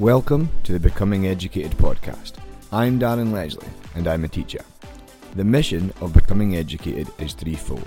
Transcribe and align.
Welcome 0.00 0.48
to 0.64 0.72
the 0.72 0.80
Becoming 0.80 1.26
Educated 1.26 1.72
podcast. 1.72 2.32
I'm 2.72 2.98
Darren 2.98 3.34
Leslie 3.34 3.68
and 3.94 4.08
I'm 4.08 4.24
a 4.24 4.28
teacher. 4.28 4.64
The 5.36 5.44
mission 5.44 5.92
of 6.00 6.14
Becoming 6.14 6.56
Educated 6.56 7.08
is 7.18 7.34
threefold 7.34 7.86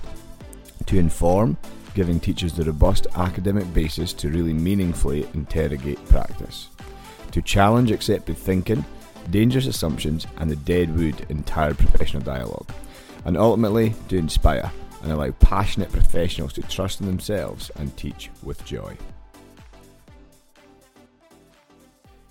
to 0.86 1.00
inform, 1.00 1.58
giving 1.96 2.20
teachers 2.20 2.54
the 2.54 2.66
robust 2.66 3.08
academic 3.16 3.74
basis 3.74 4.14
to 4.14 4.30
really 4.30 4.54
meaningfully 4.54 5.28
interrogate 5.34 6.06
practice, 6.08 6.68
to 7.32 7.42
challenge 7.42 7.90
accepted 7.90 8.38
thinking, 8.38 8.86
dangerous 9.32 9.66
assumptions, 9.66 10.28
and 10.38 10.52
the 10.52 10.56
dead 10.56 10.96
wood 10.96 11.26
in 11.30 11.42
tired 11.42 11.80
professional 11.80 12.22
dialogue, 12.22 12.70
and 13.26 13.36
ultimately 13.36 13.96
to 14.10 14.18
inspire 14.18 14.72
and 15.02 15.12
allow 15.12 15.32
passionate 15.40 15.92
professionals 15.92 16.54
to 16.54 16.62
trust 16.62 17.02
in 17.02 17.08
themselves 17.08 17.72
and 17.78 17.98
teach 17.98 18.30
with 18.44 18.64
joy. 18.66 18.96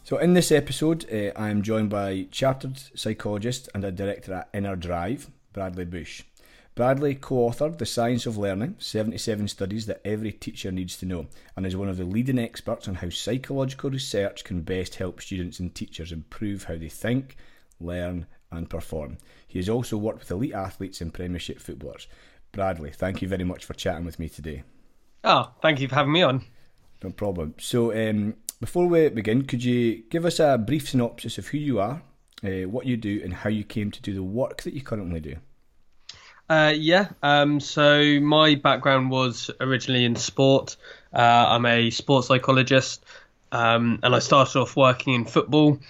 So, 0.05 0.19
in 0.19 0.35
this 0.35 0.51
episode, 0.51 1.07
uh, 1.13 1.31
I 1.41 1.51
am 1.51 1.63
joined 1.63 1.91
by 1.91 2.27
chartered 2.33 2.83
psychologist 2.97 3.69
and 3.73 3.85
a 3.85 3.93
director 3.93 4.35
at 4.35 4.49
Inner 4.53 4.75
Drive, 4.75 5.31
Bradley 5.53 5.85
Bush. 5.85 6.25
Bradley 6.75 7.15
co 7.15 7.49
authored 7.49 7.79
The 7.79 7.87
Science 7.87 8.27
of 8.27 8.37
Learning 8.37 8.75
77 8.81 9.47
Studies 9.47 9.87
That 9.87 10.01
Every 10.05 10.33
Teacher 10.33 10.73
Needs 10.73 10.97
to 10.99 11.07
Know, 11.07 11.29
and 11.57 11.65
is 11.65 11.77
one 11.77 11.89
of 11.89 11.99
the 11.99 12.05
leading 12.05 12.41
experts 12.41 12.89
on 12.89 12.97
how 12.97 13.11
psychological 13.11 13.91
research 13.91 14.43
can 14.43 14.63
best 14.63 14.97
help 14.97 15.21
students 15.21 15.61
and 15.61 15.73
teachers 15.73 16.11
improve 16.11 16.65
how 16.65 16.77
they 16.77 16.89
think, 16.89 17.37
learn, 17.79 18.27
and 18.51 18.69
perform. 18.69 19.19
He 19.47 19.61
has 19.61 19.69
also 19.69 19.97
worked 19.97 20.19
with 20.19 20.33
elite 20.33 20.53
athletes 20.53 21.01
and 21.01 21.15
Premiership 21.15 21.61
footballers. 21.61 22.09
Bradley, 22.51 22.91
thank 22.91 23.23
you 23.23 23.29
very 23.29 23.45
much 23.45 23.65
for 23.65 23.75
chatting 23.75 24.05
with 24.05 24.19
me 24.19 24.29
today. 24.29 24.65
Oh, 25.23 25.53
thank 25.63 25.79
you 25.79 25.87
for 25.87 25.95
having 25.95 26.13
me 26.13 26.23
on. 26.23 26.45
No 27.05 27.11
problem. 27.11 27.55
So, 27.59 27.93
um, 27.93 28.35
before 28.63 28.87
we 28.87 29.09
begin, 29.09 29.45
could 29.45 29.65
you 29.65 30.05
give 30.09 30.25
us 30.25 30.39
a 30.39 30.57
brief 30.57 30.89
synopsis 30.89 31.37
of 31.37 31.49
who 31.49 31.59
you 31.59 31.81
are, 31.81 32.01
uh, 32.45 32.69
what 32.69 32.87
you 32.87 32.97
do, 32.97 33.21
and 33.25 33.35
how 33.35 33.51
you 33.51 33.65
came 33.65 33.91
to 33.91 34.01
do 34.01 34.15
the 34.15 34.23
work 34.23 34.63
that 34.63 34.73
you 34.73 34.81
currently 34.81 35.19
do? 35.19 35.35
Uh, 36.49 36.73
yeah, 36.73 37.09
um, 37.25 37.59
so 37.59 38.21
my 38.21 38.55
background 38.55 39.11
was 39.11 39.51
originally 39.59 40.05
in 40.05 40.15
sport. 40.15 40.77
Uh, 41.13 41.47
I'm 41.49 41.67
a 41.67 41.91
sports 41.91 42.29
psychologist, 42.29 43.05
um, 43.51 43.99
and 44.05 44.15
I 44.15 44.21
started 44.21 44.57
off 44.61 44.77
working 44.77 45.15
in 45.15 45.25
football 45.25 45.81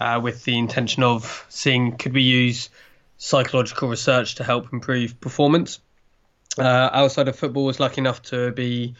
uh, 0.00 0.18
with 0.22 0.44
the 0.44 0.58
intention 0.58 1.02
of 1.02 1.44
seeing 1.50 1.98
could 1.98 2.14
we 2.14 2.22
use 2.22 2.70
psychological 3.18 3.90
research 3.90 4.36
to 4.36 4.44
help 4.44 4.72
improve 4.72 5.20
performance. 5.20 5.78
Uh, 6.56 6.88
outside 6.90 7.28
of 7.28 7.36
football, 7.36 7.64
I 7.64 7.66
was 7.66 7.80
lucky 7.80 8.00
enough 8.00 8.22
to 8.22 8.50
be 8.50 8.94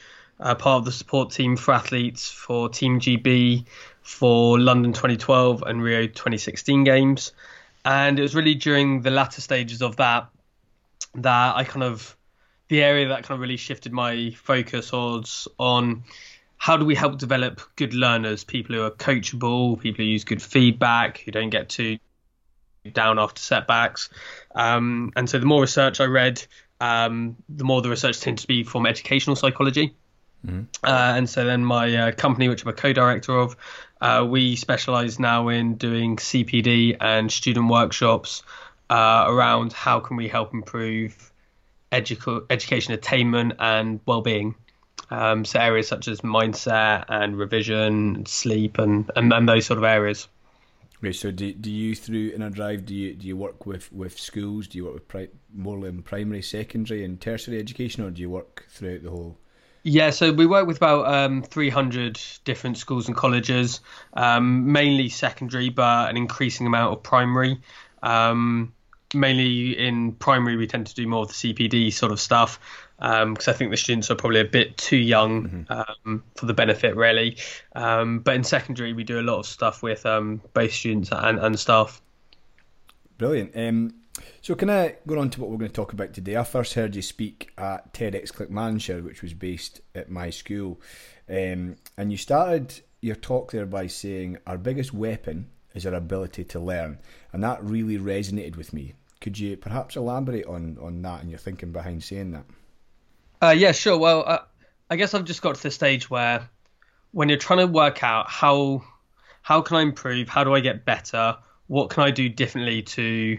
uh, 0.44 0.54
part 0.54 0.78
of 0.78 0.84
the 0.84 0.92
support 0.92 1.30
team 1.30 1.56
for 1.56 1.72
athletes 1.72 2.28
for 2.28 2.68
Team 2.68 3.00
GB 3.00 3.64
for 4.02 4.60
London 4.60 4.92
2012 4.92 5.62
and 5.62 5.82
Rio 5.82 6.06
2016 6.06 6.84
games. 6.84 7.32
And 7.84 8.18
it 8.18 8.22
was 8.22 8.34
really 8.34 8.54
during 8.54 9.00
the 9.00 9.10
latter 9.10 9.40
stages 9.40 9.80
of 9.82 9.96
that 9.96 10.28
that 11.16 11.56
I 11.56 11.64
kind 11.64 11.82
of, 11.82 12.16
the 12.68 12.82
area 12.82 13.08
that 13.08 13.22
kind 13.22 13.36
of 13.36 13.40
really 13.40 13.56
shifted 13.56 13.92
my 13.92 14.30
focus 14.36 14.92
was 14.92 15.48
on 15.58 16.04
how 16.58 16.76
do 16.76 16.84
we 16.84 16.94
help 16.94 17.18
develop 17.18 17.60
good 17.76 17.94
learners, 17.94 18.44
people 18.44 18.74
who 18.74 18.82
are 18.82 18.90
coachable, 18.90 19.80
people 19.80 20.04
who 20.04 20.10
use 20.10 20.24
good 20.24 20.42
feedback, 20.42 21.18
who 21.18 21.30
don't 21.30 21.50
get 21.50 21.70
too 21.70 21.98
down 22.92 23.18
after 23.18 23.40
setbacks. 23.40 24.10
Um, 24.54 25.12
and 25.16 25.28
so 25.28 25.38
the 25.38 25.46
more 25.46 25.62
research 25.62 26.00
I 26.00 26.04
read, 26.04 26.44
um, 26.80 27.36
the 27.48 27.64
more 27.64 27.80
the 27.80 27.88
research 27.88 28.20
tended 28.20 28.42
to 28.42 28.46
be 28.46 28.62
from 28.62 28.84
educational 28.86 29.36
psychology. 29.36 29.94
Mm-hmm. 30.44 30.62
Uh, 30.82 31.14
and 31.16 31.28
so 31.28 31.44
then 31.44 31.64
my 31.64 31.94
uh, 31.94 32.12
company, 32.12 32.48
which 32.48 32.62
I'm 32.62 32.68
a 32.68 32.74
co-director 32.74 33.36
of, 33.36 33.56
uh, 34.00 34.26
we 34.28 34.56
specialise 34.56 35.18
now 35.18 35.48
in 35.48 35.76
doing 35.76 36.16
CPD 36.16 36.96
and 37.00 37.32
student 37.32 37.70
workshops 37.70 38.42
uh, 38.90 39.24
around 39.26 39.72
how 39.72 40.00
can 40.00 40.16
we 40.16 40.28
help 40.28 40.52
improve 40.52 41.32
edu- 41.90 42.46
education 42.50 42.92
attainment 42.92 43.54
and 43.58 44.00
well-being. 44.06 44.54
Um, 45.10 45.44
so 45.44 45.60
areas 45.60 45.88
such 45.88 46.08
as 46.08 46.20
mindset 46.20 47.04
and 47.08 47.36
revision, 47.38 48.26
sleep, 48.26 48.78
and, 48.78 49.10
and, 49.16 49.32
and 49.32 49.48
those 49.48 49.66
sort 49.66 49.78
of 49.78 49.84
areas. 49.84 50.28
Right. 51.00 51.14
So 51.14 51.30
do, 51.30 51.52
do 51.52 51.70
you 51.70 51.94
through 51.94 52.32
Inner 52.34 52.48
Drive 52.48 52.86
do 52.86 52.94
you 52.94 53.14
do 53.14 53.26
you 53.26 53.36
work 53.36 53.66
with, 53.66 53.92
with 53.92 54.18
schools? 54.18 54.68
Do 54.68 54.78
you 54.78 54.84
work 54.86 54.94
with 54.94 55.08
pri- 55.08 55.28
more 55.52 55.86
in 55.86 56.02
primary, 56.02 56.40
secondary, 56.40 57.04
and 57.04 57.20
tertiary 57.20 57.58
education, 57.58 58.04
or 58.04 58.10
do 58.10 58.22
you 58.22 58.30
work 58.30 58.66
throughout 58.70 59.02
the 59.02 59.10
whole 59.10 59.36
yeah, 59.84 60.10
so 60.10 60.32
we 60.32 60.46
work 60.46 60.66
with 60.66 60.78
about 60.78 61.06
um, 61.06 61.42
300 61.42 62.18
different 62.44 62.78
schools 62.78 63.06
and 63.06 63.14
colleges, 63.14 63.80
um, 64.14 64.72
mainly 64.72 65.10
secondary, 65.10 65.68
but 65.68 66.08
an 66.08 66.16
increasing 66.16 66.66
amount 66.66 66.94
of 66.94 67.02
primary. 67.02 67.60
Um, 68.02 68.72
mainly 69.12 69.78
in 69.78 70.12
primary, 70.12 70.56
we 70.56 70.66
tend 70.66 70.86
to 70.86 70.94
do 70.94 71.06
more 71.06 71.22
of 71.22 71.28
the 71.28 71.34
CPD 71.34 71.92
sort 71.92 72.12
of 72.12 72.18
stuff 72.18 72.58
because 72.98 73.48
um, 73.48 73.52
I 73.52 73.52
think 73.52 73.70
the 73.70 73.76
students 73.76 74.10
are 74.10 74.14
probably 74.14 74.40
a 74.40 74.46
bit 74.46 74.78
too 74.78 74.96
young 74.96 75.48
mm-hmm. 75.48 75.82
Um, 76.06 76.24
for 76.34 76.46
the 76.46 76.54
benefit, 76.54 76.96
really. 76.96 77.36
Um, 77.74 78.20
but 78.20 78.36
in 78.36 78.44
secondary, 78.44 78.94
we 78.94 79.04
do 79.04 79.20
a 79.20 79.22
lot 79.22 79.38
of 79.38 79.46
stuff 79.46 79.82
with 79.82 80.04
both 80.04 80.72
students 80.72 81.10
and, 81.12 81.38
and 81.38 81.60
staff. 81.60 82.00
Brilliant. 83.18 83.54
So, 84.42 84.54
can 84.54 84.70
I 84.70 84.96
go 85.06 85.18
on 85.18 85.30
to 85.30 85.40
what 85.40 85.50
we're 85.50 85.58
going 85.58 85.70
to 85.70 85.74
talk 85.74 85.92
about 85.92 86.12
today? 86.12 86.36
I 86.36 86.44
first 86.44 86.74
heard 86.74 86.94
you 86.94 87.02
speak 87.02 87.50
at 87.58 87.92
TEDx 87.92 88.32
Clackmannanshire, 88.32 89.02
which 89.02 89.22
was 89.22 89.34
based 89.34 89.80
at 89.94 90.10
my 90.10 90.30
school, 90.30 90.80
um, 91.28 91.76
and 91.96 92.10
you 92.10 92.16
started 92.16 92.80
your 93.00 93.16
talk 93.16 93.50
there 93.52 93.66
by 93.66 93.86
saying 93.86 94.38
our 94.46 94.58
biggest 94.58 94.94
weapon 94.94 95.50
is 95.74 95.84
our 95.86 95.94
ability 95.94 96.44
to 96.44 96.60
learn, 96.60 96.98
and 97.32 97.42
that 97.42 97.62
really 97.62 97.98
resonated 97.98 98.56
with 98.56 98.72
me. 98.72 98.94
Could 99.20 99.38
you 99.38 99.56
perhaps 99.56 99.96
elaborate 99.96 100.46
on 100.46 100.78
on 100.80 101.02
that 101.02 101.22
and 101.22 101.30
your 101.30 101.38
thinking 101.38 101.72
behind 101.72 102.04
saying 102.04 102.32
that? 102.32 102.44
Uh, 103.42 103.50
yeah, 103.50 103.72
sure. 103.72 103.98
Well, 103.98 104.24
uh, 104.26 104.38
I 104.90 104.96
guess 104.96 105.14
I've 105.14 105.24
just 105.24 105.42
got 105.42 105.56
to 105.56 105.62
the 105.62 105.70
stage 105.70 106.08
where 106.08 106.48
when 107.12 107.28
you're 107.28 107.38
trying 107.38 107.60
to 107.60 107.66
work 107.66 108.04
out 108.04 108.30
how 108.30 108.84
how 109.42 109.60
can 109.60 109.76
I 109.76 109.82
improve, 109.82 110.28
how 110.28 110.44
do 110.44 110.54
I 110.54 110.60
get 110.60 110.84
better, 110.84 111.36
what 111.66 111.90
can 111.90 112.02
I 112.02 112.10
do 112.10 112.28
differently 112.28 112.82
to 112.82 113.38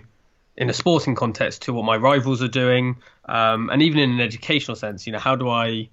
in 0.57 0.69
a 0.69 0.73
sporting 0.73 1.15
context 1.15 1.63
to 1.63 1.73
what 1.73 1.83
my 1.83 1.97
rivals 1.97 2.41
are 2.41 2.47
doing, 2.47 2.97
um, 3.25 3.69
and 3.69 3.81
even 3.81 3.99
in 3.99 4.11
an 4.11 4.21
educational 4.21 4.75
sense, 4.75 5.05
you 5.05 5.13
know, 5.13 5.19
how 5.19 5.35
do 5.35 5.49
I 5.49 5.89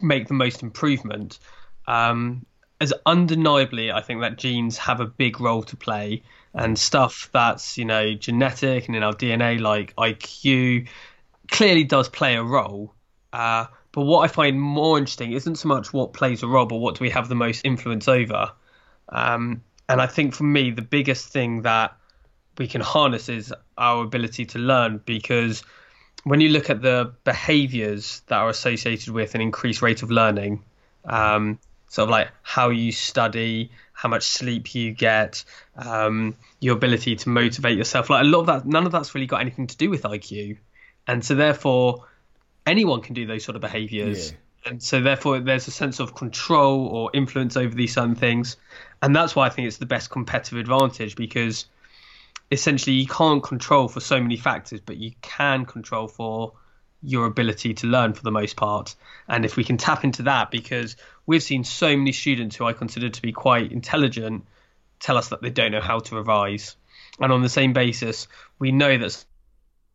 make 0.00 0.28
the 0.28 0.34
most 0.34 0.62
improvement? 0.62 1.38
Um, 1.86 2.46
as 2.80 2.94
undeniably, 3.04 3.92
I 3.92 4.00
think 4.00 4.22
that 4.22 4.38
genes 4.38 4.78
have 4.78 5.00
a 5.00 5.06
big 5.06 5.40
role 5.40 5.62
to 5.64 5.76
play, 5.76 6.22
and 6.54 6.78
stuff 6.78 7.28
that's 7.32 7.76
you 7.76 7.84
know 7.84 8.14
genetic 8.14 8.86
and 8.86 8.96
in 8.96 9.02
our 9.02 9.12
DNA, 9.12 9.60
like 9.60 9.94
IQ, 9.96 10.88
clearly 11.50 11.84
does 11.84 12.08
play 12.08 12.36
a 12.36 12.42
role. 12.42 12.94
Uh, 13.32 13.66
but 13.92 14.02
what 14.02 14.20
I 14.20 14.28
find 14.28 14.60
more 14.60 14.98
interesting 14.98 15.32
isn't 15.32 15.56
so 15.56 15.68
much 15.68 15.92
what 15.92 16.12
plays 16.12 16.42
a 16.42 16.46
role, 16.46 16.66
but 16.66 16.76
what 16.76 16.96
do 16.96 17.02
we 17.02 17.10
have 17.10 17.28
the 17.28 17.34
most 17.34 17.64
influence 17.64 18.08
over. 18.08 18.52
Um, 19.08 19.62
and 19.88 20.00
I 20.00 20.06
think 20.06 20.34
for 20.34 20.44
me, 20.44 20.70
the 20.70 20.82
biggest 20.82 21.28
thing 21.28 21.62
that 21.62 21.96
we 22.60 22.68
can 22.68 22.82
harness 22.82 23.30
is 23.30 23.54
our 23.78 24.04
ability 24.04 24.44
to 24.44 24.58
learn 24.58 25.00
because 25.06 25.64
when 26.24 26.42
you 26.42 26.50
look 26.50 26.68
at 26.68 26.82
the 26.82 27.10
behaviors 27.24 28.20
that 28.26 28.36
are 28.36 28.50
associated 28.50 29.08
with 29.14 29.34
an 29.34 29.40
increased 29.40 29.80
rate 29.80 30.02
of 30.02 30.10
learning, 30.10 30.62
um, 31.06 31.58
sort 31.88 32.04
of 32.04 32.10
like 32.10 32.28
how 32.42 32.68
you 32.68 32.92
study, 32.92 33.70
how 33.94 34.10
much 34.10 34.24
sleep 34.24 34.74
you 34.74 34.92
get, 34.92 35.42
um, 35.74 36.36
your 36.60 36.76
ability 36.76 37.16
to 37.16 37.30
motivate 37.30 37.78
yourself, 37.78 38.10
like 38.10 38.24
a 38.24 38.26
lot 38.26 38.40
of 38.40 38.46
that, 38.46 38.66
none 38.66 38.84
of 38.84 38.92
that's 38.92 39.14
really 39.14 39.26
got 39.26 39.40
anything 39.40 39.66
to 39.66 39.76
do 39.78 39.88
with 39.88 40.02
IQ. 40.02 40.58
And 41.06 41.24
so 41.24 41.34
therefore, 41.34 42.04
anyone 42.66 43.00
can 43.00 43.14
do 43.14 43.26
those 43.26 43.42
sort 43.42 43.56
of 43.56 43.62
behaviors. 43.62 44.32
Yeah. 44.32 44.70
And 44.70 44.82
so 44.82 45.00
therefore, 45.00 45.40
there's 45.40 45.66
a 45.66 45.70
sense 45.70 45.98
of 45.98 46.14
control 46.14 46.88
or 46.88 47.10
influence 47.14 47.56
over 47.56 47.74
these 47.74 47.94
certain 47.94 48.16
things. 48.16 48.58
And 49.00 49.16
that's 49.16 49.34
why 49.34 49.46
I 49.46 49.48
think 49.48 49.66
it's 49.66 49.78
the 49.78 49.86
best 49.86 50.10
competitive 50.10 50.58
advantage 50.58 51.16
because– 51.16 51.64
essentially 52.50 52.96
you 52.96 53.06
can't 53.06 53.42
control 53.42 53.88
for 53.88 54.00
so 54.00 54.20
many 54.20 54.36
factors, 54.36 54.80
but 54.80 54.96
you 54.96 55.12
can 55.22 55.64
control 55.64 56.08
for 56.08 56.52
your 57.02 57.26
ability 57.26 57.74
to 57.74 57.86
learn 57.86 58.12
for 58.12 58.22
the 58.22 58.30
most 58.30 58.56
part. 58.56 58.94
And 59.28 59.44
if 59.44 59.56
we 59.56 59.64
can 59.64 59.78
tap 59.78 60.04
into 60.04 60.24
that, 60.24 60.50
because 60.50 60.96
we've 61.26 61.42
seen 61.42 61.64
so 61.64 61.96
many 61.96 62.12
students 62.12 62.56
who 62.56 62.66
I 62.66 62.72
consider 62.72 63.08
to 63.08 63.22
be 63.22 63.32
quite 63.32 63.72
intelligent 63.72 64.44
tell 64.98 65.16
us 65.16 65.28
that 65.28 65.40
they 65.40 65.50
don't 65.50 65.72
know 65.72 65.80
how 65.80 66.00
to 66.00 66.16
revise. 66.16 66.76
And 67.18 67.32
on 67.32 67.42
the 67.42 67.48
same 67.48 67.72
basis, 67.72 68.28
we 68.58 68.72
know 68.72 68.98
that 68.98 69.24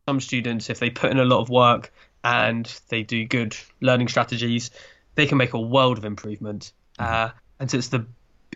some 0.08 0.20
students, 0.20 0.70
if 0.70 0.78
they 0.78 0.90
put 0.90 1.10
in 1.10 1.18
a 1.18 1.24
lot 1.24 1.40
of 1.40 1.48
work 1.48 1.92
and 2.24 2.66
they 2.88 3.02
do 3.02 3.24
good 3.24 3.56
learning 3.80 4.08
strategies, 4.08 4.70
they 5.14 5.26
can 5.26 5.38
make 5.38 5.52
a 5.52 5.60
world 5.60 5.98
of 5.98 6.04
improvement. 6.04 6.72
Mm-hmm. 6.98 7.14
Uh, 7.14 7.30
and 7.60 7.70
so 7.70 7.78
it's 7.78 7.88
the 7.88 8.06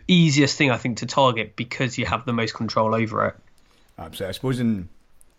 easiest 0.07 0.57
thing 0.57 0.71
I 0.71 0.77
think 0.77 0.97
to 0.97 1.05
target 1.05 1.55
because 1.55 1.97
you 1.97 2.05
have 2.05 2.25
the 2.25 2.33
most 2.33 2.53
control 2.53 2.93
over 2.93 3.27
it. 3.27 3.35
Absolutely. 4.01 4.29
I 4.29 4.31
suppose 4.31 4.59
in 4.59 4.89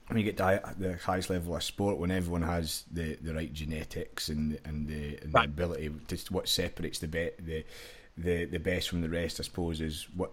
when 0.08 0.18
you 0.18 0.24
get 0.24 0.36
to 0.36 0.74
the 0.78 0.94
highest 0.98 1.30
level 1.30 1.56
of 1.56 1.62
sport, 1.62 1.96
when 1.96 2.10
everyone 2.10 2.42
has 2.42 2.84
the, 2.92 3.16
the 3.22 3.34
right 3.34 3.52
genetics 3.52 4.28
and 4.28 4.58
and 4.64 4.86
the, 4.86 5.18
and 5.22 5.34
right. 5.34 5.44
the 5.44 5.64
ability, 5.64 5.90
to 6.08 6.16
what 6.32 6.48
separates 6.48 6.98
the 6.98 7.08
bet 7.08 7.44
the 7.44 7.64
the 8.16 8.44
the 8.44 8.58
best 8.58 8.88
from 8.88 9.00
the 9.00 9.08
rest. 9.08 9.40
I 9.40 9.44
suppose 9.44 9.80
is 9.80 10.06
what 10.14 10.32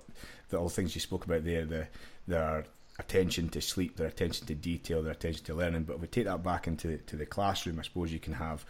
the 0.50 0.58
all 0.58 0.70
things 0.70 0.96
you 0.96 1.02
spoke 1.02 1.26
about 1.26 1.46
there. 1.46 1.66
The 1.66 1.88
their 2.28 2.66
attention 3.00 3.48
to 3.50 3.62
sleep, 3.62 3.96
their 3.96 4.08
attention 4.08 4.46
to 4.48 4.56
detail, 4.56 5.02
their 5.02 5.14
attention 5.14 5.46
to 5.46 5.54
learning. 5.54 5.84
But 5.84 5.96
if 5.96 6.02
we 6.02 6.08
take 6.08 6.26
that 6.26 6.44
back 6.44 6.68
into 6.68 6.98
to 6.98 7.16
the 7.16 7.26
classroom, 7.26 7.80
I 7.80 7.84
suppose 7.84 8.12
you 8.12 8.20
can 8.20 8.34
have 8.34 8.66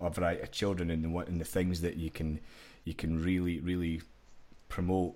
a 0.00 0.10
variety 0.10 0.42
of 0.42 0.50
children 0.50 0.90
and 0.90 1.04
the 1.04 1.18
and 1.18 1.40
the 1.40 1.44
things 1.44 1.80
that 1.82 1.96
you 1.96 2.10
can 2.10 2.40
you 2.84 2.94
can 2.94 3.22
really 3.22 3.60
really 3.60 4.00
promote 4.68 5.14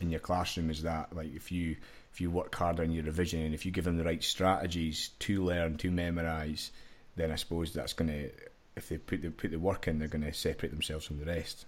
in 0.00 0.10
your 0.10 0.20
classroom 0.20 0.68
is 0.68 0.82
that 0.82 1.14
like 1.14 1.34
if 1.34 1.50
you 1.50 1.76
if 2.16 2.20
you 2.22 2.30
work 2.30 2.54
hard 2.54 2.80
on 2.80 2.90
your 2.90 3.04
revision 3.04 3.42
and 3.42 3.52
if 3.52 3.66
you 3.66 3.70
give 3.70 3.84
them 3.84 3.98
the 3.98 4.04
right 4.04 4.24
strategies 4.24 5.10
to 5.18 5.44
learn 5.44 5.76
to 5.76 5.90
memorize 5.90 6.70
then 7.14 7.30
I 7.30 7.34
suppose 7.34 7.74
that's 7.74 7.92
going 7.92 8.08
to 8.08 8.30
if 8.74 8.88
they 8.88 8.96
put 8.96 9.20
the 9.20 9.28
put 9.28 9.50
the 9.50 9.58
work 9.58 9.86
in 9.86 9.98
they're 9.98 10.08
going 10.08 10.24
to 10.24 10.32
separate 10.32 10.70
themselves 10.70 11.04
from 11.04 11.18
the 11.18 11.26
rest 11.26 11.66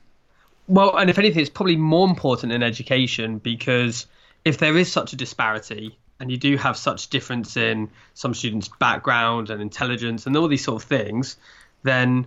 well 0.67 0.97
and 0.97 1.11
if 1.11 1.19
anything 1.19 1.43
it's 1.43 1.51
probably 1.51 1.77
more 1.77 2.09
important 2.09 2.53
in 2.53 2.63
education 2.63 3.37
because 3.37 4.07
if 4.43 4.57
there 4.57 4.75
is 4.79 4.91
such 4.91 5.13
a 5.13 5.17
disparity 5.17 5.99
and 6.19 6.31
you 6.31 6.39
do 6.39 6.57
have 6.57 6.79
such 6.79 7.11
difference 7.11 7.59
in 7.59 7.91
some 8.15 8.33
students 8.33 8.71
background 8.81 9.51
and 9.51 9.61
intelligence 9.61 10.27
and 10.27 10.35
all 10.35 10.49
these 10.49 10.65
sort 10.65 10.83
of 10.83 10.89
things 10.89 11.37
then 11.83 12.27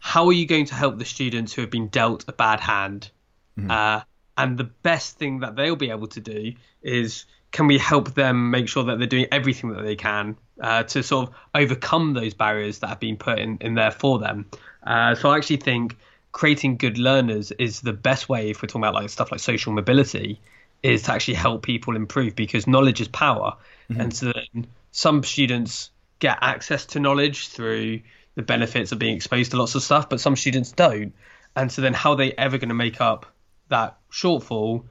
how 0.00 0.26
are 0.26 0.32
you 0.32 0.44
going 0.44 0.66
to 0.66 0.74
help 0.74 0.98
the 0.98 1.04
students 1.04 1.52
who 1.52 1.60
have 1.60 1.70
been 1.70 1.86
dealt 1.86 2.24
a 2.26 2.32
bad 2.32 2.58
hand 2.58 3.12
mm-hmm. 3.56 3.70
uh, 3.70 4.00
and 4.36 4.58
the 4.58 4.64
best 4.64 5.18
thing 5.18 5.40
that 5.40 5.54
they'll 5.54 5.76
be 5.76 5.90
able 5.90 6.08
to 6.08 6.20
do 6.20 6.54
is 6.82 7.26
can 7.52 7.66
we 7.66 7.78
help 7.78 8.14
them 8.14 8.50
make 8.50 8.68
sure 8.68 8.84
that 8.84 8.98
they're 8.98 9.06
doing 9.06 9.26
everything 9.32 9.70
that 9.70 9.82
they 9.82 9.96
can 9.96 10.36
uh, 10.60 10.82
to 10.84 11.02
sort 11.02 11.28
of 11.28 11.34
overcome 11.54 12.14
those 12.14 12.34
barriers 12.34 12.78
that 12.80 12.88
have 12.88 13.00
been 13.00 13.16
put 13.16 13.38
in, 13.38 13.58
in 13.60 13.74
there 13.74 13.90
for 13.90 14.18
them. 14.18 14.46
Uh, 14.86 15.14
so 15.14 15.30
I 15.30 15.36
actually 15.36 15.56
think 15.56 15.96
creating 16.32 16.76
good 16.76 16.96
learners 16.96 17.50
is 17.52 17.80
the 17.80 17.92
best 17.92 18.28
way 18.28 18.50
if 18.50 18.62
we're 18.62 18.68
talking 18.68 18.82
about 18.82 18.94
like 18.94 19.10
stuff 19.10 19.32
like 19.32 19.40
social 19.40 19.72
mobility 19.72 20.40
is 20.82 21.02
to 21.02 21.12
actually 21.12 21.34
help 21.34 21.62
people 21.62 21.96
improve 21.96 22.36
because 22.36 22.66
knowledge 22.66 23.00
is 23.00 23.08
power. 23.08 23.56
Mm-hmm. 23.90 24.00
And 24.00 24.14
so 24.14 24.32
then 24.32 24.66
some 24.92 25.22
students 25.24 25.90
get 26.20 26.38
access 26.40 26.86
to 26.86 27.00
knowledge 27.00 27.48
through 27.48 28.00
the 28.36 28.42
benefits 28.42 28.92
of 28.92 28.98
being 28.98 29.16
exposed 29.16 29.50
to 29.50 29.56
lots 29.56 29.74
of 29.74 29.82
stuff, 29.82 30.08
but 30.08 30.20
some 30.20 30.36
students 30.36 30.72
don't. 30.72 31.12
And 31.56 31.70
so 31.70 31.82
then 31.82 31.94
how 31.94 32.12
are 32.12 32.16
they 32.16 32.32
ever 32.32 32.58
going 32.58 32.68
to 32.68 32.74
make 32.74 33.00
up 33.00 33.26
that 33.68 33.98
shortfall 34.12 34.84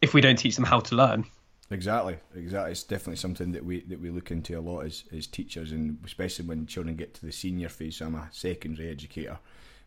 if 0.00 0.12
we 0.12 0.20
don't 0.20 0.36
teach 0.36 0.56
them 0.56 0.64
how 0.64 0.80
to 0.80 0.96
learn. 0.96 1.24
Exactly, 1.72 2.18
exactly. 2.36 2.72
It's 2.72 2.82
definitely 2.82 3.16
something 3.16 3.52
that 3.52 3.64
we 3.64 3.80
that 3.84 4.00
we 4.00 4.10
look 4.10 4.30
into 4.30 4.58
a 4.58 4.60
lot 4.60 4.82
as, 4.82 5.04
as 5.16 5.26
teachers, 5.26 5.72
and 5.72 5.98
especially 6.04 6.44
when 6.44 6.66
children 6.66 6.96
get 6.96 7.14
to 7.14 7.26
the 7.26 7.32
senior 7.32 7.70
phase. 7.70 7.96
So 7.96 8.06
I'm 8.06 8.14
a 8.14 8.28
secondary 8.30 8.90
educator. 8.90 9.38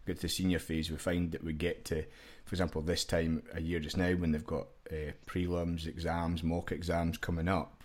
Get 0.08 0.18
to 0.18 0.24
the 0.24 0.30
senior 0.30 0.60
phase, 0.60 0.92
we 0.92 0.98
find 0.98 1.32
that 1.32 1.44
we 1.44 1.54
get 1.54 1.86
to, 1.86 2.04
for 2.46 2.54
example, 2.54 2.82
this 2.82 3.06
time 3.06 3.42
a 3.54 3.62
year 3.62 3.80
just 3.80 3.98
now 3.98 4.12
when 4.14 4.32
they've 4.32 4.46
got 4.46 4.68
uh, 4.92 5.12
prelims, 5.26 5.88
exams, 5.88 6.44
mock 6.44 6.72
exams 6.72 7.18
coming 7.18 7.48
up, 7.48 7.84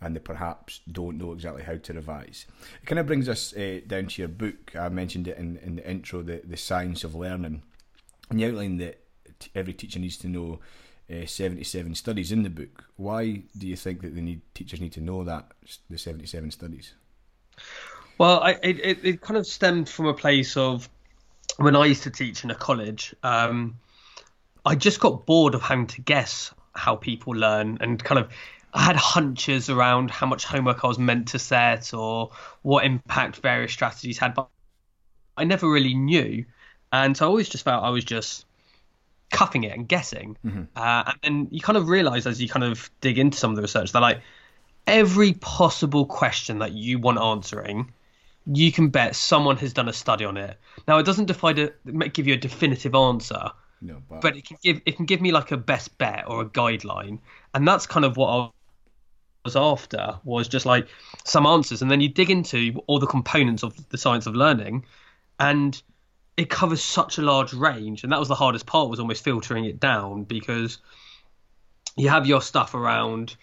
and 0.00 0.14
they 0.14 0.20
perhaps 0.20 0.80
don't 0.92 1.16
know 1.16 1.32
exactly 1.32 1.62
how 1.62 1.76
to 1.76 1.92
revise. 1.94 2.44
It 2.82 2.86
kind 2.86 2.98
of 2.98 3.06
brings 3.06 3.30
us 3.30 3.54
uh, 3.56 3.80
down 3.86 4.06
to 4.08 4.22
your 4.22 4.28
book. 4.28 4.76
I 4.76 4.90
mentioned 4.90 5.28
it 5.28 5.38
in, 5.38 5.58
in 5.58 5.76
the 5.76 5.90
intro, 5.90 6.22
the 6.22 6.42
the 6.44 6.56
science 6.56 7.04
of 7.04 7.14
learning, 7.14 7.62
and 8.30 8.40
you 8.40 8.48
outline 8.48 8.76
that 8.78 9.00
every 9.54 9.72
teacher 9.72 9.98
needs 9.98 10.18
to 10.18 10.28
know 10.28 10.60
uh, 11.10 11.26
77 11.26 11.94
studies 11.94 12.32
in 12.32 12.42
the 12.42 12.50
book. 12.50 12.84
Why 12.96 13.42
do 13.56 13.66
you 13.66 13.76
think 13.76 14.02
that 14.02 14.14
they 14.14 14.20
need 14.20 14.40
teachers 14.54 14.80
need 14.80 14.92
to 14.92 15.00
know 15.00 15.24
that 15.24 15.52
the 15.90 15.98
77 15.98 16.50
studies? 16.50 16.94
Well, 18.18 18.40
I, 18.40 18.52
it, 18.62 19.04
it 19.04 19.20
kind 19.20 19.36
of 19.36 19.46
stemmed 19.46 19.88
from 19.88 20.06
a 20.06 20.14
place 20.14 20.56
of 20.56 20.88
when 21.56 21.76
I 21.76 21.86
used 21.86 22.04
to 22.04 22.10
teach 22.10 22.44
in 22.44 22.50
a 22.50 22.54
college. 22.54 23.14
Um, 23.22 23.78
I 24.64 24.74
just 24.74 25.00
got 25.00 25.26
bored 25.26 25.54
of 25.54 25.62
having 25.62 25.86
to 25.88 26.00
guess 26.00 26.52
how 26.74 26.96
people 26.96 27.34
learn 27.34 27.78
and 27.80 28.02
kind 28.02 28.18
of 28.18 28.30
I 28.72 28.82
had 28.82 28.96
hunches 28.96 29.70
around 29.70 30.10
how 30.10 30.26
much 30.26 30.44
homework 30.44 30.84
I 30.84 30.88
was 30.88 30.98
meant 30.98 31.28
to 31.28 31.38
set 31.38 31.94
or 31.94 32.30
what 32.62 32.84
impact 32.84 33.36
various 33.36 33.72
strategies 33.72 34.18
had, 34.18 34.34
but 34.34 34.48
I 35.36 35.44
never 35.44 35.70
really 35.70 35.94
knew. 35.94 36.44
And 36.92 37.16
so 37.16 37.24
I 37.24 37.28
always 37.28 37.48
just 37.48 37.64
felt 37.64 37.84
I 37.84 37.90
was 37.90 38.04
just 38.04 38.46
cuffing 39.30 39.64
it 39.64 39.76
and 39.76 39.88
guessing. 39.88 40.36
Mm-hmm. 40.44 40.62
Uh, 40.76 41.04
and 41.06 41.18
then 41.22 41.48
you 41.50 41.60
kind 41.60 41.76
of 41.76 41.88
realize 41.88 42.26
as 42.26 42.40
you 42.40 42.48
kind 42.48 42.64
of 42.64 42.90
dig 43.00 43.18
into 43.18 43.36
some 43.36 43.50
of 43.50 43.56
the 43.56 43.62
research 43.62 43.92
that 43.92 44.00
like 44.00 44.20
every 44.86 45.32
possible 45.34 46.06
question 46.06 46.58
that 46.58 46.72
you 46.72 46.98
want 46.98 47.18
answering, 47.18 47.92
you 48.46 48.70
can 48.70 48.88
bet 48.88 49.16
someone 49.16 49.56
has 49.56 49.72
done 49.72 49.88
a 49.88 49.92
study 49.92 50.24
on 50.24 50.36
it. 50.36 50.58
Now 50.86 50.98
it 50.98 51.04
doesn't 51.04 51.26
define 51.26 51.58
a, 51.58 52.08
give 52.08 52.26
you 52.26 52.34
a 52.34 52.38
definitive 52.38 52.94
answer. 52.94 53.50
No, 53.80 54.02
but... 54.08 54.20
but 54.20 54.36
it 54.36 54.46
can 54.46 54.56
give 54.62 54.80
it 54.86 54.96
can 54.96 55.04
give 55.04 55.20
me 55.20 55.32
like 55.32 55.52
a 55.52 55.56
best 55.56 55.96
bet 55.98 56.24
or 56.26 56.42
a 56.42 56.46
guideline, 56.46 57.18
and 57.52 57.66
that's 57.66 57.86
kind 57.86 58.04
of 58.04 58.16
what 58.16 58.28
I 58.28 58.50
was 59.44 59.56
after 59.56 60.18
was 60.24 60.48
just 60.48 60.64
like 60.64 60.88
some 61.24 61.46
answers, 61.46 61.82
and 61.82 61.90
then 61.90 62.00
you 62.00 62.08
dig 62.08 62.30
into 62.30 62.82
all 62.86 62.98
the 62.98 63.06
components 63.06 63.62
of 63.62 63.88
the 63.90 63.98
science 63.98 64.26
of 64.26 64.34
learning, 64.34 64.86
and 65.38 65.82
it 66.36 66.50
covers 66.50 66.82
such 66.82 67.18
a 67.18 67.22
large 67.22 67.52
range, 67.52 68.02
and 68.02 68.12
that 68.12 68.18
was 68.18 68.28
the 68.28 68.34
hardest 68.34 68.66
part 68.66 68.90
was 68.90 69.00
almost 69.00 69.22
filtering 69.22 69.64
it 69.64 69.78
down 69.78 70.24
because 70.24 70.78
you 71.96 72.08
have 72.08 72.26
your 72.26 72.42
stuff 72.42 72.74
around, 72.74 73.36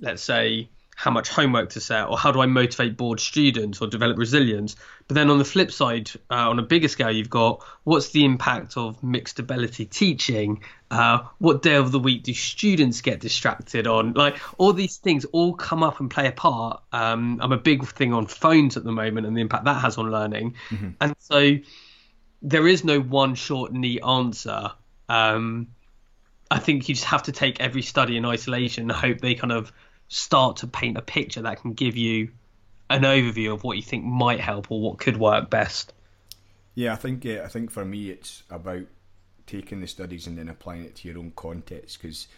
let's 0.00 0.22
say, 0.22 0.68
how 0.94 1.12
much 1.12 1.28
homework 1.28 1.70
to 1.70 1.80
set, 1.80 2.08
or 2.08 2.18
how 2.18 2.32
do 2.32 2.40
I 2.40 2.46
motivate 2.46 2.96
bored 2.96 3.20
students 3.20 3.80
or 3.80 3.86
develop 3.86 4.18
resilience. 4.18 4.74
But 5.06 5.14
then 5.14 5.30
on 5.30 5.38
the 5.38 5.44
flip 5.44 5.70
side, 5.70 6.10
uh, 6.28 6.50
on 6.50 6.58
a 6.58 6.62
bigger 6.62 6.88
scale, 6.88 7.12
you've 7.12 7.30
got 7.30 7.64
what's 7.84 8.10
the 8.10 8.24
impact 8.24 8.76
of 8.76 9.00
mixed 9.00 9.38
ability 9.38 9.86
teaching? 9.86 10.60
Uh, 10.90 11.20
what 11.38 11.62
day 11.62 11.76
of 11.76 11.92
the 11.92 12.00
week 12.00 12.24
do 12.24 12.34
students 12.34 13.00
get 13.00 13.20
distracted 13.20 13.86
on? 13.86 14.12
Like 14.14 14.40
all 14.58 14.72
these 14.72 14.96
things 14.96 15.24
all 15.26 15.54
come 15.54 15.84
up 15.84 16.00
and 16.00 16.10
play 16.10 16.26
a 16.26 16.32
part. 16.32 16.82
Um, 16.92 17.38
I'm 17.40 17.52
a 17.52 17.58
big 17.58 17.86
thing 17.86 18.12
on 18.12 18.26
phones 18.26 18.76
at 18.76 18.82
the 18.82 18.90
moment 18.90 19.24
and 19.24 19.36
the 19.36 19.40
impact 19.40 19.66
that 19.66 19.80
has 19.80 19.98
on 19.98 20.10
learning, 20.10 20.56
mm-hmm. 20.68 20.90
and 21.00 21.14
so 21.20 21.58
there 22.42 22.66
is 22.66 22.84
no 22.84 23.00
one 23.00 23.34
short, 23.34 23.72
neat 23.72 24.02
answer. 24.02 24.70
Um, 25.08 25.68
I 26.50 26.58
think 26.58 26.88
you 26.88 26.94
just 26.94 27.06
have 27.06 27.24
to 27.24 27.32
take 27.32 27.60
every 27.60 27.82
study 27.82 28.16
in 28.16 28.24
isolation 28.24 28.84
and 28.84 28.92
hope 28.92 29.20
they 29.20 29.34
kind 29.34 29.52
of 29.52 29.72
start 30.08 30.58
to 30.58 30.66
paint 30.66 30.96
a 30.96 31.02
picture 31.02 31.42
that 31.42 31.60
can 31.60 31.74
give 31.74 31.96
you 31.96 32.30
an 32.90 33.02
overview 33.02 33.52
of 33.52 33.64
what 33.64 33.76
you 33.76 33.82
think 33.82 34.04
might 34.04 34.40
help 34.40 34.70
or 34.70 34.80
what 34.80 34.98
could 34.98 35.18
work 35.18 35.50
best. 35.50 35.92
Yeah, 36.74 36.92
I 36.92 36.96
think 36.96 37.26
uh, 37.26 37.42
I 37.44 37.48
think 37.48 37.70
for 37.70 37.84
me 37.84 38.10
it's 38.10 38.44
about 38.50 38.86
taking 39.46 39.80
the 39.80 39.86
studies 39.86 40.26
and 40.26 40.38
then 40.38 40.48
applying 40.48 40.84
it 40.84 40.94
to 40.96 41.08
your 41.08 41.18
own 41.18 41.32
context 41.34 42.00
because 42.00 42.28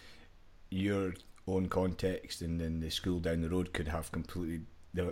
your 0.71 1.15
own 1.47 1.69
context 1.69 2.41
and 2.41 2.61
then 2.61 2.81
the 2.81 2.91
school 2.91 3.21
down 3.21 3.43
the 3.43 3.51
road 3.51 3.73
could 3.73 3.89
have 3.89 4.11
completely 4.13 4.61
they 4.95 5.05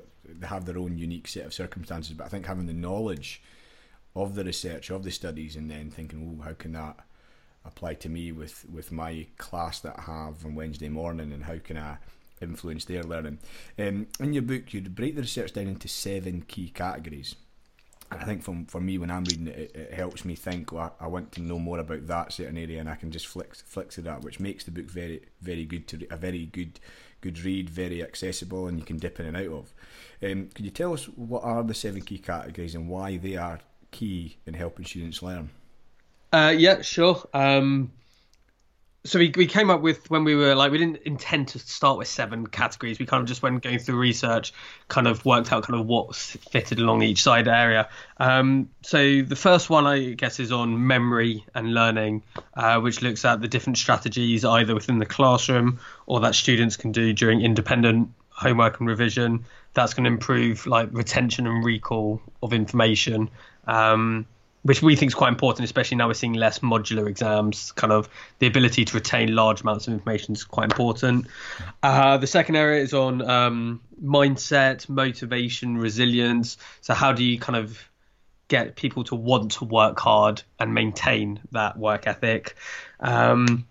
have 0.42 0.64
their 0.64 0.78
own 0.78 0.98
unique 0.98 1.28
set 1.28 1.46
of 1.46 1.54
circumstances. 1.54 2.14
But 2.14 2.24
I 2.24 2.28
think 2.28 2.46
having 2.46 2.66
the 2.66 2.72
knowledge 2.72 3.42
of 4.14 4.34
the 4.34 4.44
research 4.44 4.90
of 4.90 5.04
the 5.04 5.10
studies 5.10 5.56
and 5.56 5.70
then 5.70 5.90
thinking, 5.90 6.38
oh, 6.40 6.44
how 6.44 6.54
can 6.54 6.72
that 6.72 6.96
apply 7.64 7.94
to 7.94 8.08
me 8.08 8.32
with 8.32 8.64
with 8.72 8.90
my 8.90 9.26
class 9.36 9.80
that 9.80 9.98
I 9.98 10.02
have 10.02 10.44
on 10.44 10.54
Wednesday 10.54 10.88
morning 10.88 11.32
and 11.32 11.44
how 11.44 11.58
can 11.58 11.76
I 11.76 11.98
influence 12.40 12.84
their 12.84 13.02
learning? 13.02 13.38
Um, 13.78 14.06
in 14.20 14.32
your 14.32 14.42
book, 14.42 14.72
you'd 14.72 14.94
break 14.94 15.14
the 15.14 15.22
research 15.22 15.52
down 15.52 15.66
into 15.66 15.88
seven 15.88 16.42
key 16.42 16.70
categories. 16.70 17.36
And 18.10 18.20
I 18.20 18.24
think 18.24 18.42
from 18.42 18.64
for 18.64 18.80
me 18.80 18.96
when 18.96 19.10
I'm 19.10 19.24
reading 19.24 19.48
it, 19.48 19.58
it, 19.58 19.76
it 19.76 19.92
helps 19.92 20.24
me 20.24 20.34
think. 20.34 20.72
Well, 20.72 20.94
I, 20.98 21.04
I, 21.04 21.08
want 21.08 21.32
to 21.32 21.42
know 21.42 21.58
more 21.58 21.78
about 21.78 22.06
that 22.06 22.32
certain 22.32 22.56
area, 22.56 22.80
and 22.80 22.88
I 22.88 22.94
can 22.94 23.10
just 23.10 23.26
flick 23.26 23.54
flick 23.54 23.90
to 23.90 24.02
that, 24.02 24.22
which 24.22 24.40
makes 24.40 24.64
the 24.64 24.70
book 24.70 24.86
very 24.86 25.20
very 25.42 25.66
good 25.66 25.86
to 25.88 26.06
a 26.10 26.16
very 26.16 26.46
good 26.46 26.80
good 27.20 27.38
read, 27.40 27.68
very 27.68 28.02
accessible, 28.02 28.66
and 28.66 28.78
you 28.78 28.84
can 28.84 28.96
dip 28.96 29.20
in 29.20 29.26
and 29.26 29.36
out 29.36 29.46
of. 29.46 29.74
Um, 30.22 30.48
can 30.54 30.64
you 30.64 30.70
tell 30.70 30.94
us 30.94 31.04
what 31.04 31.44
are 31.44 31.62
the 31.62 31.74
seven 31.74 32.00
key 32.00 32.18
categories 32.18 32.74
and 32.74 32.88
why 32.88 33.18
they 33.18 33.36
are 33.36 33.60
key 33.90 34.36
in 34.46 34.54
helping 34.54 34.84
students 34.84 35.22
learn? 35.22 35.50
Uh, 36.32 36.54
yeah, 36.56 36.82
sure. 36.82 37.26
Um, 37.32 37.90
so 39.04 39.18
we, 39.18 39.32
we 39.36 39.46
came 39.46 39.70
up 39.70 39.80
with 39.80 40.10
when 40.10 40.24
we 40.24 40.34
were 40.34 40.54
like 40.54 40.70
we 40.72 40.78
didn't 40.78 40.98
intend 41.04 41.48
to 41.48 41.58
start 41.58 41.98
with 41.98 42.08
seven 42.08 42.46
categories. 42.46 42.98
We 42.98 43.06
kind 43.06 43.20
of 43.22 43.28
just 43.28 43.42
went 43.42 43.62
going 43.62 43.78
through 43.78 43.98
research, 43.98 44.52
kind 44.88 45.06
of 45.06 45.24
worked 45.24 45.52
out 45.52 45.64
kind 45.64 45.80
of 45.80 45.86
what 45.86 46.14
fitted 46.14 46.78
along 46.78 47.02
each 47.02 47.22
side 47.22 47.48
area. 47.48 47.88
Um, 48.18 48.70
so 48.82 49.22
the 49.22 49.36
first 49.36 49.70
one 49.70 49.86
I 49.86 50.10
guess 50.10 50.40
is 50.40 50.52
on 50.52 50.86
memory 50.86 51.44
and 51.54 51.72
learning, 51.72 52.22
uh, 52.54 52.80
which 52.80 53.00
looks 53.00 53.24
at 53.24 53.40
the 53.40 53.48
different 53.48 53.78
strategies 53.78 54.44
either 54.44 54.74
within 54.74 54.98
the 54.98 55.06
classroom 55.06 55.80
or 56.06 56.20
that 56.20 56.34
students 56.34 56.76
can 56.76 56.92
do 56.92 57.12
during 57.12 57.40
independent 57.40 58.10
homework 58.30 58.80
and 58.80 58.88
revision. 58.88 59.44
That's 59.74 59.94
going 59.94 60.04
to 60.04 60.10
improve 60.10 60.66
like 60.66 60.88
retention 60.92 61.46
and 61.46 61.64
recall 61.64 62.20
of 62.42 62.52
information 62.52 63.30
um, 63.68 64.26
which 64.62 64.82
we 64.82 64.96
think 64.96 65.10
is 65.10 65.14
quite 65.14 65.28
important, 65.28 65.64
especially 65.64 65.96
now 65.96 66.08
we're 66.08 66.14
seeing 66.14 66.32
less 66.32 66.58
modular 66.58 67.08
exams. 67.08 67.70
Kind 67.72 67.92
of 67.92 68.08
the 68.40 68.48
ability 68.48 68.84
to 68.86 68.94
retain 68.94 69.34
large 69.34 69.60
amounts 69.60 69.86
of 69.86 69.92
information 69.92 70.34
is 70.34 70.42
quite 70.42 70.64
important. 70.64 71.28
Uh, 71.82 72.16
the 72.18 72.26
second 72.26 72.56
area 72.56 72.82
is 72.82 72.92
on 72.92 73.22
um, 73.22 73.80
mindset, 74.02 74.88
motivation, 74.88 75.78
resilience. 75.78 76.56
So 76.80 76.94
how 76.94 77.12
do 77.12 77.22
you 77.22 77.38
kind 77.38 77.56
of 77.56 77.88
get 78.48 78.76
people 78.76 79.04
to 79.04 79.14
want 79.14 79.52
to 79.52 79.64
work 79.64 80.00
hard 80.00 80.42
and 80.58 80.74
maintain 80.74 81.38
that 81.52 81.78
work 81.78 82.06
ethic. 82.06 82.56
Um, 82.98 83.66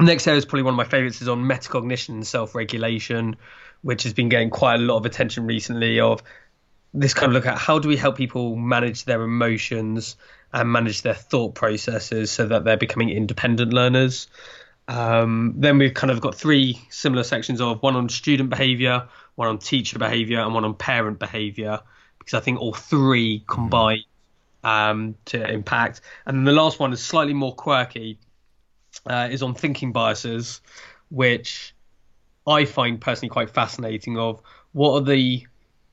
next 0.00 0.26
area 0.26 0.38
is 0.38 0.44
probably 0.44 0.62
one 0.62 0.74
of 0.74 0.78
my 0.78 0.84
favorites 0.84 1.22
is 1.22 1.28
on 1.28 1.44
metacognition 1.44 2.10
and 2.10 2.26
self-regulation, 2.26 3.36
which 3.82 4.02
has 4.02 4.14
been 4.14 4.28
getting 4.28 4.50
quite 4.50 4.76
a 4.76 4.82
lot 4.82 4.96
of 4.96 5.06
attention 5.06 5.46
recently. 5.46 6.00
Of 6.00 6.22
this 6.96 7.12
kind 7.12 7.30
of 7.30 7.34
look 7.34 7.46
at 7.46 7.58
how 7.58 7.78
do 7.78 7.88
we 7.88 7.96
help 7.96 8.16
people 8.16 8.56
manage 8.56 9.04
their 9.04 9.22
emotions 9.22 10.16
and 10.52 10.72
manage 10.72 11.02
their 11.02 11.14
thought 11.14 11.54
processes 11.54 12.30
so 12.30 12.46
that 12.46 12.64
they're 12.64 12.78
becoming 12.78 13.10
independent 13.10 13.72
learners. 13.72 14.28
Um, 14.88 15.54
then 15.58 15.76
we've 15.76 15.92
kind 15.92 16.10
of 16.10 16.20
got 16.20 16.34
three 16.34 16.80
similar 16.88 17.22
sections 17.22 17.60
of 17.60 17.82
one 17.82 17.96
on 17.96 18.08
student 18.08 18.48
behavior, 18.48 19.08
one 19.34 19.48
on 19.48 19.58
teacher 19.58 19.98
behavior, 19.98 20.40
and 20.40 20.54
one 20.54 20.64
on 20.64 20.74
parent 20.74 21.18
behavior, 21.18 21.80
because 22.18 22.34
I 22.34 22.40
think 22.40 22.60
all 22.60 22.72
three 22.72 23.44
combine 23.46 24.04
um, 24.64 25.16
to 25.26 25.46
impact. 25.46 26.00
And 26.24 26.38
then 26.38 26.44
the 26.44 26.52
last 26.52 26.78
one 26.78 26.92
is 26.94 27.02
slightly 27.02 27.34
more 27.34 27.54
quirky, 27.54 28.18
uh, 29.04 29.28
is 29.30 29.42
on 29.42 29.54
thinking 29.54 29.92
biases, 29.92 30.62
which 31.10 31.74
I 32.46 32.64
find 32.64 32.98
personally 32.98 33.28
quite 33.28 33.50
fascinating. 33.50 34.16
Of 34.18 34.40
what 34.72 34.92
are 34.92 35.04
the 35.04 35.46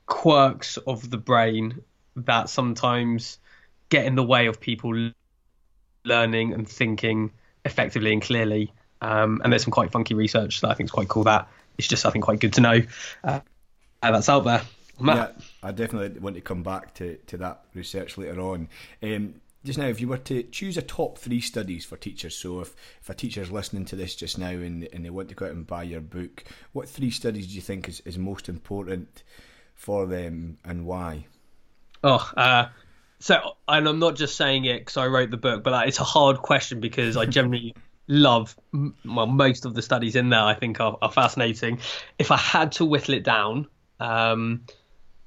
quirks 0.06 0.76
of 0.78 1.10
the 1.10 1.18
brain 1.18 1.80
that 2.16 2.48
sometimes 2.48 3.38
get 3.88 4.06
in 4.06 4.14
the 4.14 4.22
way 4.22 4.46
of 4.46 4.60
people 4.60 5.10
learning 6.04 6.52
and 6.52 6.68
thinking 6.68 7.32
effectively 7.64 8.12
and 8.12 8.22
clearly. 8.22 8.72
Um, 9.00 9.40
and 9.42 9.52
there's 9.52 9.64
some 9.64 9.72
quite 9.72 9.92
funky 9.92 10.14
research 10.14 10.60
that 10.60 10.70
I 10.70 10.74
think 10.74 10.88
is 10.88 10.92
quite 10.92 11.08
cool. 11.08 11.24
That 11.24 11.48
it's 11.78 11.88
just 11.88 12.02
think 12.10 12.24
quite 12.24 12.40
good 12.40 12.54
to 12.54 12.60
know. 12.60 12.82
Uh, 13.22 13.40
that's 14.02 14.28
out 14.28 14.44
there. 14.44 14.62
Matt. 15.00 15.34
Yeah, 15.36 15.44
I 15.62 15.72
definitely 15.72 16.20
want 16.20 16.36
to 16.36 16.42
come 16.42 16.62
back 16.62 16.94
to, 16.94 17.16
to 17.26 17.36
that 17.38 17.64
research 17.74 18.16
later 18.16 18.40
on. 18.40 18.68
Um, 19.02 19.34
just 19.64 19.78
now, 19.78 19.86
if 19.86 20.00
you 20.00 20.08
were 20.08 20.18
to 20.18 20.42
choose 20.44 20.76
a 20.76 20.82
top 20.82 21.18
three 21.18 21.40
studies 21.40 21.84
for 21.84 21.96
teachers, 21.96 22.36
so 22.36 22.60
if, 22.60 22.74
if 23.00 23.10
a 23.10 23.14
teacher's 23.14 23.50
listening 23.50 23.86
to 23.86 23.96
this 23.96 24.14
just 24.14 24.38
now 24.38 24.50
and, 24.50 24.86
and 24.92 25.04
they 25.04 25.10
want 25.10 25.30
to 25.30 25.34
go 25.34 25.46
out 25.46 25.52
and 25.52 25.66
buy 25.66 25.82
your 25.82 26.02
book, 26.02 26.44
what 26.72 26.88
three 26.88 27.10
studies 27.10 27.46
do 27.48 27.54
you 27.54 27.60
think 27.62 27.88
is, 27.88 28.00
is 28.00 28.18
most 28.18 28.48
important 28.48 29.22
for 29.74 30.06
them 30.06 30.58
and 30.64 30.86
why? 30.86 31.26
Oh, 32.02 32.30
uh, 32.36 32.66
so 33.18 33.56
and 33.68 33.88
I'm 33.88 33.98
not 33.98 34.16
just 34.16 34.36
saying 34.36 34.64
it 34.66 34.80
because 34.80 34.96
I 34.96 35.06
wrote 35.06 35.30
the 35.30 35.36
book, 35.36 35.62
but 35.64 35.88
it's 35.88 35.98
a 35.98 36.04
hard 36.04 36.38
question 36.38 36.80
because 36.80 37.16
I 37.16 37.26
generally 37.26 37.74
love 38.06 38.54
well 39.02 39.26
most 39.26 39.64
of 39.64 39.72
the 39.74 39.80
studies 39.80 40.14
in 40.14 40.28
there. 40.28 40.42
I 40.42 40.54
think 40.54 40.80
are, 40.80 40.98
are 41.00 41.10
fascinating. 41.10 41.78
If 42.18 42.30
I 42.30 42.36
had 42.36 42.72
to 42.72 42.84
whittle 42.84 43.14
it 43.14 43.24
down, 43.24 43.66
um, 44.00 44.62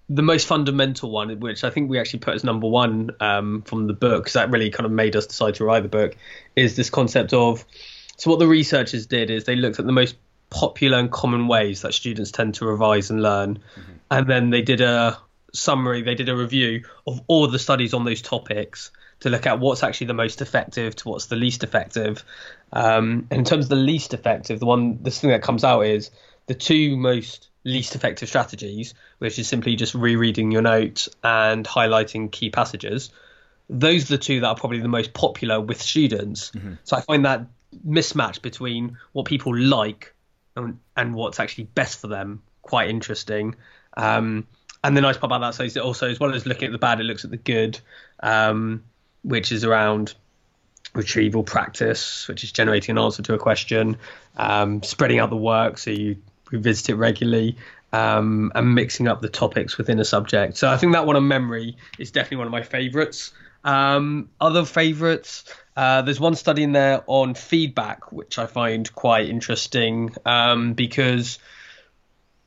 the 0.10 0.22
most 0.22 0.48
fundamental 0.48 1.12
one, 1.12 1.40
which 1.40 1.64
I 1.64 1.70
think 1.70 1.90
we 1.90 2.00
actually 2.00 2.20
put 2.20 2.36
as 2.36 2.44
number 2.44 2.68
one 2.68 3.12
um, 3.20 3.64
from 3.64 3.88
the 3.88 3.94
book, 3.94 4.24
because 4.24 4.34
that 4.34 4.52
really 4.52 4.70
kind 4.70 4.86
of 4.86 4.92
made 4.92 5.16
us 5.16 5.26
decide 5.26 5.56
to 5.56 5.66
write 5.66 5.84
the 5.84 5.90
book, 5.90 6.16
is 6.56 6.76
this 6.76 6.90
concept 6.90 7.34
of. 7.34 7.66
So 8.18 8.32
what 8.32 8.40
the 8.40 8.48
researchers 8.48 9.06
did 9.06 9.30
is 9.30 9.44
they 9.44 9.56
looked 9.56 9.80
at 9.80 9.86
the 9.86 9.92
most 9.92 10.16
popular 10.50 10.98
and 10.98 11.12
common 11.12 11.48
ways 11.48 11.82
that 11.82 11.94
students 11.94 12.32
tend 12.32 12.56
to 12.56 12.66
revise 12.66 13.10
and 13.10 13.22
learn, 13.22 13.58
mm-hmm. 13.58 13.94
and 14.12 14.28
then 14.28 14.50
they 14.50 14.62
did 14.62 14.82
a 14.82 15.18
summary, 15.54 16.02
they 16.02 16.16
did 16.16 16.30
a 16.30 16.36
review 16.36 16.84
of 17.06 17.22
all 17.28 17.48
the 17.48 17.60
studies 17.60 17.94
on 17.94 18.06
those 18.06 18.22
topics 18.22 18.92
to 19.20 19.30
look 19.30 19.48
at 19.48 19.60
what's 19.60 19.84
actually 19.84 20.08
the 20.08 20.14
most 20.14 20.42
effective 20.42 20.96
to 20.96 21.10
what's 21.10 21.26
the 21.26 21.36
least 21.36 21.64
effective. 21.64 22.24
Um, 22.72 23.28
in 23.32 23.44
terms 23.44 23.66
of 23.66 23.70
the 23.70 23.76
least 23.76 24.14
effective, 24.14 24.60
the 24.60 24.66
one 24.66 25.02
the 25.02 25.12
thing 25.12 25.32
that 25.32 25.42
comes 25.42 25.64
out 25.64 25.82
is 25.82 26.12
the 26.46 26.54
two 26.54 26.96
most 26.98 27.50
least 27.64 27.96
effective 27.96 28.30
strategies, 28.30 28.94
which 29.18 29.40
is 29.40 29.48
simply 29.48 29.76
just 29.76 29.96
rereading 29.96 30.52
your 30.52 30.62
notes 30.62 31.10
and 31.24 31.66
highlighting 31.66 32.32
key 32.32 32.50
passages. 32.50 33.12
Those 33.70 34.06
are 34.06 34.16
the 34.16 34.24
two 34.24 34.40
that 34.40 34.48
are 34.48 34.56
probably 34.56 34.80
the 34.80 34.88
most 34.88 35.14
popular 35.14 35.60
with 35.60 35.82
students. 35.82 36.52
Mm-hmm. 36.52 36.74
So 36.84 36.96
I 36.96 37.02
find 37.02 37.26
that 37.26 37.46
mismatch 37.86 38.42
between 38.42 38.98
what 39.12 39.26
people 39.26 39.58
like 39.58 40.14
and, 40.58 40.80
and 40.96 41.14
what's 41.14 41.40
actually 41.40 41.66
best 41.66 42.02
for 42.02 42.08
them 42.08 42.42
quite 42.62 42.90
interesting. 42.90 43.56
Um, 43.96 44.46
and 44.84 44.96
the 44.96 45.02
nice 45.02 45.18
part 45.18 45.32
about 45.32 45.56
that 45.56 45.64
is 45.64 45.76
it 45.76 45.82
also 45.82 46.10
as 46.10 46.20
well 46.20 46.34
as 46.34 46.46
looking 46.46 46.68
at 46.68 46.72
the 46.72 46.78
bad, 46.78 47.00
it 47.00 47.04
looks 47.04 47.26
at 47.26 47.32
the 47.32 47.38
good, 47.38 47.80
um, 48.22 48.84
which 49.24 49.52
is 49.52 49.64
around 49.64 50.14
retrieval 50.94 51.44
practice, 51.44 52.28
which 52.28 52.44
is 52.44 52.52
generating 52.52 52.98
an 52.98 53.04
answer 53.04 53.22
to 53.24 53.34
a 53.34 53.38
question, 53.38 53.98
um, 54.38 54.84
spreading 54.84 55.20
out 55.20 55.30
the 55.30 55.38
work 55.38 55.78
so 55.78 55.92
you 55.92 56.18
revisit 56.52 56.90
it 56.90 56.96
regularly, 56.96 57.58
um, 57.92 58.52
and 58.56 58.76
mixing 58.76 59.08
up 59.08 59.22
the 59.22 59.30
topics 59.30 59.78
within 59.78 60.00
a 60.00 60.06
subject. 60.06 60.58
So 60.58 60.70
I 60.70 60.78
think 60.78 60.94
that 60.94 61.06
one 61.06 61.16
on 61.16 61.28
memory 61.28 61.76
is 62.00 62.12
definitely 62.12 62.38
one 62.38 62.48
of 62.48 62.52
my 62.52 62.64
favourites. 62.64 63.32
Um, 63.64 64.30
other 64.40 64.64
favourites, 64.64 65.44
uh, 65.78 66.02
there's 66.02 66.20
one 66.20 66.34
study 66.34 66.64
in 66.64 66.72
there 66.72 67.04
on 67.06 67.36
feedback, 67.36 68.12
which 68.12 68.40
I 68.40 68.48
find 68.48 68.92
quite 68.96 69.30
interesting 69.30 70.12
um, 70.26 70.74
because 70.74 71.38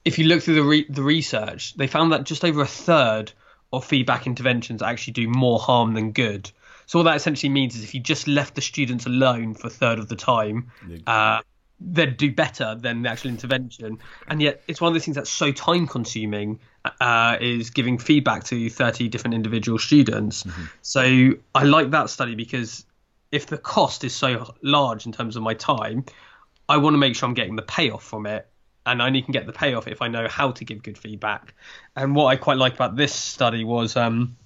if 0.05 0.19
you 0.19 0.27
look 0.27 0.43
through 0.43 0.57
the 0.57 0.65
re- 0.65 0.87
the 0.89 1.05
research, 1.05 1.75
they 1.75 1.87
found 1.87 2.13
that 2.13 2.25
just 2.25 2.45
over 2.45 2.61
a 2.61 2.67
third 2.67 3.33
of 3.73 3.85
feedback 3.85 4.27
interventions 4.27 4.83
actually 4.83 5.13
do 5.13 5.29
more 5.29 5.61
harm 5.61 5.95
than 5.95 6.11
good. 6.11 6.51
So 6.87 6.99
what 6.99 7.05
that 7.05 7.15
essentially 7.15 7.51
means 7.51 7.77
is 7.77 7.85
if 7.85 7.95
you 7.95 8.01
just 8.01 8.27
left 8.27 8.57
the 8.57 8.61
students 8.61 9.07
alone 9.07 9.55
for 9.55 9.69
a 9.69 9.71
third 9.71 10.01
of 10.01 10.09
the 10.09 10.17
time, 10.17 10.73
uh, 11.07 11.43
they'd 11.81 12.17
do 12.17 12.33
better 12.33 12.75
than 12.75 13.03
the 13.03 13.11
actual 13.11 13.31
intervention. 13.31 14.01
And 14.27 14.43
yet 14.43 14.65
it's 14.67 14.81
one 14.81 14.89
of 14.89 14.95
those 14.95 15.05
things 15.05 15.15
that's 15.15 15.31
so 15.31 15.53
time 15.53 15.87
consuming 15.87 16.59
uh, 17.01 17.37
is 17.41 17.71
giving 17.71 17.99
feedback 17.99 18.43
to 18.45 18.69
30 18.69 19.09
different 19.09 19.35
individual 19.35 19.79
students. 19.79 20.43
Mm-hmm. 20.43 20.65
So 20.83 21.35
I 21.55 21.63
like 21.63 21.93
that 21.93 22.11
study 22.11 22.35
because 22.35 22.85
if 23.31 23.47
the 23.47 23.59
cost 23.59 24.05
is 24.05 24.15
so 24.15 24.55
large 24.63 25.07
in 25.07 25.13
terms 25.13 25.37
of 25.37 25.43
my 25.43 25.55
time, 25.55 26.05
I 26.69 26.77
want 26.79 26.95
to 26.95 26.99
make 26.99 27.17
sure 27.17 27.29
I'm 27.29 27.35
getting 27.35 27.57
the 27.57 27.63
payoff 27.63 28.03
from 28.03 28.27
it 28.27 28.49
and 28.87 29.03
I 29.03 29.07
only 29.07 29.23
can 29.23 29.33
get 29.33 29.47
the 29.47 29.53
payoff 29.53 29.87
if 29.89 30.03
I 30.03 30.09
know 30.09 30.27
how 30.29 30.53
to 30.53 30.65
give 30.65 30.83
good 30.83 30.99
feedback. 30.99 31.55
And 31.95 32.15
what 32.15 32.27
I 32.27 32.37
quite 32.37 32.57
liked 32.57 32.77
about 32.77 32.97
this 32.97 33.15
study 33.15 33.65
was 33.65 33.97
um, 33.97 34.37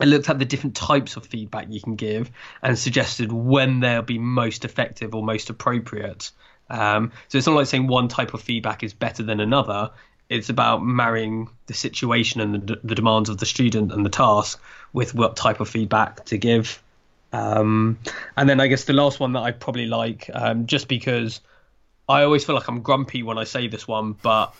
it 0.00 0.06
looked 0.06 0.28
at 0.28 0.38
the 0.38 0.44
different 0.44 0.76
types 0.76 1.16
of 1.16 1.26
feedback 1.26 1.66
you 1.70 1.80
can 1.80 1.96
give 1.96 2.30
and 2.62 2.78
suggested 2.78 3.32
when 3.32 3.80
they'll 3.80 4.02
be 4.02 4.18
most 4.18 4.64
effective 4.64 5.14
or 5.14 5.22
most 5.22 5.50
appropriate. 5.50 6.30
Um, 6.70 7.12
so 7.28 7.38
it's 7.38 7.46
not 7.46 7.56
like 7.56 7.66
saying 7.66 7.86
one 7.86 8.08
type 8.08 8.34
of 8.34 8.42
feedback 8.42 8.82
is 8.82 8.92
better 8.92 9.22
than 9.22 9.40
another. 9.40 9.90
It's 10.28 10.50
about 10.50 10.84
marrying 10.84 11.48
the 11.66 11.74
situation 11.74 12.40
and 12.40 12.66
the, 12.66 12.80
the 12.84 12.94
demands 12.94 13.30
of 13.30 13.38
the 13.38 13.46
student 13.46 13.92
and 13.92 14.04
the 14.04 14.10
task 14.10 14.60
with 14.92 15.14
what 15.14 15.36
type 15.36 15.60
of 15.60 15.68
feedback 15.68 16.26
to 16.26 16.36
give. 16.36 16.82
Um, 17.32 17.98
and 18.36 18.48
then 18.48 18.60
I 18.60 18.66
guess 18.68 18.84
the 18.84 18.92
last 18.92 19.20
one 19.20 19.32
that 19.34 19.40
I 19.40 19.52
probably 19.52 19.86
like, 19.86 20.30
um, 20.32 20.66
just 20.66 20.88
because 20.88 21.40
I 22.08 22.22
always 22.22 22.44
feel 22.44 22.54
like 22.54 22.68
I'm 22.68 22.80
grumpy 22.80 23.22
when 23.22 23.38
I 23.38 23.44
say 23.44 23.68
this 23.68 23.86
one, 23.86 24.12
but 24.12 24.54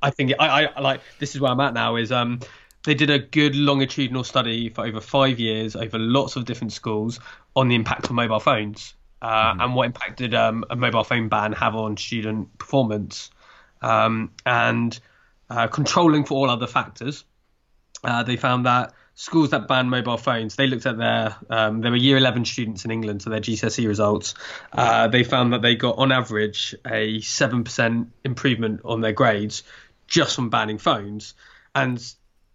I 0.00 0.10
think 0.10 0.32
I, 0.38 0.66
I 0.66 0.80
like 0.80 1.00
this 1.18 1.34
is 1.34 1.40
where 1.40 1.50
I'm 1.50 1.60
at 1.60 1.74
now. 1.74 1.96
Is 1.96 2.12
um 2.12 2.40
they 2.84 2.94
did 2.94 3.10
a 3.10 3.18
good 3.18 3.56
longitudinal 3.56 4.24
study 4.24 4.68
for 4.68 4.86
over 4.86 5.00
five 5.00 5.40
years 5.40 5.74
over 5.74 5.98
lots 5.98 6.36
of 6.36 6.44
different 6.44 6.72
schools 6.72 7.18
on 7.56 7.68
the 7.68 7.74
impact 7.74 8.04
of 8.04 8.12
mobile 8.12 8.40
phones 8.40 8.94
uh, 9.22 9.54
mm. 9.54 9.64
and 9.64 9.74
what 9.74 9.86
impact 9.86 10.18
did 10.18 10.34
um, 10.34 10.64
a 10.70 10.76
mobile 10.76 11.02
phone 11.02 11.28
ban 11.28 11.52
have 11.52 11.74
on 11.74 11.96
student 11.96 12.56
performance 12.58 13.30
um, 13.80 14.30
and 14.44 15.00
uh, 15.48 15.66
controlling 15.66 16.24
for 16.24 16.34
all 16.34 16.50
other 16.50 16.66
factors. 16.66 17.24
Uh, 18.02 18.22
they 18.22 18.36
found 18.36 18.66
that 18.66 18.92
schools 19.14 19.50
that 19.50 19.68
ban 19.68 19.88
mobile 19.88 20.16
phones, 20.16 20.56
they 20.56 20.66
looked 20.66 20.86
at 20.86 20.98
their, 20.98 21.36
um, 21.48 21.80
there 21.80 21.90
were 21.90 21.96
year 21.96 22.16
11 22.16 22.44
students 22.44 22.84
in 22.84 22.90
England, 22.90 23.22
so 23.22 23.30
their 23.30 23.40
GCSE 23.40 23.86
results. 23.86 24.34
Uh, 24.72 25.08
they 25.08 25.24
found 25.24 25.52
that 25.52 25.62
they 25.62 25.76
got, 25.76 25.98
on 25.98 26.12
average, 26.12 26.74
a 26.86 27.18
7% 27.18 28.06
improvement 28.24 28.80
on 28.84 29.00
their 29.00 29.12
grades 29.12 29.62
just 30.06 30.34
from 30.34 30.50
banning 30.50 30.78
phones. 30.78 31.34
And 31.74 32.02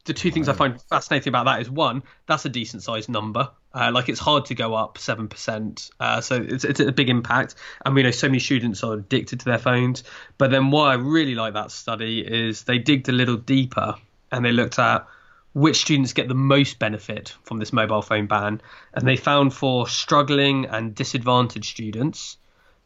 the 0.06 0.13
two 0.13 0.32
things 0.32 0.50
I 0.50 0.54
find 0.54 0.82
fascinating 0.82 1.32
about 1.32 1.46
that 1.46 1.62
is 1.62 1.70
one, 1.70 2.04
that's 2.28 2.46
a 2.46 2.50
decent 2.50 2.84
sized 2.84 3.10
number. 3.10 3.51
Uh, 3.74 3.92
like 3.94 4.10
it's 4.10 4.20
hard 4.20 4.46
to 4.46 4.56
go 4.56 4.74
up 4.74 4.98
seven 4.98 5.28
percent, 5.28 5.92
uh, 6.00 6.20
so 6.22 6.36
it's 6.36 6.63
it's 6.63 6.80
a 6.80 6.92
big 6.92 7.08
impact. 7.08 7.54
And 7.86 7.94
we 7.94 8.01
know 8.01 8.10
so 8.10 8.28
many 8.28 8.39
students 8.39 8.84
are 8.84 8.94
addicted 8.94 9.42
to 9.42 9.46
their 9.46 9.60
phones. 9.60 10.04
But 10.39 10.50
then 10.50 10.72
why 10.72 10.94
I 10.94 10.96
really 10.96 11.36
like 11.36 11.54
that 11.54 11.70
study 11.70 12.22
is 12.22 12.63
they 12.63 12.80
digged 12.80 13.10
a 13.10 13.12
little 13.12 13.38
deeper 13.38 13.94
and 14.32 14.44
they 14.44 14.51
looked 14.51 14.80
at 14.80 15.06
which 15.53 15.82
students 15.82 16.13
get 16.13 16.27
the 16.27 16.36
most 16.36 16.79
benefit 16.79 17.36
from 17.44 17.58
this 17.58 17.74
mobile 17.74 18.01
phone 18.01 18.27
ban. 18.27 18.62
And 18.94 19.08
they 19.08 19.15
found 19.15 19.53
for 19.53 19.88
struggling 19.88 20.65
and 20.65 20.94
disadvantaged 20.94 21.70
students, 21.70 22.38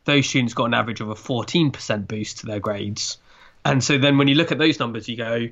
those 0.05 0.27
students 0.27 0.53
got 0.53 0.65
an 0.65 0.73
average 0.73 1.01
of 1.01 1.09
a 1.09 1.15
14% 1.15 2.07
boost 2.07 2.39
to 2.39 2.45
their 2.45 2.59
grades. 2.59 3.17
And 3.65 3.83
so 3.83 3.97
then 3.97 4.17
when 4.17 4.27
you 4.27 4.35
look 4.35 4.51
at 4.51 4.57
those 4.57 4.79
numbers, 4.79 5.07
you 5.07 5.17
go, 5.17 5.47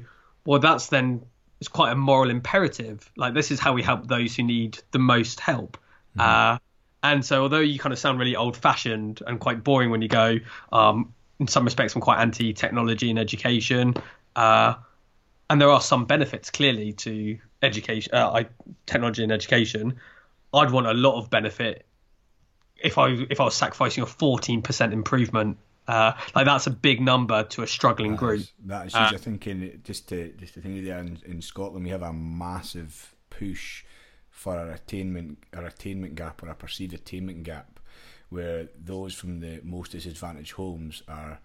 well, 0.46 0.60
that's 0.60 0.88
then 0.88 1.26
it's 1.60 1.68
quite 1.68 1.92
a 1.92 1.96
moral 1.96 2.30
imperative. 2.30 3.10
Like 3.16 3.34
this 3.34 3.52
is 3.52 3.60
how 3.60 3.74
we 3.74 3.84
help 3.84 4.08
those 4.08 4.36
who 4.36 4.44
need 4.44 4.80
the 4.92 5.00
most 5.00 5.40
help. 5.40 5.78
Mm. 6.18 6.22
Uh, 6.56 6.60
and 7.04 7.26
so 7.26 7.44
although 7.44 7.60
you 7.60 7.80
kind 7.80 7.94
of 7.94 8.00
sound 8.00 8.20
really 8.20 8.36
old 8.36 8.58
fashioned 8.58 9.22
and 9.26 9.40
quite 9.40 9.64
boring 9.64 9.90
when 9.90 10.02
you 10.02 10.08
go, 10.08 10.38
um, 10.72 11.14
in 11.40 11.48
some 11.48 11.66
respects, 11.66 11.96
I'm 11.96 12.02
quite 12.02 12.20
anti 12.20 12.54
technology 12.54 13.10
and 13.10 13.18
education. 13.18 13.96
Uh, 14.36 14.76
and 15.52 15.60
there 15.60 15.70
are 15.70 15.82
some 15.82 16.06
benefits 16.06 16.50
clearly 16.50 16.94
to 16.94 17.38
education, 17.62 18.14
uh, 18.14 18.32
I, 18.32 18.48
technology 18.86 19.22
and 19.22 19.34
education, 19.34 20.00
I'd 20.54 20.72
want 20.72 20.88
a 20.88 20.94
lot 20.94 21.20
of 21.20 21.30
benefit 21.30 21.86
if 22.78 22.98
I 22.98 23.10
if 23.30 23.42
I 23.42 23.44
was 23.44 23.56
sacrificing 23.56 24.02
a 24.04 24.08
14% 24.08 24.94
improvement. 24.94 25.58
Uh, 25.90 26.14
like 26.36 26.46
that's 26.46 26.68
a 26.68 26.72
big 26.72 27.02
number 27.02 27.44
to 27.44 27.64
a 27.64 27.68
struggling 27.68 28.12
that 28.12 28.20
group. 28.20 28.40
Is, 28.40 28.52
that 28.66 28.88
is. 28.88 28.96
Uh, 28.96 29.12
I 29.14 29.18
think 29.18 29.46
in 29.46 29.82
just 29.84 30.08
to 30.10 30.32
just 30.40 30.54
to 30.54 30.62
think 30.62 30.86
there 30.86 31.00
in, 31.00 31.20
in 31.26 31.42
Scotland 31.42 31.84
we 31.84 31.92
have 31.92 32.04
a 32.04 32.14
massive 32.14 33.14
push 33.30 33.84
for 34.30 34.56
our 34.56 34.72
attainment 34.72 35.40
our 35.54 35.66
attainment 35.66 36.16
gap 36.16 36.42
or 36.44 36.48
a 36.48 36.56
perceived 36.56 36.94
attainment 36.94 37.44
gap, 37.44 37.82
where 38.30 38.70
those 38.82 39.14
from 39.16 39.42
the 39.42 39.60
most 39.64 39.92
disadvantaged 39.92 40.54
homes 40.54 41.04
are, 41.10 41.42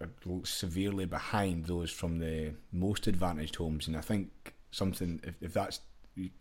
are 0.00 0.08
severely 0.44 1.04
behind 1.04 1.66
those 1.66 1.90
from 1.90 2.18
the 2.18 2.54
most 2.72 3.06
advantaged 3.06 3.56
homes, 3.56 3.86
and 3.86 3.96
I 3.96 4.00
think 4.00 4.54
something 4.70 5.20
if, 5.24 5.34
if 5.40 5.52
that's 5.52 5.80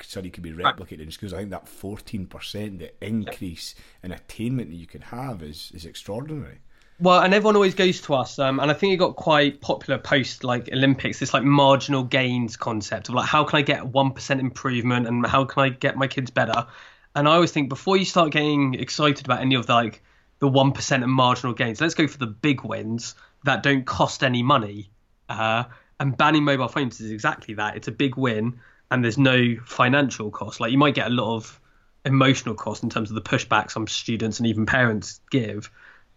study 0.01 0.29
could 0.29 0.43
be 0.43 0.51
replicated 0.51 1.01
in 1.01 1.11
schools. 1.11 1.33
I 1.33 1.37
think 1.37 1.51
that 1.51 1.67
fourteen 1.67 2.25
percent, 2.25 2.79
the 2.79 2.91
increase 3.05 3.75
in 4.03 4.11
attainment 4.11 4.69
that 4.69 4.75
you 4.75 4.87
can 4.87 5.01
have 5.01 5.43
is 5.43 5.71
is 5.73 5.85
extraordinary. 5.85 6.59
Well, 7.01 7.21
and 7.21 7.33
everyone 7.33 7.55
always 7.55 7.75
goes 7.75 8.01
to 8.01 8.15
us, 8.15 8.39
um, 8.39 8.59
and 8.59 8.69
I 8.69 8.73
think 8.73 8.93
it 8.93 8.97
got 8.97 9.15
quite 9.15 9.61
popular 9.61 9.97
post 9.97 10.43
like 10.43 10.69
Olympics. 10.73 11.19
This 11.19 11.33
like 11.33 11.43
marginal 11.43 12.03
gains 12.03 12.57
concept 12.57 13.07
of 13.09 13.15
like 13.15 13.27
how 13.27 13.43
can 13.43 13.59
I 13.59 13.61
get 13.61 13.87
one 13.87 14.11
percent 14.11 14.41
improvement 14.41 15.07
and 15.07 15.25
how 15.25 15.45
can 15.45 15.63
I 15.63 15.69
get 15.69 15.95
my 15.95 16.07
kids 16.07 16.29
better. 16.29 16.67
And 17.15 17.27
I 17.27 17.35
always 17.35 17.51
think 17.51 17.69
before 17.69 17.97
you 17.97 18.05
start 18.05 18.31
getting 18.31 18.75
excited 18.75 19.25
about 19.25 19.41
any 19.41 19.55
of 19.55 19.65
the 19.65 19.73
like 19.73 20.03
the 20.39 20.47
one 20.47 20.71
percent 20.71 21.03
and 21.03 21.11
marginal 21.11 21.53
gains, 21.53 21.79
let's 21.79 21.95
go 21.95 22.07
for 22.07 22.17
the 22.17 22.27
big 22.27 22.63
wins 22.63 23.15
that 23.45 23.63
don't 23.63 23.85
cost 23.85 24.23
any 24.23 24.43
money. 24.43 24.89
Uh, 25.27 25.63
and 25.99 26.15
banning 26.17 26.43
mobile 26.43 26.67
phones 26.67 26.99
is 27.01 27.11
exactly 27.11 27.53
that. 27.55 27.75
It's 27.75 27.87
a 27.87 27.91
big 27.91 28.15
win, 28.15 28.59
and 28.89 29.03
there's 29.03 29.17
no 29.17 29.55
financial 29.65 30.31
cost. 30.31 30.59
Like 30.59 30.71
you 30.71 30.77
might 30.77 30.95
get 30.95 31.07
a 31.07 31.13
lot 31.13 31.35
of 31.35 31.59
emotional 32.05 32.55
cost 32.55 32.83
in 32.83 32.89
terms 32.89 33.11
of 33.11 33.15
the 33.15 33.21
pushback 33.21 33.69
some 33.69 33.87
students 33.87 34.39
and 34.39 34.47
even 34.47 34.65
parents 34.65 35.19
give, 35.29 35.69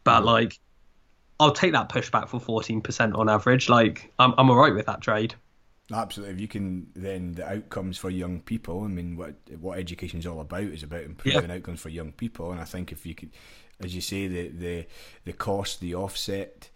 but 0.05 0.21
mm. 0.21 0.27
like 0.27 0.59
I'll 1.41 1.53
take 1.53 1.73
that 1.73 1.89
pushback 1.89 2.29
for 2.29 2.41
14% 2.41 3.19
on 3.19 3.29
average. 3.29 3.69
Like, 3.69 4.13
I'm, 4.19 4.33
I'm 4.39 4.49
all 4.49 4.57
right 4.57 4.73
with 4.73 4.87
that 4.87 5.01
trade. 5.01 5.35
Absolutely. 5.93 6.35
If 6.35 6.41
you 6.41 6.47
can, 6.47 6.87
then 6.95 7.33
the 7.33 7.51
outcomes 7.51 7.99
for 7.99 8.11
young 8.11 8.41
people. 8.41 8.85
I 8.85 8.87
mean, 8.87 9.17
what 9.17 9.35
what 9.59 9.79
education 9.79 10.21
is 10.21 10.27
all 10.27 10.41
about 10.41 10.63
is 10.63 10.85
about 10.85 11.03
improving 11.03 11.51
yeah. 11.51 11.57
outcomes 11.57 11.81
for 11.81 11.89
young 11.89 12.13
people. 12.13 12.53
And 12.53 12.61
I 12.61 12.65
think 12.65 12.93
if 12.93 13.05
you 13.05 13.15
could, 13.15 13.31
as 13.81 13.95
you 13.95 14.01
say, 14.01 14.29
the 14.29 14.49
the 14.49 14.87
the 15.25 15.33
cost, 15.33 15.81
the 15.81 15.97
offset, 15.97 16.71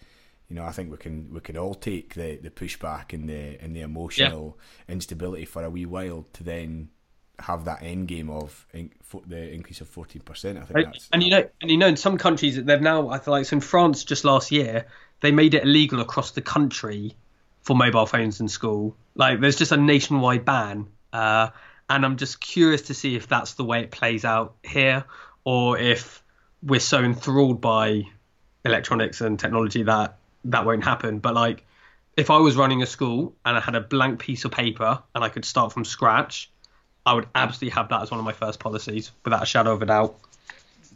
you 0.48 0.56
know, 0.56 0.64
I 0.64 0.72
think 0.72 0.90
we 0.90 0.96
can 0.96 1.32
we 1.32 1.40
can 1.40 1.56
all 1.56 1.74
take 1.74 2.14
the 2.14 2.36
the 2.36 2.50
pushback 2.50 3.12
and 3.12 3.28
the 3.28 3.58
and 3.60 3.74
the 3.74 3.80
emotional 3.80 4.58
yeah. 4.88 4.92
instability 4.94 5.44
for 5.44 5.64
a 5.64 5.70
wee 5.70 5.86
while 5.86 6.26
to 6.34 6.44
then 6.44 6.90
have 7.38 7.64
that 7.66 7.82
end 7.82 8.08
game 8.08 8.30
of 8.30 8.66
in, 8.72 8.90
the 9.26 9.52
increase 9.52 9.80
of 9.80 9.94
14%. 9.94 10.60
I 10.60 10.64
think 10.64 10.86
that's 10.86 11.08
and 11.12 11.22
you 11.22 11.30
know 11.30 11.48
and 11.60 11.70
you 11.70 11.76
know 11.76 11.88
in 11.88 11.96
some 11.96 12.16
countries 12.16 12.62
they've 12.62 12.80
now 12.80 13.10
I 13.10 13.18
feel 13.18 13.32
like 13.32 13.44
so 13.44 13.56
in 13.56 13.60
France 13.60 14.04
just 14.04 14.24
last 14.24 14.50
year 14.50 14.86
they 15.20 15.32
made 15.32 15.54
it 15.54 15.64
illegal 15.64 16.00
across 16.00 16.30
the 16.30 16.42
country 16.42 17.16
for 17.62 17.74
mobile 17.74 18.06
phones 18.06 18.40
in 18.40 18.48
school. 18.48 18.96
Like 19.14 19.40
there's 19.40 19.56
just 19.56 19.72
a 19.72 19.76
nationwide 19.76 20.44
ban, 20.44 20.86
uh, 21.12 21.48
and 21.90 22.04
I'm 22.04 22.16
just 22.16 22.40
curious 22.40 22.82
to 22.82 22.94
see 22.94 23.16
if 23.16 23.26
that's 23.26 23.54
the 23.54 23.64
way 23.64 23.80
it 23.80 23.90
plays 23.90 24.24
out 24.24 24.54
here, 24.62 25.04
or 25.44 25.78
if 25.78 26.22
we're 26.62 26.80
so 26.80 27.02
enthralled 27.02 27.60
by 27.60 28.04
electronics 28.64 29.20
and 29.20 29.38
technology 29.38 29.82
that 29.84 30.18
that 30.50 30.64
won't 30.64 30.84
happen. 30.84 31.18
But 31.18 31.34
like 31.34 31.64
if 32.16 32.30
I 32.30 32.38
was 32.38 32.56
running 32.56 32.82
a 32.82 32.86
school 32.86 33.34
and 33.44 33.56
I 33.56 33.60
had 33.60 33.74
a 33.74 33.80
blank 33.80 34.20
piece 34.20 34.44
of 34.44 34.50
paper 34.50 35.02
and 35.14 35.22
I 35.22 35.28
could 35.28 35.44
start 35.44 35.72
from 35.72 35.84
scratch 35.84 36.50
I 37.06 37.14
would 37.14 37.28
absolutely 37.36 37.74
have 37.76 37.88
that 37.90 38.02
as 38.02 38.10
one 38.10 38.18
of 38.18 38.26
my 38.26 38.32
first 38.32 38.58
policies, 38.58 39.12
without 39.24 39.42
a 39.42 39.46
shadow 39.46 39.72
of 39.72 39.80
a 39.80 39.86
doubt. 39.86 40.18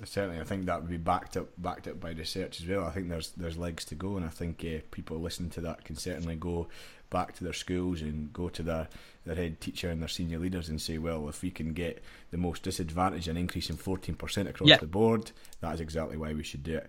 Certainly, 0.04 0.40
I 0.40 0.44
think 0.44 0.66
that 0.66 0.80
would 0.80 0.90
be 0.90 0.96
backed 0.96 1.36
up 1.36 1.48
backed 1.58 1.86
up 1.86 2.00
by 2.00 2.10
research 2.10 2.60
as 2.60 2.66
well. 2.66 2.84
I 2.84 2.90
think 2.90 3.08
there's 3.08 3.30
there's 3.30 3.56
legs 3.56 3.84
to 3.86 3.94
go, 3.94 4.16
and 4.16 4.26
I 4.26 4.30
think 4.30 4.64
uh, 4.64 4.80
people 4.90 5.20
listening 5.20 5.50
to 5.50 5.60
that 5.60 5.84
can 5.84 5.94
certainly 5.94 6.36
go 6.36 6.68
back 7.10 7.34
to 7.34 7.44
their 7.44 7.52
schools 7.52 8.00
and 8.00 8.32
go 8.32 8.48
to 8.48 8.62
their, 8.62 8.88
their 9.26 9.34
head 9.34 9.60
teacher 9.60 9.90
and 9.90 10.00
their 10.00 10.08
senior 10.08 10.38
leaders 10.38 10.68
and 10.68 10.80
say, 10.80 10.96
well, 10.96 11.28
if 11.28 11.42
we 11.42 11.50
can 11.50 11.72
get 11.72 12.02
the 12.30 12.38
most 12.38 12.62
disadvantaged 12.62 13.26
an 13.26 13.36
increase 13.36 13.68
in 13.68 13.76
14% 13.76 14.48
across 14.48 14.68
yeah. 14.68 14.76
the 14.76 14.86
board, 14.86 15.32
that 15.60 15.74
is 15.74 15.80
exactly 15.80 16.16
why 16.16 16.32
we 16.32 16.44
should 16.44 16.62
do 16.62 16.76
it. 16.76 16.88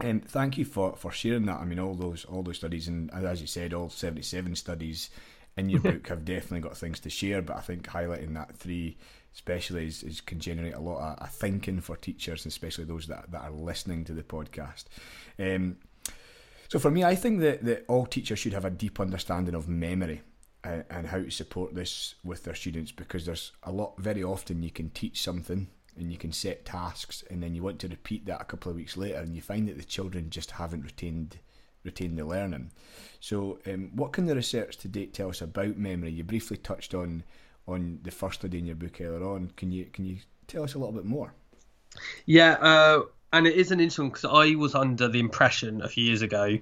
And 0.00 0.26
thank 0.28 0.58
you 0.58 0.64
for, 0.64 0.96
for 0.96 1.12
sharing 1.12 1.46
that. 1.46 1.60
I 1.60 1.64
mean, 1.64 1.78
all 1.78 1.94
those 1.94 2.24
all 2.24 2.42
those 2.42 2.56
studies, 2.56 2.88
and 2.88 3.10
as 3.12 3.40
you 3.40 3.46
said, 3.46 3.72
all 3.72 3.88
77 3.88 4.56
studies 4.56 5.10
in 5.56 5.68
your 5.68 5.80
book 5.82 6.08
have 6.08 6.24
definitely 6.24 6.60
got 6.60 6.76
things 6.76 7.00
to 7.00 7.10
share, 7.10 7.42
but 7.42 7.56
I 7.56 7.60
think 7.60 7.86
highlighting 7.86 8.34
that 8.34 8.56
three 8.56 8.96
especially 9.34 9.86
is, 9.86 10.02
is 10.02 10.20
can 10.20 10.38
generate 10.38 10.74
a 10.74 10.80
lot 10.80 10.98
of, 10.98 11.18
of 11.18 11.30
thinking 11.30 11.80
for 11.80 11.96
teachers, 11.96 12.44
especially 12.46 12.84
those 12.84 13.06
that, 13.06 13.30
that 13.30 13.42
are 13.42 13.50
listening 13.50 14.04
to 14.04 14.12
the 14.12 14.22
podcast. 14.22 14.84
Um, 15.38 15.76
so 16.68 16.78
for 16.78 16.90
me, 16.90 17.04
I 17.04 17.14
think 17.14 17.40
that, 17.40 17.64
that 17.64 17.84
all 17.88 18.06
teachers 18.06 18.38
should 18.38 18.52
have 18.52 18.64
a 18.64 18.70
deep 18.70 19.00
understanding 19.00 19.54
of 19.54 19.68
memory 19.68 20.22
and, 20.64 20.84
and 20.90 21.06
how 21.06 21.18
to 21.18 21.30
support 21.30 21.74
this 21.74 22.14
with 22.24 22.44
their 22.44 22.54
students 22.54 22.92
because 22.92 23.26
there's 23.26 23.52
a 23.62 23.72
lot, 23.72 23.94
very 23.98 24.22
often 24.22 24.62
you 24.62 24.70
can 24.70 24.90
teach 24.90 25.22
something 25.22 25.68
and 25.98 26.10
you 26.10 26.18
can 26.18 26.32
set 26.32 26.64
tasks 26.64 27.22
and 27.30 27.42
then 27.42 27.54
you 27.54 27.62
want 27.62 27.78
to 27.80 27.88
repeat 27.88 28.26
that 28.26 28.40
a 28.40 28.44
couple 28.44 28.70
of 28.70 28.76
weeks 28.76 28.96
later 28.96 29.18
and 29.18 29.34
you 29.34 29.42
find 29.42 29.68
that 29.68 29.76
the 29.76 29.84
children 29.84 30.30
just 30.30 30.52
haven't 30.52 30.82
retained 30.82 31.38
retain 31.84 32.14
the 32.16 32.24
learning. 32.24 32.70
So, 33.20 33.58
um, 33.66 33.90
what 33.94 34.12
can 34.12 34.26
the 34.26 34.34
research 34.34 34.76
to 34.78 34.88
date 34.88 35.14
tell 35.14 35.28
us 35.28 35.40
about 35.40 35.76
memory? 35.76 36.12
You 36.12 36.24
briefly 36.24 36.56
touched 36.56 36.94
on 36.94 37.24
on 37.68 38.00
the 38.02 38.10
first 38.10 38.40
study 38.40 38.58
in 38.58 38.66
your 38.66 38.76
book 38.76 39.00
earlier 39.00 39.24
on. 39.24 39.52
Can 39.56 39.72
you 39.72 39.86
can 39.86 40.04
you 40.04 40.18
tell 40.46 40.64
us 40.64 40.74
a 40.74 40.78
little 40.78 40.92
bit 40.92 41.04
more? 41.04 41.32
Yeah, 42.26 42.52
uh, 42.52 43.02
and 43.32 43.46
it 43.46 43.54
is 43.54 43.70
an 43.70 43.80
interesting 43.80 44.08
because 44.08 44.24
I 44.24 44.54
was 44.54 44.74
under 44.74 45.08
the 45.08 45.20
impression 45.20 45.82
a 45.82 45.88
few 45.88 46.04
years 46.04 46.22
ago. 46.22 46.58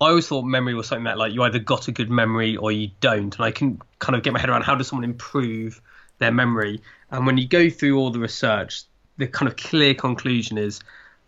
I 0.00 0.08
always 0.08 0.26
thought 0.26 0.42
memory 0.42 0.74
was 0.74 0.88
something 0.88 1.04
that 1.04 1.18
like 1.18 1.32
you 1.32 1.42
either 1.42 1.60
got 1.60 1.88
a 1.88 1.92
good 1.92 2.10
memory 2.10 2.56
or 2.56 2.72
you 2.72 2.90
don't, 3.00 3.34
and 3.34 3.44
I 3.44 3.50
can 3.50 3.80
kind 3.98 4.16
of 4.16 4.22
get 4.22 4.32
my 4.32 4.40
head 4.40 4.50
around 4.50 4.62
how 4.62 4.74
does 4.74 4.88
someone 4.88 5.04
improve 5.04 5.80
their 6.24 6.32
memory. 6.32 6.80
And 7.10 7.26
when 7.26 7.36
you 7.36 7.46
go 7.46 7.68
through 7.70 7.98
all 7.98 8.10
the 8.10 8.18
research, 8.18 8.82
the 9.18 9.26
kind 9.26 9.48
of 9.48 9.56
clear 9.56 9.94
conclusion 9.94 10.58
is 10.58 10.80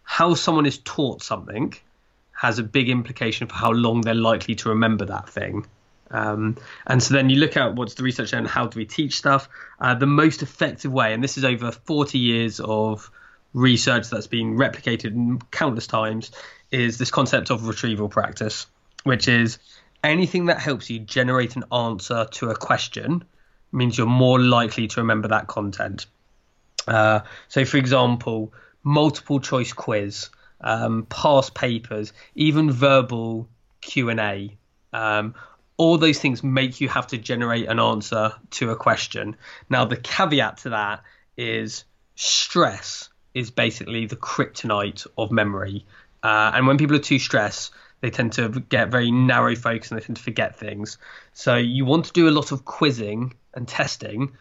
how 0.03 0.35
someone 0.35 0.67
is 0.67 0.79
taught 0.79 1.23
something 1.23 1.75
has 2.33 2.59
a 2.59 2.63
big 2.63 2.89
implication 2.89 3.47
for 3.47 3.55
how 3.55 3.71
long 3.73 4.01
they're 4.01 4.15
likely 4.15 4.55
to 4.55 4.69
remember 4.71 5.07
that 5.07 5.29
thing. 5.29 5.67
Um, 6.11 6.57
and 6.87 7.03
so 7.03 7.15
then 7.15 7.31
you 7.31 7.37
look 7.37 7.57
at 7.57 7.75
what's 7.75 7.95
the 7.95 8.03
research 8.03 8.33
and 8.33 8.47
how 8.47 8.67
do 8.67 8.79
we 8.79 8.87
teach 8.87 9.17
stuff. 9.19 9.49
Uh, 9.81 9.95
the 9.95 10.07
most 10.07 10.43
effective 10.43 10.93
way, 10.93 11.13
and 11.13 11.23
this 11.25 11.37
is 11.39 11.45
over 11.45 11.73
40 11.73 12.19
years 12.19 12.61
of 12.61 13.11
research 13.55 14.11
that's 14.11 14.27
been 14.27 14.57
replicated 14.57 15.41
countless 15.51 15.87
times, 15.87 16.31
is 16.71 16.99
this 16.99 17.11
concept 17.11 17.51
of 17.51 17.67
retrieval 17.67 18.09
practice, 18.09 18.67
which 19.05 19.29
is 19.29 19.59
anything 20.05 20.47
that 20.47 20.61
helps 20.61 20.91
you 20.91 21.01
generate 21.01 21.57
an 21.57 21.65
answer 21.73 22.27
to 22.33 22.51
a 22.51 22.55
question 22.55 23.25
means 23.77 23.97
you're 23.97 24.07
more 24.07 24.41
likely 24.41 24.89
to 24.89 25.01
remember 25.01 25.29
that 25.29 25.47
content. 25.47 26.07
Uh, 26.89 27.21
so, 27.49 27.65
for 27.65 27.77
example, 27.77 28.53
multiple 28.83 29.41
choice 29.41 29.73
quiz 29.73 30.31
um, 30.61 31.07
past 31.09 31.55
papers, 31.55 32.13
even 32.35 32.71
verbal 32.71 33.49
Q 33.81 34.11
and 34.11 34.21
A. 34.21 34.57
Um, 34.93 35.35
all 35.77 35.99
those 35.99 36.19
things 36.19 36.43
make 36.43 36.81
you 36.81 36.89
have 36.89 37.09
to 37.09 37.19
generate 37.19 37.69
an 37.69 37.79
answer 37.79 38.33
to 38.51 38.71
a 38.71 38.77
question. 38.77 39.37
Now, 39.69 39.85
the 39.85 39.97
caveat 39.97 40.59
to 40.59 40.71
that 40.71 41.03
is 41.37 41.85
stress 42.15 43.11
is 43.35 43.51
basically 43.51 44.07
the 44.07 44.17
kryptonite 44.17 45.07
of 45.19 45.31
memory. 45.31 45.85
Uh, 46.23 46.53
and 46.55 46.67
when 46.67 46.79
people 46.79 46.97
are 46.97 47.01
too 47.01 47.19
stressed, 47.19 47.73
they 48.01 48.11
tend 48.11 48.33
to 48.33 48.49
get 48.49 48.91
very 48.91 49.11
narrow 49.11 49.55
focus 49.55 49.91
and 49.91 50.01
they 50.01 50.05
tend 50.05 50.17
to 50.17 50.23
forget 50.23 50.57
things. 50.57 50.99
So 51.35 51.57
you 51.57 51.85
want 51.85 52.07
to 52.07 52.13
do 52.13 52.29
a 52.29 52.31
lot 52.31 52.53
of 52.53 52.65
quizzing 52.65 53.35
and 53.57 53.67
testing, 53.67 54.33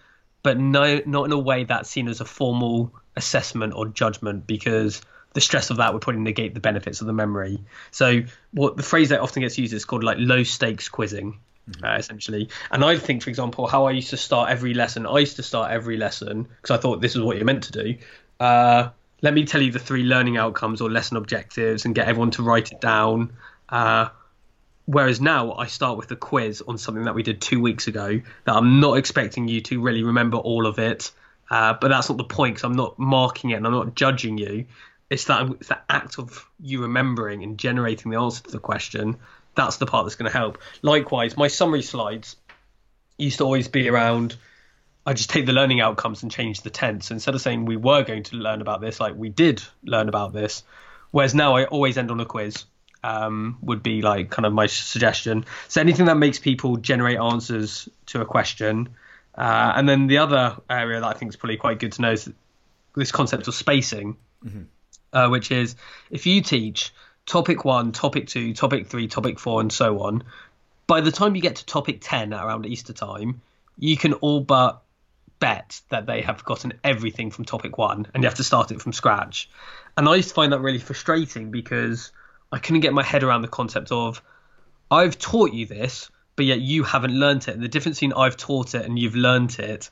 but 0.43 0.59
no, 0.59 1.01
not 1.05 1.25
in 1.25 1.31
a 1.31 1.39
way 1.39 1.63
that's 1.63 1.89
seen 1.89 2.07
as 2.07 2.21
a 2.21 2.25
formal 2.25 2.93
assessment 3.15 3.73
or 3.75 3.87
judgment 3.87 4.45
because 4.45 5.01
the 5.33 5.41
stress 5.41 5.69
of 5.69 5.77
that 5.77 5.93
would 5.93 6.01
probably 6.01 6.21
negate 6.21 6.53
the 6.53 6.59
benefits 6.59 7.01
of 7.01 7.07
the 7.07 7.13
memory. 7.13 7.63
So 7.91 8.21
what 8.51 8.77
the 8.77 8.83
phrase 8.83 9.09
that 9.09 9.19
often 9.19 9.41
gets 9.41 9.57
used 9.57 9.73
is 9.73 9.85
called 9.85 10.03
like 10.03 10.17
low 10.19 10.43
stakes 10.43 10.89
quizzing. 10.89 11.39
Mm-hmm. 11.69 11.83
Uh, 11.83 11.97
essentially, 11.97 12.49
and 12.69 12.85
I 12.85 12.95
think, 12.95 13.23
for 13.23 13.31
example, 13.31 13.65
how 13.65 13.85
I 13.85 13.91
used 13.91 14.11
to 14.11 14.17
start 14.17 14.51
every 14.51 14.75
lesson. 14.75 15.07
I 15.07 15.17
used 15.17 15.37
to 15.37 15.43
start 15.43 15.71
every 15.71 15.97
lesson 15.97 16.43
because 16.43 16.77
I 16.77 16.79
thought 16.79 17.01
this 17.01 17.15
is 17.15 17.23
what 17.23 17.37
you're 17.37 17.45
meant 17.45 17.63
to 17.63 17.71
do. 17.71 17.95
Uh, 18.39 18.89
let 19.23 19.33
me 19.33 19.45
tell 19.45 19.63
you 19.63 19.71
the 19.71 19.79
three 19.79 20.03
learning 20.03 20.37
outcomes 20.37 20.79
or 20.79 20.91
lesson 20.91 21.17
objectives 21.17 21.85
and 21.85 21.95
get 21.95 22.07
everyone 22.07 22.29
to 22.31 22.43
write 22.43 22.71
it 22.71 22.79
down. 22.79 23.33
Uh, 23.67 24.09
whereas 24.85 25.19
now 25.19 25.53
I 25.53 25.67
start 25.67 25.97
with 25.97 26.11
a 26.11 26.15
quiz 26.15 26.61
on 26.67 26.77
something 26.77 27.05
that 27.05 27.15
we 27.15 27.23
did 27.23 27.41
two 27.41 27.59
weeks 27.59 27.87
ago 27.87 28.21
that 28.45 28.55
I'm 28.55 28.79
not 28.79 28.97
expecting 28.97 29.47
you 29.47 29.61
to 29.61 29.81
really 29.81 30.03
remember 30.03 30.37
all 30.37 30.67
of 30.67 30.79
it. 30.79 31.11
Uh, 31.49 31.75
but 31.79 31.89
that's 31.89 32.09
not 32.09 32.17
the 32.17 32.23
point 32.23 32.55
because 32.55 32.63
I'm 32.63 32.75
not 32.75 32.97
marking 32.97 33.51
it 33.51 33.55
and 33.55 33.67
I'm 33.67 33.73
not 33.73 33.95
judging 33.95 34.39
you 34.39 34.65
it's 35.09 35.25
that 35.25 35.49
it's 35.59 35.69
that 35.69 35.85
act 35.89 36.17
of 36.17 36.49
you 36.59 36.81
remembering 36.81 37.43
and 37.43 37.57
generating 37.57 38.11
the 38.11 38.19
answer 38.19 38.43
to 38.43 38.51
the 38.51 38.59
question. 38.59 39.17
That's 39.55 39.77
the 39.77 39.85
part 39.85 40.05
that's 40.05 40.15
going 40.15 40.31
to 40.31 40.37
help. 40.37 40.57
Likewise, 40.81 41.37
my 41.37 41.47
summary 41.47 41.81
slides. 41.81 42.35
used 43.17 43.37
to 43.37 43.43
always 43.43 43.67
be 43.67 43.87
around. 43.87 44.35
I 45.05 45.13
just 45.13 45.29
take 45.29 45.45
the 45.45 45.53
learning 45.53 45.81
outcomes 45.81 46.23
and 46.23 46.31
change 46.31 46.61
the 46.61 46.71
tense. 46.71 47.11
Instead 47.11 47.35
of 47.35 47.41
saying 47.41 47.65
we 47.65 47.77
were 47.77 48.03
going 48.03 48.23
to 48.23 48.35
learn 48.35 48.61
about 48.61 48.81
this, 48.81 48.99
like 48.99 49.15
we 49.15 49.29
did 49.29 49.61
learn 49.83 50.09
about 50.09 50.33
this. 50.33 50.63
Whereas 51.11 51.35
now 51.35 51.55
I 51.55 51.65
always 51.65 51.97
end 51.97 52.11
on 52.11 52.19
a 52.19 52.25
quiz. 52.25 52.65
Um, 53.05 53.59
would 53.61 53.83
be 53.83 54.01
like 54.01 54.31
kind 54.31 54.47
of 54.47 54.53
my 54.53 54.65
suggestion. 54.65 55.45
So 55.67 55.79
anything 55.79 56.07
that 56.07 56.17
makes 56.17 56.39
people 56.39 56.77
generate 56.77 57.19
answers 57.19 57.87
to 58.07 58.21
a 58.21 58.25
question. 58.25 58.89
Uh, 59.35 59.73
and 59.75 59.87
then 59.87 60.07
the 60.07 60.17
other 60.17 60.57
area 60.67 60.99
that 61.01 61.07
I 61.07 61.13
think 61.13 61.29
is 61.29 61.35
probably 61.35 61.57
quite 61.57 61.77
good 61.77 61.91
to 61.91 62.01
know 62.01 62.13
is 62.13 62.31
this 62.95 63.11
concept 63.11 63.47
of 63.47 63.53
spacing, 63.53 64.17
mm-hmm. 64.43 64.63
uh, 65.13 65.29
which 65.29 65.51
is 65.51 65.75
if 66.09 66.25
you 66.25 66.41
teach 66.41 66.93
topic 67.27 67.63
one, 67.63 67.91
topic 67.91 68.25
two, 68.27 68.53
topic 68.55 68.87
three, 68.87 69.07
topic 69.07 69.37
four, 69.37 69.61
and 69.61 69.71
so 69.71 69.99
on, 69.99 70.23
by 70.87 71.01
the 71.01 71.11
time 71.11 71.35
you 71.35 71.41
get 71.41 71.57
to 71.57 71.65
topic 71.65 71.99
10 72.01 72.33
around 72.33 72.65
Easter 72.65 72.93
time, 72.93 73.41
you 73.77 73.97
can 73.97 74.13
all 74.13 74.39
but 74.39 74.81
bet 75.39 75.81
that 75.89 76.05
they 76.05 76.21
have 76.21 76.43
gotten 76.45 76.73
everything 76.83 77.29
from 77.29 77.45
topic 77.45 77.77
one 77.77 78.07
and 78.13 78.23
you 78.23 78.27
have 78.27 78.37
to 78.37 78.43
start 78.43 78.71
it 78.71 78.81
from 78.81 78.93
scratch. 78.93 79.49
And 79.97 80.07
I 80.07 80.15
used 80.15 80.29
to 80.29 80.35
find 80.35 80.53
that 80.53 80.59
really 80.59 80.79
frustrating 80.79 81.51
because 81.51 82.11
I 82.51 82.59
couldn't 82.59 82.81
get 82.81 82.93
my 82.93 83.03
head 83.03 83.23
around 83.23 83.41
the 83.41 83.47
concept 83.47 83.91
of 83.91 84.21
I've 84.89 85.17
taught 85.17 85.53
you 85.53 85.65
this, 85.65 86.09
but 86.35 86.45
yet 86.45 86.59
you 86.59 86.83
haven't 86.83 87.13
learnt 87.13 87.47
it. 87.47 87.55
And 87.55 87.63
the 87.63 87.67
difference 87.67 87.99
between 87.99 88.13
I've 88.13 88.37
taught 88.37 88.75
it 88.75 88.85
and 88.85 88.97
you've 88.97 89.15
learnt 89.15 89.59
it, 89.59 89.89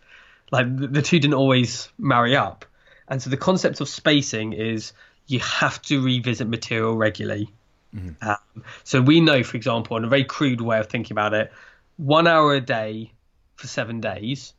like 0.52 0.66
the 0.76 1.02
two 1.02 1.20
didn't 1.20 1.36
always 1.36 1.90
marry 1.98 2.36
up. 2.36 2.66
And 3.08 3.22
so 3.22 3.30
the 3.30 3.38
concept 3.38 3.82
of 3.82 3.90
spacing 3.90 4.54
is 4.54 4.94
you 5.28 5.40
have 5.40 5.82
to 5.84 6.04
revisit 6.04 6.48
material 6.48 6.96
regularly. 6.96 7.50
Mm-hmm. 7.96 8.28
Um, 8.28 8.64
so 8.84 9.02
we 9.02 9.22
know, 9.22 9.44
for 9.44 9.58
example, 9.58 9.98
in 9.98 10.04
a 10.04 10.08
very 10.08 10.24
crude 10.24 10.62
way 10.62 10.80
of 10.80 10.88
thinking 10.88 11.14
about 11.14 11.34
it, 11.34 11.52
one 11.98 12.28
hour 12.28 12.56
a 12.56 12.62
day 12.62 13.12
for 13.56 13.68
seven 13.68 14.02
days 14.02 14.54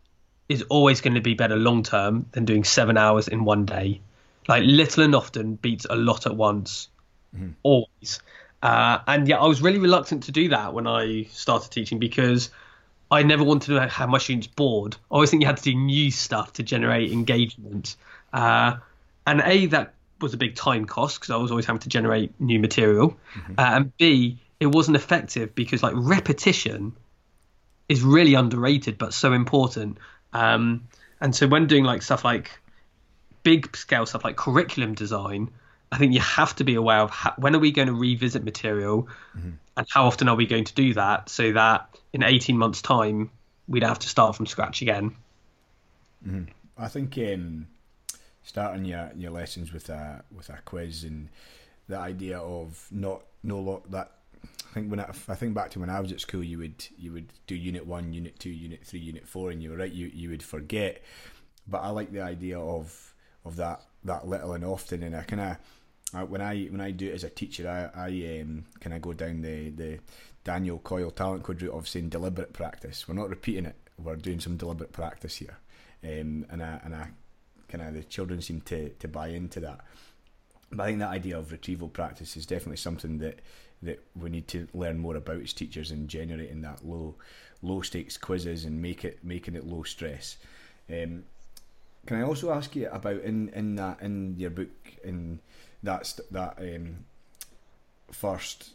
is 0.49 0.63
always 0.69 1.01
going 1.01 1.15
to 1.15 1.21
be 1.21 1.35
better 1.35 1.57
long 1.57 1.83
term 1.83 2.27
than 2.33 2.45
doing 2.45 2.65
seven 2.65 2.97
hours 2.97 3.29
in 3.29 3.45
one 3.45 3.65
day. 3.65 4.01
Like 4.47 4.63
little 4.65 5.05
and 5.05 5.15
often 5.15 5.55
beats 5.55 5.87
a 5.89 5.97
lot 5.97 6.27
at 6.27 6.37
once, 6.37 6.89
mm-hmm. 7.35 7.51
always. 7.63 8.21
Uh, 8.63 8.99
and 9.07 9.29
yeah, 9.29 9.39
I 9.39 9.47
was 9.47 9.61
really 9.61 9.79
reluctant 9.79 10.25
to 10.25 10.33
do 10.33 10.49
that 10.49 10.73
when 10.73 10.87
I 10.87 11.25
started 11.25 11.71
teaching 11.71 11.99
because 11.99 12.51
I 13.11 13.23
never 13.23 13.45
wanted 13.45 13.75
to 13.75 13.89
have 13.89 14.09
my 14.09 14.19
students 14.19 14.47
bored. 14.47 14.97
I 15.11 15.15
always 15.15 15.31
think 15.31 15.43
you 15.43 15.47
had 15.47 15.59
to 15.59 15.63
do 15.63 15.75
new 15.75 16.11
stuff 16.11 16.55
to 16.55 16.63
generate 16.63 17.13
engagement. 17.13 17.97
Uh, 18.33 18.77
and 19.27 19.43
A, 19.45 19.67
that 19.67 19.95
was 20.21 20.33
a 20.33 20.37
big 20.37 20.55
time 20.55 20.87
cost 20.87 21.21
because 21.21 21.31
I 21.31 21.37
was 21.37 21.51
always 21.51 21.67
having 21.67 21.81
to 21.81 21.89
generate 21.89 22.33
new 22.41 22.59
material. 22.59 23.17
Mm-hmm. 23.35 23.55
Uh, 23.59 23.77
and 23.77 23.97
B, 23.99 24.39
it 24.61 24.67
wasn't 24.67 24.97
effective 24.97 25.55
because 25.55 25.83
like 25.83 25.93
repetition 25.95 26.95
is 27.89 28.03
really 28.03 28.35
underrated 28.35 28.97
but 28.97 29.13
so 29.13 29.33
important. 29.33 29.99
Um, 30.33 30.89
and 31.21 31.37
so 31.37 31.47
when 31.47 31.67
doing 31.67 31.85
like 31.85 32.03
stuff 32.03 32.25
like 32.25 32.51
big 33.43 33.77
scale 33.77 34.07
stuff 34.07 34.25
like 34.25 34.37
curriculum 34.37 34.95
design, 34.95 35.51
I 35.95 35.99
think 35.99 36.13
you 36.13 36.19
have 36.19 36.57
to 36.57 36.65
be 36.65 36.75
aware 36.75 36.99
of 36.99 37.11
how, 37.11 37.35
when 37.37 37.55
are 37.55 37.61
we 37.61 37.71
going 37.71 37.87
to 37.87 37.95
revisit 37.95 38.43
material 38.43 39.09
mm-hmm. 39.37 39.51
and 39.77 39.87
how 39.89 40.07
often 40.07 40.29
are 40.29 40.35
we 40.35 40.45
going 40.45 40.65
to 40.65 40.75
do 40.75 40.93
that 40.95 41.29
so 41.29 41.53
that 41.53 41.89
in 42.13 42.25
18 42.25 42.59
months 42.59 42.83
time 42.83 43.31
we'd 43.69 43.85
have 43.85 44.01
to 44.01 44.09
start 44.09 44.35
from 44.35 44.47
scratch 44.47 44.83
again. 44.83 45.15
Mm-hmm. 46.27 46.47
I 46.77 46.89
think 46.89 47.17
um, 47.19 47.69
starting 48.43 48.85
your, 48.85 49.13
your 49.15 49.31
lessons 49.31 49.73
with 49.73 49.89
a 49.89 50.25
with 50.35 50.49
a 50.49 50.59
quiz 50.65 51.05
and 51.05 51.29
the 51.87 51.97
idea 51.97 52.41
of 52.41 52.89
not 52.91 53.23
no 53.45 53.61
lot 53.61 53.89
that 53.93 54.11
I 54.43 54.75
think 54.75 54.91
when 54.91 54.99
I, 54.99 55.11
I 55.29 55.37
think 55.37 55.55
back 55.55 55.71
to 55.71 55.79
when 55.79 55.91
I 55.91 56.01
was 56.01 56.11
at 56.11 56.21
school, 56.21 56.43
you 56.43 56.59
would 56.59 56.85
you 56.99 57.13
would 57.13 57.29
do 57.47 57.55
unit 57.55 57.87
one, 57.87 58.13
unit 58.13 58.41
two, 58.41 58.51
unit 58.51 58.85
three, 58.85 58.99
unit 58.99 59.29
four, 59.29 59.53
and 59.53 59.63
you 59.63 59.71
were 59.71 59.77
right. 59.77 59.93
You 59.93 60.11
you 60.13 60.31
would 60.31 60.43
forget, 60.43 61.03
but 61.69 61.83
I 61.83 61.91
like 61.91 62.11
the 62.11 62.23
idea 62.23 62.59
of 62.59 63.15
of 63.45 63.55
that 63.57 63.83
that 64.03 64.27
little 64.27 64.55
and 64.55 64.65
often, 64.65 65.05
and 65.05 65.15
I 65.15 65.23
kind 65.23 65.41
of 65.41 65.57
when 66.23 66.41
I 66.41 66.65
when 66.67 66.81
I 66.81 66.91
do 66.91 67.09
it 67.09 67.15
as 67.15 67.25
a 67.25 67.31
teacher, 67.31 67.69
I 67.69 68.07
I 68.07 68.41
um, 68.41 68.65
kind 68.81 68.95
of 68.95 69.03
go 69.03 69.13
down 69.13 69.43
the 69.43 69.71
the 69.71 69.99
Daniel 70.45 70.79
Coyle 70.79 71.11
talent 71.11 71.43
code 71.43 71.63
route 71.63 71.73
of 71.73 71.89
saying 71.89 72.11
deliberate 72.11 72.53
practice. 72.53 73.09
We're 73.09 73.15
not 73.15 73.31
repeating 73.31 73.67
it. 73.67 73.77
We're 73.99 74.17
doing 74.17 74.41
some 74.41 74.57
deliberate 74.57 74.93
practice 74.93 75.37
here, 75.37 75.59
um, 76.03 76.47
and 76.51 76.63
I 76.63 76.81
and 76.85 76.95
I 76.95 77.09
kind 77.69 77.83
of 77.89 77.95
the 77.95 78.05
children 78.05 78.41
seem 78.41 78.61
to, 78.63 78.91
to 78.91 79.09
buy 79.09 79.29
into 79.29 79.61
that. 79.61 79.81
But 80.71 80.85
I 80.85 80.87
think 80.87 80.99
that 81.01 81.11
idea 81.11 81.39
of 81.39 81.53
retrieval 81.53 81.89
practice 81.89 82.37
is 82.37 82.47
definitely 82.47 82.77
something 82.77 83.19
that 83.19 83.41
that 83.83 84.03
we 84.17 84.31
need 84.31 84.49
to 84.49 84.67
learn 84.73 84.99
more 84.99 85.17
about 85.17 85.43
as 85.43 85.53
teachers 85.53 85.91
and 85.91 86.09
generating 86.09 86.63
that 86.63 86.85
low 86.87 87.17
low 87.63 87.81
stakes 87.83 88.17
quizzes 88.17 88.65
and 88.65 88.81
make 88.81 89.05
it 89.05 89.19
making 89.23 89.55
it 89.57 89.67
low 89.67 89.83
stress. 89.83 90.37
Um, 90.91 91.25
can 92.07 92.19
I 92.19 92.23
also 92.23 92.53
ask 92.53 92.77
you 92.77 92.89
about 92.91 93.23
in, 93.23 93.49
in 93.51 93.77
that 93.77 94.03
in 94.03 94.35
your 94.37 94.51
book 94.51 94.84
in 95.05 95.41
that 95.83 96.19
that 96.31 96.59
um, 96.59 97.05
first 98.11 98.71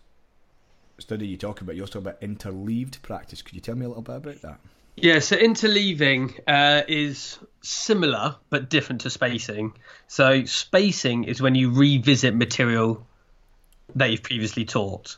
study 0.99 1.27
you 1.27 1.37
talk 1.37 1.61
about? 1.61 1.75
You 1.75 1.83
also 1.83 1.93
talk 1.93 2.01
about 2.01 2.21
interleaved 2.21 3.01
practice. 3.01 3.41
Could 3.41 3.55
you 3.55 3.61
tell 3.61 3.75
me 3.75 3.85
a 3.85 3.89
little 3.89 4.03
bit 4.03 4.15
about 4.17 4.41
that? 4.41 4.59
Yeah, 4.95 5.19
so 5.19 5.37
interleaving 5.37 6.39
uh, 6.45 6.83
is 6.87 7.39
similar 7.61 8.35
but 8.49 8.69
different 8.69 9.01
to 9.01 9.09
spacing. 9.09 9.73
So 10.07 10.43
spacing 10.45 11.23
is 11.23 11.41
when 11.41 11.55
you 11.55 11.71
revisit 11.71 12.35
material 12.35 13.05
that 13.95 14.11
you've 14.11 14.23
previously 14.23 14.65
taught, 14.65 15.15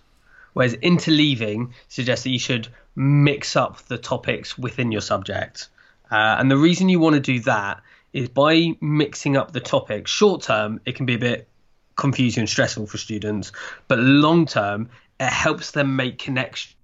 whereas 0.53 0.75
interleaving 0.75 1.71
suggests 1.87 2.23
that 2.23 2.29
you 2.29 2.39
should 2.39 2.67
mix 2.95 3.55
up 3.55 3.81
the 3.87 3.97
topics 3.97 4.57
within 4.57 4.91
your 4.91 5.01
subject. 5.01 5.69
Uh, 6.11 6.35
and 6.37 6.51
the 6.51 6.57
reason 6.57 6.89
you 6.89 6.99
want 6.99 7.15
to 7.15 7.21
do 7.21 7.39
that 7.39 7.81
is 8.13 8.29
by 8.29 8.71
mixing 8.81 9.37
up 9.37 9.51
the 9.51 9.59
topics. 9.59 10.11
Short 10.11 10.43
term, 10.43 10.81
it 10.85 10.95
can 10.95 11.05
be 11.05 11.15
a 11.15 11.19
bit 11.19 11.47
confusing 11.95 12.41
and 12.41 12.49
stressful 12.49 12.87
for 12.87 12.97
students, 12.97 13.51
but 13.87 13.99
long 13.99 14.45
term, 14.45 14.89
it 15.19 15.29
helps 15.29 15.71
them 15.71 15.95
make 15.95 16.17
connections 16.17 16.75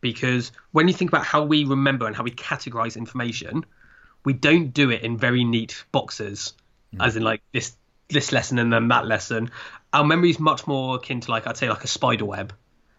because 0.00 0.52
when 0.72 0.86
you 0.86 0.92
think 0.92 1.10
about 1.10 1.24
how 1.24 1.44
we 1.44 1.64
remember 1.64 2.06
and 2.06 2.14
how 2.14 2.22
we 2.22 2.30
categorize 2.30 2.96
information, 2.96 3.64
we 4.24 4.34
don't 4.34 4.74
do 4.74 4.90
it 4.90 5.02
in 5.02 5.16
very 5.16 5.44
neat 5.44 5.84
boxes, 5.92 6.52
mm. 6.94 7.04
as 7.04 7.16
in 7.16 7.22
like 7.22 7.42
this 7.52 7.74
this 8.10 8.32
lesson 8.32 8.58
and 8.58 8.72
then 8.72 8.88
that 8.88 9.06
lesson. 9.06 9.50
Our 9.94 10.04
memory 10.04 10.30
is 10.30 10.38
much 10.38 10.66
more 10.66 10.96
akin 10.96 11.20
to 11.20 11.30
like 11.30 11.46
I'd 11.46 11.56
say 11.56 11.70
like 11.70 11.84
a 11.84 11.88
spider 11.88 12.26
web, 12.26 12.52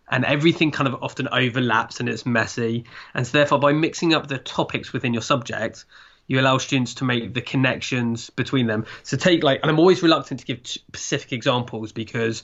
and 0.10 0.26
everything 0.26 0.72
kind 0.72 0.88
of 0.88 1.04
often 1.04 1.28
overlaps 1.28 2.00
and 2.00 2.10
it's 2.10 2.26
messy. 2.26 2.86
And 3.14 3.26
so 3.26 3.38
therefore, 3.38 3.60
by 3.60 3.74
mixing 3.74 4.14
up 4.14 4.28
the 4.28 4.38
topics 4.38 4.94
within 4.94 5.14
your 5.14 5.22
subject, 5.22 5.86
you 6.28 6.40
allow 6.40 6.58
students 6.58 6.96
to 6.96 7.04
make 7.04 7.34
the 7.34 7.42
connections 7.42 8.30
between 8.30 8.68
them. 8.68 8.86
So 9.04 9.18
take 9.18 9.44
like, 9.44 9.60
and 9.62 9.70
I'm 9.70 9.80
always 9.80 10.02
reluctant 10.02 10.40
to 10.40 10.46
give 10.46 10.66
specific 10.66 11.34
examples 11.34 11.92
because 11.92 12.44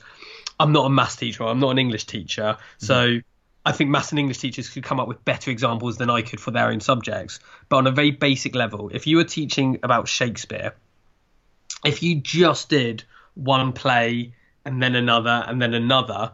I'm 0.59 0.71
not 0.71 0.85
a 0.85 0.89
math 0.89 1.19
teacher, 1.19 1.43
I'm 1.43 1.59
not 1.59 1.71
an 1.71 1.79
English 1.79 2.05
teacher, 2.05 2.57
mm-hmm. 2.57 2.85
so 2.85 3.19
I 3.65 3.71
think 3.71 3.89
maths 3.89 4.11
and 4.11 4.19
English 4.19 4.39
teachers 4.39 4.69
could 4.69 4.83
come 4.83 4.99
up 4.99 5.07
with 5.07 5.23
better 5.23 5.51
examples 5.51 5.97
than 5.97 6.09
I 6.09 6.21
could 6.21 6.39
for 6.39 6.51
their 6.51 6.69
own 6.69 6.79
subjects. 6.79 7.39
But 7.69 7.77
on 7.77 7.87
a 7.87 7.91
very 7.91 8.11
basic 8.11 8.55
level, 8.55 8.89
if 8.93 9.05
you 9.05 9.17
were 9.17 9.23
teaching 9.23 9.79
about 9.83 10.07
Shakespeare, 10.07 10.73
if 11.85 12.01
you 12.01 12.15
just 12.15 12.69
did 12.69 13.03
one 13.35 13.73
play 13.73 14.33
and 14.65 14.81
then 14.81 14.95
another 14.95 15.43
and 15.47 15.61
then 15.61 15.73
another, 15.73 16.33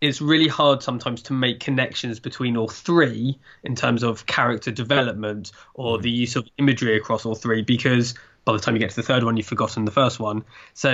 it's 0.00 0.20
really 0.20 0.48
hard 0.48 0.82
sometimes 0.82 1.22
to 1.22 1.32
make 1.32 1.60
connections 1.60 2.20
between 2.20 2.56
all 2.56 2.68
three 2.68 3.38
in 3.64 3.74
terms 3.74 4.02
of 4.02 4.26
character 4.26 4.70
development 4.70 5.52
or 5.74 5.94
mm-hmm. 5.94 6.02
the 6.02 6.10
use 6.10 6.36
of 6.36 6.48
imagery 6.58 6.96
across 6.96 7.24
all 7.24 7.34
three 7.34 7.62
because 7.62 8.14
by 8.44 8.52
the 8.52 8.58
time 8.58 8.74
you 8.74 8.80
get 8.80 8.90
to 8.90 8.96
the 8.96 9.02
third 9.02 9.24
one, 9.24 9.36
you've 9.36 9.46
forgotten 9.46 9.84
the 9.84 9.90
first 9.90 10.20
one. 10.20 10.44
So 10.74 10.92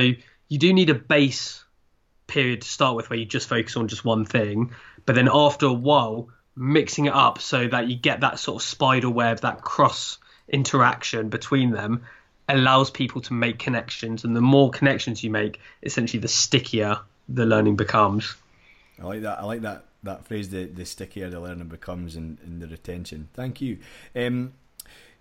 you 0.48 0.58
do 0.58 0.72
need 0.72 0.90
a 0.90 0.94
base 0.94 1.64
period 2.26 2.62
to 2.62 2.68
start 2.68 2.96
with 2.96 3.10
where 3.10 3.18
you 3.18 3.26
just 3.26 3.48
focus 3.48 3.76
on 3.76 3.88
just 3.88 4.04
one 4.04 4.24
thing 4.24 4.72
but 5.04 5.14
then 5.14 5.28
after 5.30 5.66
a 5.66 5.72
while 5.72 6.28
mixing 6.56 7.06
it 7.06 7.12
up 7.12 7.40
so 7.40 7.66
that 7.66 7.88
you 7.88 7.96
get 7.96 8.20
that 8.20 8.38
sort 8.38 8.62
of 8.62 8.66
spider 8.66 9.10
web 9.10 9.40
that 9.40 9.62
cross 9.62 10.18
interaction 10.48 11.28
between 11.28 11.70
them 11.70 12.02
allows 12.48 12.90
people 12.90 13.20
to 13.22 13.32
make 13.32 13.58
connections. 13.58 14.24
And 14.24 14.36
the 14.36 14.40
more 14.40 14.70
connections 14.70 15.24
you 15.24 15.30
make 15.30 15.60
essentially 15.82 16.20
the 16.20 16.28
stickier 16.28 16.98
the 17.28 17.46
learning 17.46 17.76
becomes 17.76 18.34
i 19.02 19.06
like 19.06 19.22
that 19.22 19.38
i 19.38 19.44
like 19.44 19.62
that 19.62 19.84
that 20.02 20.26
phrase 20.26 20.48
the, 20.50 20.64
the 20.64 20.84
stickier 20.84 21.28
the 21.30 21.38
learning 21.40 21.68
becomes 21.68 22.16
and, 22.16 22.38
and 22.44 22.62
the 22.62 22.66
retention 22.66 23.28
thank 23.34 23.60
you 23.60 23.78
um, 24.16 24.52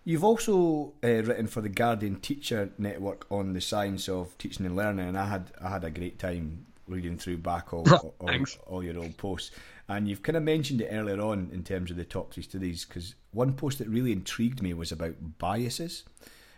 You've 0.03 0.23
also 0.23 0.93
uh, 1.03 1.21
written 1.21 1.45
for 1.45 1.61
the 1.61 1.69
Guardian 1.69 2.19
Teacher 2.21 2.71
Network 2.79 3.27
on 3.31 3.53
the 3.53 3.61
science 3.61 4.09
of 4.09 4.35
teaching 4.39 4.65
and 4.65 4.75
learning, 4.75 5.09
and 5.09 5.17
I 5.17 5.27
had 5.27 5.51
I 5.61 5.69
had 5.69 5.83
a 5.83 5.91
great 5.91 6.17
time 6.17 6.65
reading 6.87 7.17
through 7.17 7.37
back 7.37 7.71
all, 7.71 7.87
all, 8.19 8.45
all, 8.65 8.83
your 8.83 8.97
old 8.97 9.15
posts. 9.17 9.51
And 9.87 10.07
you've 10.07 10.23
kind 10.23 10.37
of 10.37 10.43
mentioned 10.43 10.81
it 10.81 10.89
earlier 10.91 11.21
on 11.21 11.51
in 11.53 11.63
terms 11.63 11.91
of 11.91 11.97
the 11.97 12.03
top 12.03 12.33
three 12.33 12.43
studies, 12.43 12.83
because 12.83 13.13
one 13.31 13.53
post 13.53 13.77
that 13.77 13.87
really 13.87 14.11
intrigued 14.11 14.61
me 14.61 14.73
was 14.73 14.91
about 14.91 15.37
biases 15.37 16.03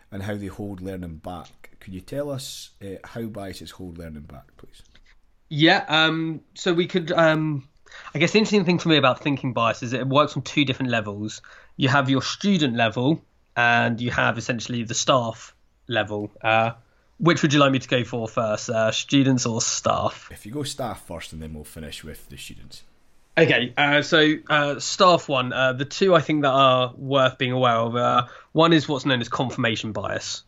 and 0.10 0.24
how 0.24 0.36
they 0.36 0.48
hold 0.48 0.82
learning 0.82 1.18
back. 1.18 1.72
Could 1.82 1.94
you 1.94 2.02
tell 2.02 2.30
us 2.30 2.70
uh, 2.82 2.96
how 3.04 3.24
biases 3.24 3.72
hold 3.72 3.98
learning 3.98 4.22
back, 4.22 4.56
please? 4.56 4.84
Yeah, 5.50 5.86
um, 5.88 6.42
so 6.54 6.74
we 6.74 6.88
could 6.88 7.12
um, 7.12 7.68
I 8.14 8.20
guess 8.20 8.32
the 8.32 8.40
interesting 8.40 8.66
thing 8.66 8.80
for 8.80 8.90
me 8.90 8.98
about 8.98 9.22
thinking 9.22 9.54
bias 9.54 9.84
is 9.84 9.94
it 9.94 10.08
works 10.08 10.36
on 10.36 10.44
two 10.44 10.66
different 10.66 10.92
levels. 10.92 11.42
You 11.78 11.90
have 11.90 12.10
your 12.10 12.22
student 12.22 12.76
level, 12.76 13.22
and 13.56 14.00
you 14.00 14.12
have 14.12 14.38
essentially 14.38 14.84
the 14.84 14.94
staff 14.94 15.56
level. 15.88 16.32
Uh, 16.42 16.72
which 17.20 17.42
would 17.42 17.54
you 17.54 17.60
like 17.60 17.72
me 17.72 17.80
to 17.80 17.88
go 17.88 18.04
for 18.04 18.28
first, 18.28 18.70
uh, 18.70 18.92
students 18.92 19.46
or 19.46 19.62
staff? 19.62 20.28
If 20.32 20.46
you 20.46 20.52
go 20.52 20.64
staff 20.64 21.06
first, 21.08 21.34
and 21.34 21.42
then 21.42 21.54
we'll 21.54 21.64
finish 21.64 22.04
with 22.04 22.30
the 22.30 22.38
students. 22.38 22.84
Okay, 23.36 23.74
uh, 23.78 24.04
so 24.04 24.34
uh, 24.50 24.80
staff 24.80 25.28
one, 25.28 25.54
uh, 25.54 25.74
the 25.74 25.86
two 25.86 26.14
I 26.14 26.22
think 26.22 26.44
that 26.44 26.52
are 26.52 26.94
worth 26.96 27.38
being 27.38 27.52
aware 27.52 27.76
of. 27.76 27.96
Uh, 27.96 28.28
one 28.52 28.74
is 28.74 28.88
what's 28.88 29.06
known 29.06 29.22
as 29.22 29.30
confirmation 29.30 29.92
bias. 29.92 30.44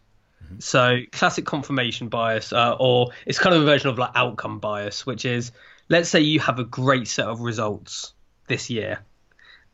Mm-hmm. 0.45 0.60
So 0.60 0.99
classic 1.12 1.45
confirmation 1.45 2.10
bias, 2.10 2.53
uh, 2.53 2.75
or 2.79 3.10
it's 3.25 3.39
kind 3.39 3.55
of 3.55 3.63
a 3.63 3.65
version 3.65 3.89
of 3.89 3.97
like 3.97 4.12
outcome 4.15 4.60
bias, 4.60 5.05
which 5.05 5.25
is 5.25 5.51
let's 5.89 6.10
say 6.10 6.21
you 6.21 6.39
have 6.39 6.60
a 6.60 6.63
great 6.63 7.08
set 7.08 7.27
of 7.27 7.41
results 7.41 8.13
this 8.47 8.69
year, 8.69 8.99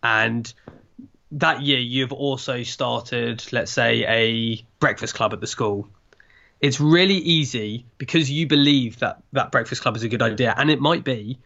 and 0.01 0.51
that 1.31 1.61
year 1.61 1.79
you've 1.79 2.11
also 2.11 2.63
started, 2.63 3.43
let's 3.51 3.71
say, 3.71 4.05
a 4.07 4.65
breakfast 4.79 5.15
club 5.15 5.33
at 5.33 5.39
the 5.39 5.47
school. 5.47 5.87
It's 6.59 6.79
really 6.79 7.15
easy 7.15 7.85
because 7.97 8.29
you 8.29 8.47
believe 8.47 8.99
that 8.99 9.23
that 9.33 9.51
breakfast 9.51 9.81
club 9.81 9.95
is 9.95 10.03
a 10.03 10.09
good 10.09 10.21
idea, 10.21 10.53
and 10.57 10.69
it 10.69 10.79
might 10.79 11.03
be, 11.03 11.39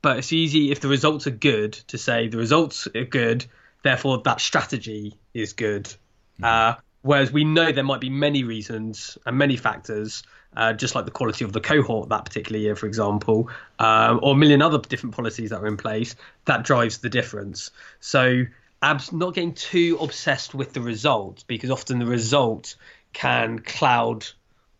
but 0.00 0.18
it's 0.18 0.32
easy 0.32 0.70
if 0.70 0.80
the 0.80 0.88
results 0.88 1.26
are 1.26 1.30
good 1.30 1.72
to 1.88 1.98
say 1.98 2.28
the 2.28 2.38
results 2.38 2.88
are 2.94 3.04
good, 3.04 3.44
therefore 3.82 4.22
that 4.24 4.40
strategy 4.40 5.14
is 5.34 5.52
good. 5.52 5.84
Mm-hmm. 5.84 6.44
Uh, 6.44 6.74
whereas 7.02 7.32
we 7.32 7.44
know 7.44 7.72
there 7.72 7.84
might 7.84 8.00
be 8.00 8.10
many 8.10 8.44
reasons 8.44 9.18
and 9.26 9.36
many 9.36 9.56
factors, 9.56 10.22
uh, 10.56 10.72
just 10.72 10.94
like 10.94 11.04
the 11.04 11.10
quality 11.10 11.44
of 11.44 11.52
the 11.52 11.60
cohort 11.60 12.08
that 12.08 12.24
particular 12.24 12.58
year, 12.58 12.76
for 12.76 12.86
example, 12.86 13.50
um, 13.78 14.20
or 14.22 14.32
a 14.32 14.36
million 14.36 14.62
other 14.62 14.78
different 14.78 15.14
policies 15.14 15.50
that 15.50 15.60
are 15.60 15.66
in 15.66 15.76
place, 15.76 16.16
that 16.44 16.64
drives 16.64 16.98
the 16.98 17.08
difference. 17.08 17.70
So 18.00 18.44
abs- 18.82 19.12
not 19.12 19.34
getting 19.34 19.54
too 19.54 19.98
obsessed 20.00 20.54
with 20.54 20.72
the 20.72 20.80
result 20.80 21.44
because 21.46 21.70
often 21.70 21.98
the 21.98 22.06
result 22.06 22.76
can 23.12 23.58
cloud 23.58 24.26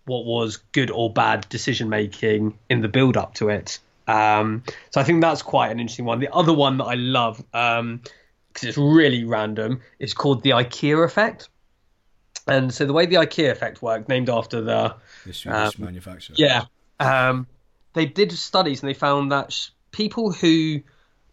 what 0.04 0.24
was 0.24 0.58
good 0.72 0.90
or 0.90 1.12
bad 1.12 1.48
decision 1.48 1.88
making 1.88 2.58
in 2.68 2.80
the 2.80 2.88
build 2.88 3.16
up 3.16 3.34
to 3.34 3.48
it. 3.48 3.78
Um, 4.08 4.64
so 4.90 5.00
I 5.00 5.04
think 5.04 5.20
that's 5.20 5.42
quite 5.42 5.70
an 5.70 5.78
interesting 5.78 6.04
one. 6.04 6.18
The 6.18 6.32
other 6.32 6.52
one 6.52 6.78
that 6.78 6.84
I 6.84 6.94
love 6.94 7.38
because 7.52 7.80
um, 7.80 8.00
it's 8.62 8.76
really 8.76 9.24
random 9.24 9.80
is 9.98 10.12
called 10.12 10.42
the 10.42 10.50
IKEA 10.50 11.04
effect. 11.04 11.48
And 12.46 12.72
so 12.74 12.84
the 12.86 12.92
way 12.92 13.06
the 13.06 13.16
IKEA 13.16 13.50
effect 13.50 13.82
worked, 13.82 14.08
named 14.08 14.28
after 14.28 14.60
the, 14.60 14.96
the 15.24 15.32
Swedish 15.32 15.78
um, 15.78 15.84
manufacturer, 15.84 16.34
yeah, 16.38 16.64
um, 16.98 17.46
they 17.92 18.06
did 18.06 18.32
studies 18.32 18.82
and 18.82 18.88
they 18.88 18.94
found 18.94 19.32
that 19.32 19.52
sh- 19.52 19.68
people 19.92 20.32
who 20.32 20.80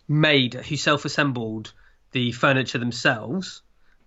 made, 0.07 0.53
who 0.53 0.77
self-assembled 0.77 1.73
the 2.11 2.31
furniture 2.31 2.77
themselves 2.77 3.61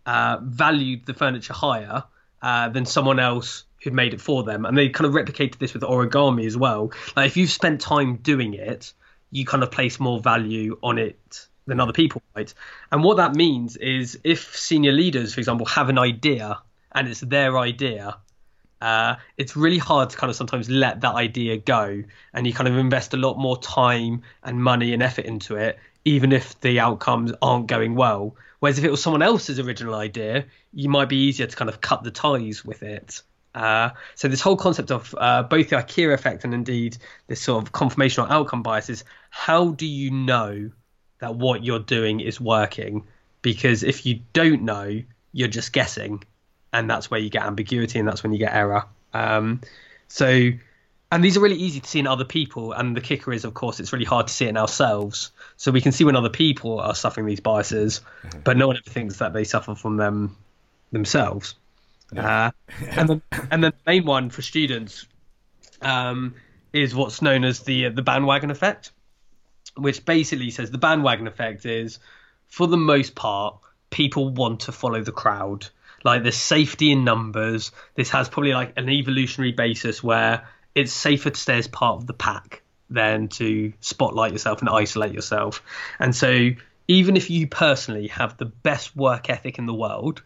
uh, 0.07 0.39
valued 0.43 1.07
the 1.07 1.15
furniture 1.15 1.53
higher 1.53 2.05
uh, 2.43 2.69
than 2.69 2.85
someone 2.85 3.19
else 3.19 3.65
who'd 3.83 3.95
made 3.95 4.15
it 4.15 4.21
for 4.21 4.43
them. 4.43 4.65
And 4.65 4.77
they 4.77 4.89
kind 4.89 5.07
of 5.07 5.15
replicated 5.15 5.59
this 5.59 5.75
with 5.75 5.83
origami 5.83 6.47
as 6.47 6.57
well. 6.57 6.93
Like 7.17 7.27
if 7.27 7.37
you've 7.37 7.51
spent 7.51 7.81
time 7.81 8.17
doing 8.17 8.55
it, 8.55 8.93
you 9.31 9.45
kind 9.45 9.63
of 9.63 9.71
place 9.71 9.99
more 9.99 10.21
value 10.21 10.79
on 10.83 10.99
it 10.99 11.47
than 11.67 11.81
other 11.81 11.93
people 11.93 12.23
might. 12.35 12.55
And 12.91 13.03
what 13.03 13.17
that 13.17 13.35
means 13.35 13.77
is 13.77 14.19
if 14.25 14.57
senior 14.57 14.93
leaders, 14.93 15.35
for 15.35 15.41
example, 15.41 15.67
have 15.67 15.89
an 15.89 15.99
idea 15.99 16.59
and 16.95 17.09
it's 17.09 17.21
their 17.21 17.59
idea, 17.59 18.17
uh, 18.81 19.17
it's 19.37 19.57
really 19.57 19.79
hard 19.79 20.11
to 20.11 20.17
kind 20.17 20.31
of 20.31 20.37
sometimes 20.37 20.69
let 20.69 21.01
that 21.03 21.15
idea 21.15 21.57
go 21.57 22.03
and 22.35 22.47
you 22.47 22.53
kind 22.53 22.69
of 22.69 22.77
invest 22.77 23.15
a 23.15 23.17
lot 23.17 23.39
more 23.39 23.57
time 23.59 24.23
and 24.43 24.63
money 24.63 24.93
and 24.93 25.03
effort 25.03 25.25
into 25.25 25.57
it 25.57 25.79
even 26.05 26.33
if 26.33 26.61
the 26.61 26.81
outcomes 26.81 27.33
aren't 27.41 27.67
going 27.67 27.95
well. 27.95 28.35
Whereas 28.61 28.79
if 28.79 28.85
it 28.85 28.91
was 28.91 29.03
someone 29.03 29.23
else's 29.23 29.59
original 29.59 29.95
idea, 29.95 30.47
you 30.73 30.89
might 30.89 31.09
be 31.09 31.17
easier 31.17 31.47
to 31.47 31.57
kind 31.57 31.69
of 31.69 31.81
cut 31.81 32.05
the 32.05 32.11
ties 32.11 32.65
with 32.65 32.83
it. 32.83 33.23
Uh, 33.55 33.91
so 34.15 34.29
this 34.29 34.41
whole 34.41 34.57
concept 34.57 34.91
of 34.91 35.15
uh, 35.19 35.43
both 35.43 35.69
the 35.69 35.77
IKEA 35.77 36.15
effect 36.15 36.45
and 36.45 36.55
indeed 36.55 36.97
this 37.27 37.41
sort 37.41 37.63
of 37.63 37.73
confirmation 37.73 38.25
or 38.25 38.33
outcome 38.33 38.63
bias 38.63 38.89
is 38.89 39.05
how 39.31 39.73
do 39.73 39.87
you 39.87 40.11
know 40.11 40.71
that 41.19 41.35
what 41.35 41.65
you're 41.65 41.79
doing 41.79 42.21
is 42.21 42.41
working? 42.41 43.05
Because 43.43 43.83
if 43.83 44.07
you 44.07 44.21
don't 44.33 44.63
know, 44.63 45.03
you're 45.33 45.49
just 45.49 45.73
guessing, 45.73 46.23
and 46.73 46.89
that's 46.89 47.11
where 47.11 47.21
you 47.21 47.31
get 47.31 47.43
ambiguity 47.43 47.99
and 47.99 48.09
that's 48.09 48.23
when 48.23 48.33
you 48.33 48.39
get 48.39 48.55
error. 48.55 48.85
Um, 49.13 49.61
so 50.09 50.53
and 51.13 51.23
these 51.23 51.37
are 51.37 51.41
really 51.41 51.57
easy 51.57 51.79
to 51.79 51.89
see 51.89 51.99
in 51.99 52.07
other 52.07 52.25
people 52.25 52.73
and 52.73 52.97
the 52.97 53.01
kicker 53.01 53.33
is 53.33 53.45
of 53.45 53.55
course 53.55 53.79
it's 53.79 53.93
really 53.93 54.07
hard 54.07 54.27
to 54.27 54.33
see 54.33 54.47
it 54.47 54.49
in 54.49 54.57
ourselves 54.57 55.31
so 55.57 55.71
we 55.71 55.81
can 55.81 55.93
see 55.93 56.05
when 56.05 56.17
other 56.17 56.31
people 56.31 56.81
are 56.81 56.95
suffering 56.95 57.27
these 57.27 57.41
biases 57.41 58.01
mm-hmm. 58.23 58.41
but 58.41 58.57
no 58.57 58.67
one 58.67 58.77
ever 58.77 58.91
thinks 58.91 59.19
that 59.19 59.33
they 59.33 59.45
suffer 59.45 59.75
from 59.75 59.97
them 59.99 60.37
themselves 60.91 61.55
uh, 62.17 62.51
and 62.91 63.09
then 63.09 63.23
and 63.51 63.65
then 63.65 63.73
the 63.73 63.91
main 63.91 64.05
one 64.05 64.31
for 64.31 64.43
students 64.43 65.07
um, 65.81 66.35
is 66.73 66.95
what's 66.95 67.23
known 67.23 67.45
as 67.45 67.61
the 67.61 67.91
the 67.91 68.03
bandwagon 68.03 68.51
effect 68.51 68.91
which 69.77 70.05
basically 70.05 70.51
says 70.51 70.71
the 70.71 70.79
bandwagon 70.79 71.27
effect 71.27 71.65
is 71.65 71.99
for 72.49 72.67
the 72.67 72.77
most 72.77 73.15
part 73.15 73.59
people 73.91 74.31
want 74.31 74.61
to 74.61 74.73
follow 74.73 75.03
the 75.03 75.13
crowd 75.13 75.67
like 76.05 76.23
there's 76.23 76.37
safety 76.37 76.91
in 76.91 77.05
numbers 77.05 77.73
this 77.95 78.11
has 78.11 78.29
probably 78.29 78.53
like 78.53 78.73
an 78.77 78.89
evolutionary 78.89 79.53
basis 79.53 80.03
where 80.03 80.49
it's 80.75 80.93
safer 80.93 81.31
to 81.31 81.39
stay 81.39 81.59
as 81.59 81.69
part 81.69 81.99
of 81.99 82.07
the 82.07 82.15
pack 82.15 82.63
than 82.93 83.29
to 83.29 83.73
spotlight 83.81 84.33
yourself 84.33 84.61
and 84.61 84.69
isolate 84.69 85.13
yourself. 85.13 85.63
And 85.99 86.15
so, 86.15 86.51
even 86.89 87.17
if 87.17 87.31
you 87.31 87.47
personally 87.47 88.09
have 88.09 88.37
the 88.37 88.45
best 88.45 88.95
work 88.97 89.31
ethic 89.31 89.59
in 89.59 89.67
the 89.67 89.75
world, 89.75 90.23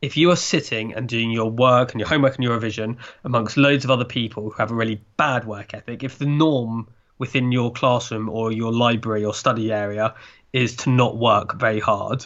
if 0.00 0.16
you 0.16 0.30
are 0.30 0.36
sitting 0.36 0.94
and 0.94 1.08
doing 1.08 1.30
your 1.30 1.50
work 1.50 1.92
and 1.92 2.00
your 2.00 2.08
homework 2.08 2.36
and 2.36 2.44
your 2.44 2.54
revision 2.54 2.98
amongst 3.24 3.56
loads 3.56 3.84
of 3.84 3.90
other 3.90 4.04
people 4.04 4.44
who 4.44 4.50
have 4.52 4.70
a 4.70 4.74
really 4.74 5.02
bad 5.16 5.44
work 5.44 5.74
ethic, 5.74 6.02
if 6.02 6.18
the 6.18 6.26
norm 6.26 6.88
within 7.18 7.52
your 7.52 7.72
classroom 7.72 8.30
or 8.30 8.50
your 8.50 8.72
library 8.72 9.24
or 9.24 9.34
study 9.34 9.70
area 9.70 10.14
is 10.52 10.76
to 10.76 10.90
not 10.90 11.18
work 11.18 11.58
very 11.58 11.80
hard, 11.80 12.24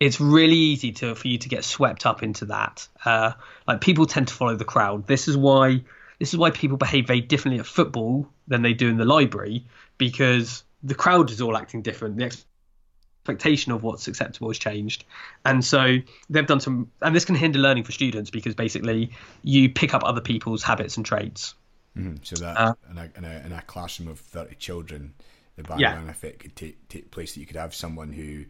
it's 0.00 0.20
really 0.20 0.56
easy 0.56 0.92
to 0.92 1.14
for 1.14 1.28
you 1.28 1.38
to 1.38 1.48
get 1.48 1.64
swept 1.64 2.06
up 2.06 2.22
into 2.22 2.46
that. 2.46 2.86
Uh, 3.04 3.32
like 3.66 3.80
people 3.80 4.06
tend 4.06 4.28
to 4.28 4.34
follow 4.34 4.56
the 4.56 4.64
crowd. 4.64 5.06
This 5.06 5.28
is 5.28 5.36
why 5.36 5.82
this 6.18 6.32
is 6.32 6.38
why 6.38 6.50
people 6.50 6.76
behave 6.76 7.06
very 7.06 7.20
differently 7.20 7.60
at 7.60 7.66
football 7.66 8.28
than 8.46 8.62
they 8.62 8.74
do 8.74 8.88
in 8.88 8.96
the 8.96 9.04
library 9.04 9.66
because 9.98 10.64
the 10.82 10.94
crowd 10.94 11.30
is 11.30 11.40
all 11.40 11.56
acting 11.56 11.82
different. 11.82 12.16
The 12.16 12.24
expectation 12.24 13.72
of 13.72 13.82
what's 13.82 14.08
acceptable 14.08 14.48
has 14.48 14.58
changed, 14.58 15.04
and 15.44 15.64
so 15.64 15.96
they've 16.30 16.46
done 16.46 16.60
some. 16.60 16.90
And 17.02 17.14
this 17.14 17.24
can 17.24 17.34
hinder 17.34 17.58
learning 17.58 17.84
for 17.84 17.92
students 17.92 18.30
because 18.30 18.54
basically 18.54 19.10
you 19.42 19.70
pick 19.70 19.94
up 19.94 20.04
other 20.04 20.20
people's 20.20 20.62
habits 20.62 20.96
and 20.96 21.04
traits. 21.04 21.54
Mm-hmm. 21.96 22.16
So 22.22 22.36
that 22.36 22.56
uh, 22.56 22.74
in, 22.90 22.98
a, 22.98 23.10
in, 23.16 23.24
a, 23.24 23.46
in, 23.46 23.52
a, 23.52 23.62
classroom 23.62 24.08
of 24.08 24.20
thirty 24.20 24.54
children, 24.54 25.14
the 25.56 25.64
bandwagon 25.64 26.04
yeah. 26.04 26.10
effect 26.10 26.38
could 26.38 26.54
take 26.54 26.88
take 26.88 27.10
place. 27.10 27.34
That 27.34 27.40
you 27.40 27.46
could 27.46 27.56
have 27.56 27.74
someone 27.74 28.12
who 28.12 28.44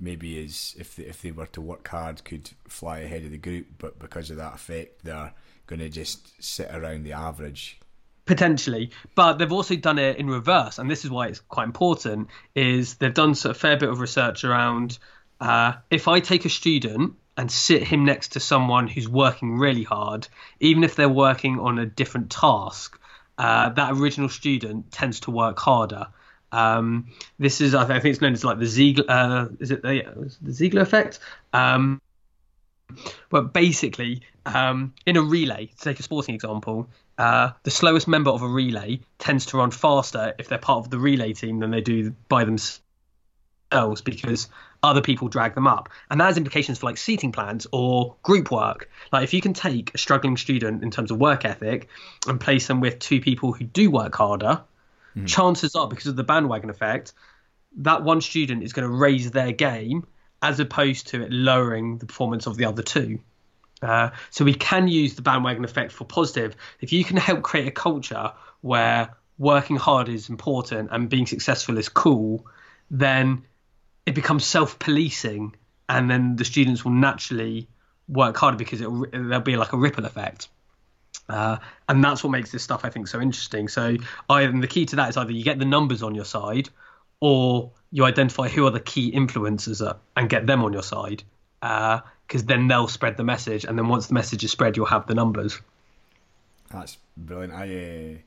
maybe 0.00 0.38
is 0.38 0.74
if 0.78 0.96
they, 0.96 1.04
if 1.04 1.22
they 1.22 1.30
were 1.30 1.46
to 1.46 1.60
work 1.60 1.86
hard 1.88 2.24
could 2.24 2.50
fly 2.68 3.00
ahead 3.00 3.24
of 3.24 3.30
the 3.30 3.38
group, 3.38 3.66
but 3.78 3.98
because 3.98 4.30
of 4.30 4.36
that 4.38 4.54
effect, 4.54 5.04
they're 5.04 5.32
going 5.66 5.80
to 5.80 5.88
just 5.88 6.42
sit 6.42 6.68
around 6.72 7.04
the 7.04 7.12
average. 7.12 7.78
Potentially. 8.26 8.90
But 9.14 9.34
they've 9.34 9.52
also 9.52 9.76
done 9.76 9.98
it 9.98 10.16
in 10.16 10.28
reverse 10.28 10.78
and 10.78 10.90
this 10.90 11.04
is 11.04 11.10
why 11.10 11.28
it's 11.28 11.40
quite 11.40 11.64
important 11.64 12.28
is 12.54 12.94
they've 12.94 13.14
done 13.14 13.34
a 13.44 13.54
fair 13.54 13.76
bit 13.76 13.88
of 13.88 14.00
research 14.00 14.44
around 14.44 14.98
uh, 15.40 15.72
if 15.90 16.06
i 16.06 16.20
take 16.20 16.44
a 16.44 16.48
student 16.48 17.14
and 17.36 17.50
sit 17.50 17.82
him 17.82 18.04
next 18.04 18.32
to 18.32 18.40
someone 18.40 18.86
who's 18.86 19.08
working 19.08 19.58
really 19.58 19.82
hard 19.82 20.28
even 20.60 20.84
if 20.84 20.94
they're 20.96 21.08
working 21.08 21.58
on 21.58 21.78
a 21.78 21.86
different 21.86 22.30
task 22.30 23.00
uh, 23.38 23.70
that 23.70 23.92
original 23.92 24.28
student 24.28 24.92
tends 24.92 25.20
to 25.20 25.30
work 25.30 25.58
harder 25.58 26.06
um, 26.52 27.08
this 27.38 27.60
is 27.60 27.74
I 27.74 27.86
think 27.86 28.04
it's 28.04 28.20
known 28.20 28.32
as 28.32 28.44
like 28.44 28.58
the 28.58 28.66
Ziegler 28.66 29.04
uh, 29.08 29.48
is 29.58 29.70
it 29.70 29.82
the, 29.82 30.30
the 30.42 30.52
Ziegler 30.52 30.82
effect 30.82 31.18
um, 31.52 32.00
but 33.28 33.52
basically, 33.52 34.22
um, 34.46 34.94
in 35.06 35.16
a 35.16 35.22
relay, 35.22 35.66
to 35.66 35.76
take 35.76 36.00
a 36.00 36.02
sporting 36.02 36.34
example, 36.34 36.88
uh, 37.18 37.50
the 37.62 37.70
slowest 37.70 38.08
member 38.08 38.30
of 38.30 38.42
a 38.42 38.48
relay 38.48 39.00
tends 39.18 39.46
to 39.46 39.58
run 39.58 39.70
faster 39.70 40.34
if 40.38 40.48
they're 40.48 40.58
part 40.58 40.84
of 40.84 40.90
the 40.90 40.98
relay 40.98 41.32
team 41.32 41.60
than 41.60 41.70
they 41.70 41.80
do 41.80 42.14
by 42.28 42.44
themselves 42.44 44.00
because 44.02 44.48
other 44.82 45.02
people 45.02 45.28
drag 45.28 45.54
them 45.54 45.66
up. 45.66 45.90
And 46.10 46.20
that 46.20 46.26
has 46.26 46.36
implications 46.36 46.78
for 46.78 46.86
like 46.86 46.96
seating 46.96 47.32
plans 47.32 47.66
or 47.72 48.16
group 48.22 48.50
work. 48.50 48.90
Like 49.12 49.24
if 49.24 49.34
you 49.34 49.40
can 49.40 49.52
take 49.52 49.94
a 49.94 49.98
struggling 49.98 50.36
student 50.36 50.82
in 50.82 50.90
terms 50.90 51.10
of 51.10 51.18
work 51.18 51.44
ethic 51.44 51.88
and 52.26 52.40
place 52.40 52.66
them 52.66 52.80
with 52.80 52.98
two 52.98 53.20
people 53.20 53.52
who 53.52 53.64
do 53.64 53.90
work 53.90 54.14
harder, 54.14 54.62
mm. 55.16 55.26
chances 55.26 55.74
are 55.74 55.88
because 55.88 56.06
of 56.06 56.16
the 56.16 56.24
bandwagon 56.24 56.70
effect, 56.70 57.12
that 57.78 58.02
one 58.02 58.20
student 58.20 58.62
is 58.62 58.72
going 58.72 58.88
to 58.88 58.94
raise 58.94 59.30
their 59.30 59.52
game 59.52 60.06
as 60.42 60.58
opposed 60.58 61.08
to 61.08 61.22
it 61.22 61.30
lowering 61.30 61.98
the 61.98 62.06
performance 62.06 62.46
of 62.46 62.56
the 62.56 62.64
other 62.64 62.82
two. 62.82 63.20
Uh, 63.82 64.10
so 64.30 64.44
we 64.44 64.54
can 64.54 64.88
use 64.88 65.14
the 65.14 65.22
bandwagon 65.22 65.64
effect 65.64 65.92
for 65.92 66.04
positive. 66.04 66.54
If 66.80 66.92
you 66.92 67.04
can 67.04 67.16
help 67.16 67.42
create 67.42 67.66
a 67.66 67.70
culture 67.70 68.32
where 68.60 69.16
working 69.38 69.76
hard 69.76 70.08
is 70.08 70.28
important 70.28 70.90
and 70.92 71.08
being 71.08 71.26
successful 71.26 71.78
is 71.78 71.88
cool, 71.88 72.46
then 72.90 73.44
it 74.04 74.14
becomes 74.14 74.44
self-policing, 74.44 75.54
and 75.88 76.10
then 76.10 76.36
the 76.36 76.44
students 76.44 76.84
will 76.84 76.92
naturally 76.92 77.68
work 78.08 78.36
harder 78.36 78.56
because 78.56 78.80
it, 78.80 78.88
there'll 79.12 79.40
be 79.40 79.56
like 79.56 79.72
a 79.72 79.78
ripple 79.78 80.04
effect. 80.04 80.48
Uh, 81.28 81.58
and 81.88 82.02
that's 82.02 82.24
what 82.24 82.30
makes 82.30 82.50
this 82.50 82.62
stuff 82.62 82.84
I 82.84 82.90
think 82.90 83.06
so 83.06 83.20
interesting. 83.20 83.68
So, 83.68 83.96
either 84.28 84.60
the 84.60 84.66
key 84.66 84.86
to 84.86 84.96
that 84.96 85.10
is 85.10 85.16
either 85.16 85.32
you 85.32 85.44
get 85.44 85.58
the 85.58 85.64
numbers 85.64 86.02
on 86.02 86.14
your 86.14 86.24
side, 86.24 86.68
or 87.20 87.70
you 87.92 88.04
identify 88.04 88.48
who 88.48 88.66
are 88.66 88.70
the 88.70 88.80
key 88.80 89.12
influencers 89.12 89.96
and 90.16 90.28
get 90.28 90.46
them 90.46 90.64
on 90.64 90.72
your 90.72 90.82
side, 90.82 91.22
because 91.60 92.00
uh, 92.42 92.46
then 92.46 92.66
they'll 92.68 92.88
spread 92.88 93.16
the 93.16 93.24
message, 93.24 93.64
and 93.64 93.78
then 93.78 93.88
once 93.88 94.08
the 94.08 94.14
message 94.14 94.42
is 94.44 94.50
spread, 94.50 94.76
you'll 94.76 94.86
have 94.86 95.06
the 95.06 95.14
numbers. 95.14 95.60
That's 96.70 96.98
brilliant. 97.16 97.52
I 97.52 98.14
uh, 98.14 98.18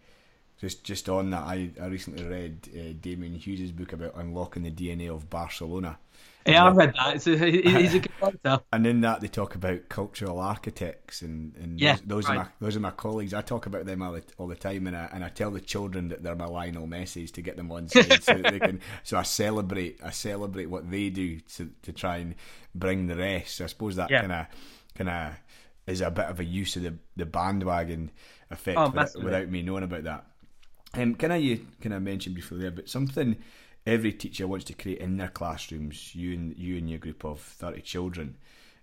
just 0.60 0.84
just 0.84 1.10
on 1.10 1.30
that, 1.32 1.44
I, 1.44 1.72
I 1.82 1.88
recently 1.88 2.24
read 2.24 2.70
uh, 2.74 2.94
Damian 3.02 3.36
Hughes' 3.36 3.72
book 3.72 3.94
about 3.94 4.14
unlocking 4.16 4.64
the 4.64 4.72
DNA 4.72 5.14
of 5.14 5.30
Barcelona. 5.30 5.98
Yeah, 6.46 6.66
I've 6.66 6.76
read 6.76 6.94
that. 6.96 7.16
It's 7.16 7.28
a, 7.28 7.38
he's 7.38 7.94
a 7.94 8.00
good 8.00 8.12
writer. 8.22 8.62
and 8.72 8.86
in 8.86 9.02
that, 9.02 9.22
they 9.22 9.28
talk 9.28 9.56
about 9.56 9.88
cultural 9.90 10.40
architects, 10.40 11.22
and, 11.22 11.56
and 11.56 11.80
yeah, 11.80 11.94
those, 11.96 12.02
those 12.06 12.30
right. 12.30 12.38
are 12.38 12.44
my 12.44 12.50
those 12.60 12.76
are 12.76 12.82
my 12.82 12.92
colleagues. 12.92 13.34
I 13.34 13.42
talk 13.42 13.66
about 13.66 13.86
them 13.86 14.02
all 14.02 14.14
the, 14.14 14.24
all 14.38 14.48
the 14.48 14.56
time, 14.56 14.88
and 14.88 14.96
I 14.96 15.10
and 15.14 15.24
I 15.24 15.30
tell 15.30 15.52
the 15.52 15.62
children 15.62 16.10
that 16.10 16.22
they're 16.22 16.36
my 16.36 16.46
Lionel 16.46 16.88
Messi's 16.88 17.32
to 17.32 17.42
get 17.42 17.56
them 17.56 17.72
on 17.72 17.88
side, 17.88 18.24
so 18.24 18.34
they 18.34 18.60
can. 18.60 18.82
So 19.04 19.18
I 19.18 19.24
celebrate 19.24 20.00
I 20.04 20.12
celebrate 20.12 20.66
what 20.66 20.90
they 20.90 21.10
do 21.10 21.40
to 21.40 21.70
to 21.84 21.94
try 21.94 22.18
and 22.18 22.36
bring 22.76 23.08
the 23.08 23.16
rest. 23.16 23.56
So 23.56 23.64
I 23.64 23.68
suppose 23.68 23.96
that 23.96 24.10
kind 24.10 24.32
of 24.32 24.48
kind 24.96 25.10
of 25.10 25.34
is 25.88 26.02
a 26.02 26.12
bit 26.12 26.26
of 26.26 26.40
a 26.40 26.46
use 26.46 26.76
of 26.76 26.84
the 26.84 26.96
the 27.16 27.26
bandwagon 27.26 28.12
effect 28.52 28.78
oh, 28.78 28.90
without, 28.90 29.24
without, 29.24 29.50
me 29.50 29.62
knowing 29.62 29.84
about 29.84 30.04
that. 30.04 30.26
Um, 30.96 31.16
can 31.16 31.32
I 31.32 31.38
you 31.38 31.66
can 31.82 31.94
I 31.94 32.00
mention 32.00 32.34
briefly 32.34 32.60
there, 32.60 32.72
but 32.72 32.90
something 32.90 33.38
every 33.86 34.14
teacher 34.14 34.48
wants 34.48 34.66
to 34.66 34.74
create 34.74 35.00
in 35.00 35.18
their 35.18 35.30
classrooms, 35.30 36.16
you 36.16 36.34
and 36.34 36.58
you 36.58 36.78
and 36.78 36.90
your 36.90 37.00
group 37.00 37.24
of 37.26 37.40
thirty 37.40 37.82
children, 37.82 38.38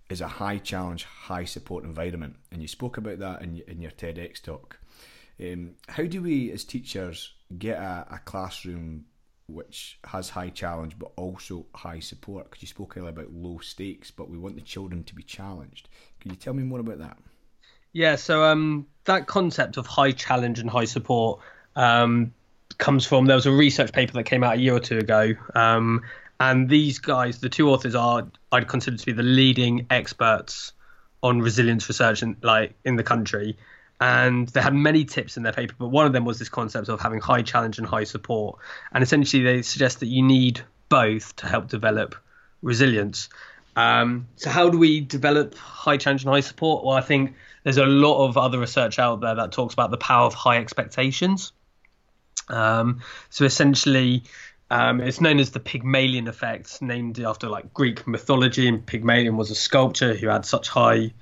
is 0.09 0.21
a 0.21 0.29
high 0.29 0.59
challenge, 0.59 1.05
high 1.05 1.45
support 1.45 1.85
environment, 1.85 2.37
and 2.51 2.63
you 2.63 2.69
spoke 2.69 2.97
about 2.97 3.19
that 3.19 3.43
in 3.43 3.63
in 3.67 3.81
your 3.81 3.93
TEDx 3.93 4.43
talk. 4.43 4.79
Um, 5.41 5.77
how 5.89 6.05
do 6.05 6.23
we, 6.23 6.53
as 6.53 6.65
teachers, 6.65 7.33
get 7.59 7.79
a, 7.79 8.07
a, 8.11 8.19
classroom 8.19 9.07
which 9.47 9.99
has 10.05 10.29
high 10.29 10.51
challenge 10.51 10.99
but 10.99 11.13
also 11.17 11.67
high 11.75 12.01
support? 12.01 12.51
Because 12.51 12.63
you 12.63 12.69
spoke 12.69 12.97
earlier 12.97 13.09
about 13.09 13.33
low 13.33 13.59
stakes, 13.59 14.11
but 14.11 14.29
we 14.29 14.37
want 14.37 14.57
the 14.57 14.61
children 14.61 15.03
to 15.05 15.15
be 15.15 15.23
challenged. 15.23 15.89
Can 16.21 16.31
you 16.31 16.37
tell 16.37 16.53
me 16.53 16.63
more 16.63 16.81
about 16.81 16.99
that? 16.99 17.17
Yeah, 17.93 18.17
so 18.17 18.45
um, 18.45 18.87
that 19.05 19.27
concept 19.27 19.77
of 19.77 19.87
high 19.87 20.13
challenge 20.13 20.59
and 20.59 20.69
high 20.69 20.85
support 20.85 21.41
um, 21.75 22.35
comes 22.79 23.07
from 23.07 23.27
there 23.27 23.37
was 23.37 23.47
a 23.47 23.53
research 23.53 23.93
paper 23.93 24.13
that 24.15 24.25
came 24.25 24.43
out 24.45 24.57
a 24.57 24.61
year 24.61 24.75
or 24.75 24.81
two 24.81 24.99
ago, 24.99 25.35
um, 25.55 26.03
and 26.39 26.69
these 26.69 26.99
guys, 26.99 27.39
the 27.39 27.49
two 27.49 27.71
authors, 27.71 27.95
are 27.95 28.27
I'd 28.51 28.67
consider 28.67 28.97
to 28.97 29.07
be 29.07 29.13
the 29.13 29.23
leading 29.23 29.87
experts 29.91 30.73
on 31.23 31.41
resilience 31.41 31.89
research 31.89 32.23
in 32.23 32.37
like 32.43 32.75
in 32.85 32.97
the 32.97 33.03
country. 33.03 33.57
And 34.03 34.49
they 34.49 34.63
had 34.63 34.73
many 34.73 35.05
tips 35.05 35.37
in 35.37 35.43
their 35.43 35.53
paper, 35.53 35.75
but 35.79 35.89
one 35.89 36.07
of 36.07 36.15
them 36.15 36.25
was 36.25 36.39
this 36.39 36.49
concept 36.49 36.89
of 36.89 37.03
having 37.03 37.21
high 37.21 37.43
challenge 37.43 37.77
and 37.77 37.87
high 37.87 38.05
support. 38.05 38.59
And 38.93 39.05
essentially, 39.05 39.43
they 39.43 39.61
suggest 39.61 40.01
that 40.01 40.07
you 40.07 40.23
need 40.23 40.63
both 40.89 41.37
to 41.37 41.47
help 41.47 41.69
develop 41.69 42.15
resilience. 42.63 43.29
Um, 43.77 44.27
so, 44.37 44.49
how 44.49 44.71
do 44.71 44.79
we 44.79 45.01
develop 45.01 45.55
high 45.55 45.99
challenge 45.99 46.25
and 46.25 46.33
high 46.33 46.41
support? 46.41 46.85
Well, 46.85 46.97
I 46.97 47.03
think 47.03 47.35
there's 47.63 47.77
a 47.77 47.85
lot 47.85 48.27
of 48.27 48.39
other 48.39 48.59
research 48.59 48.99
out 48.99 49.21
there 49.21 49.35
that 49.35 49.53
talks 49.53 49.75
about 49.75 49.91
the 49.91 49.99
power 49.99 50.25
of 50.25 50.33
high 50.33 50.57
expectations. 50.57 51.53
Um, 52.49 53.01
so 53.29 53.45
essentially, 53.45 54.25
um, 54.71 55.01
it's 55.01 55.21
known 55.21 55.38
as 55.38 55.51
the 55.51 55.61
Pygmalion 55.61 56.29
effect, 56.29 56.81
named 56.83 57.19
after 57.21 57.49
like 57.49 57.75
Greek 57.75 58.07
mythology. 58.07 58.69
And 58.69 58.85
Pygmalion 58.85 59.37
was 59.37 59.51
a 59.51 59.55
sculptor 59.55 60.14
who 60.14 60.29
had 60.29 60.45
such 60.45 60.69
high 60.69 61.12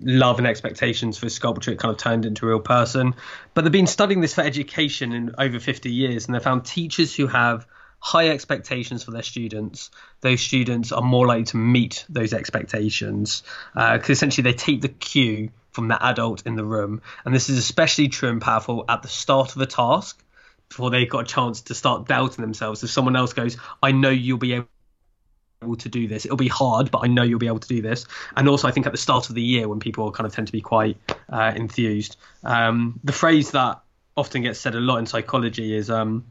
love 0.00 0.38
and 0.38 0.46
expectations 0.46 1.18
for 1.18 1.28
sculpture, 1.28 1.72
it 1.72 1.78
kind 1.78 1.92
of 1.92 1.98
turned 1.98 2.24
into 2.24 2.46
a 2.46 2.48
real 2.48 2.60
person. 2.60 3.14
But 3.54 3.62
they've 3.62 3.72
been 3.72 3.86
studying 3.86 4.20
this 4.20 4.34
for 4.34 4.42
education 4.42 5.12
in 5.12 5.34
over 5.38 5.58
50 5.58 5.90
years, 5.90 6.26
and 6.26 6.34
they 6.34 6.38
found 6.40 6.64
teachers 6.64 7.14
who 7.14 7.26
have 7.26 7.66
high 8.00 8.30
expectations 8.30 9.04
for 9.04 9.10
their 9.10 9.22
students, 9.22 9.90
those 10.22 10.40
students 10.40 10.90
are 10.90 11.02
more 11.02 11.26
likely 11.26 11.44
to 11.44 11.58
meet 11.58 12.06
those 12.08 12.32
expectations 12.32 13.42
because 13.74 14.08
uh, 14.08 14.12
essentially 14.12 14.42
they 14.42 14.56
take 14.56 14.80
the 14.80 14.88
cue 14.88 15.50
from 15.72 15.88
the 15.88 16.02
adult 16.04 16.46
in 16.46 16.56
the 16.56 16.64
room. 16.64 17.02
And 17.24 17.34
this 17.34 17.50
is 17.50 17.58
especially 17.58 18.08
true 18.08 18.30
and 18.30 18.40
powerful 18.40 18.86
at 18.88 19.02
the 19.02 19.08
start 19.08 19.54
of 19.54 19.60
a 19.60 19.66
task 19.66 20.24
before 20.70 20.88
they've 20.90 21.10
got 21.10 21.18
a 21.20 21.24
chance 21.24 21.60
to 21.62 21.74
start 21.74 22.08
doubting 22.08 22.42
themselves. 22.42 22.82
If 22.82 22.90
someone 22.90 23.16
else 23.16 23.34
goes, 23.34 23.58
I 23.82 23.92
know 23.92 24.08
you'll 24.08 24.38
be 24.38 24.54
able 24.54 25.76
to 25.76 25.88
do 25.88 26.06
this. 26.08 26.24
It'll 26.24 26.36
be 26.36 26.48
hard, 26.48 26.90
but 26.90 27.00
I 27.04 27.08
know 27.08 27.22
you'll 27.22 27.40
be 27.40 27.48
able 27.48 27.58
to 27.58 27.68
do 27.68 27.82
this. 27.82 28.06
And 28.36 28.48
also, 28.48 28.68
I 28.68 28.70
think 28.70 28.86
at 28.86 28.92
the 28.92 28.98
start 28.98 29.28
of 29.28 29.34
the 29.34 29.42
year 29.42 29.68
when 29.68 29.80
people 29.80 30.10
kind 30.12 30.26
of 30.26 30.32
tend 30.32 30.46
to 30.46 30.52
be 30.52 30.62
quite 30.62 30.96
uh, 31.28 31.52
enthused, 31.54 32.16
um, 32.44 32.98
the 33.04 33.12
phrase 33.12 33.50
that 33.50 33.82
often 34.16 34.42
gets 34.42 34.60
said 34.60 34.74
a 34.76 34.80
lot 34.80 34.98
in 34.98 35.06
psychology 35.06 35.74
is 35.74 35.90
um, 35.90 36.24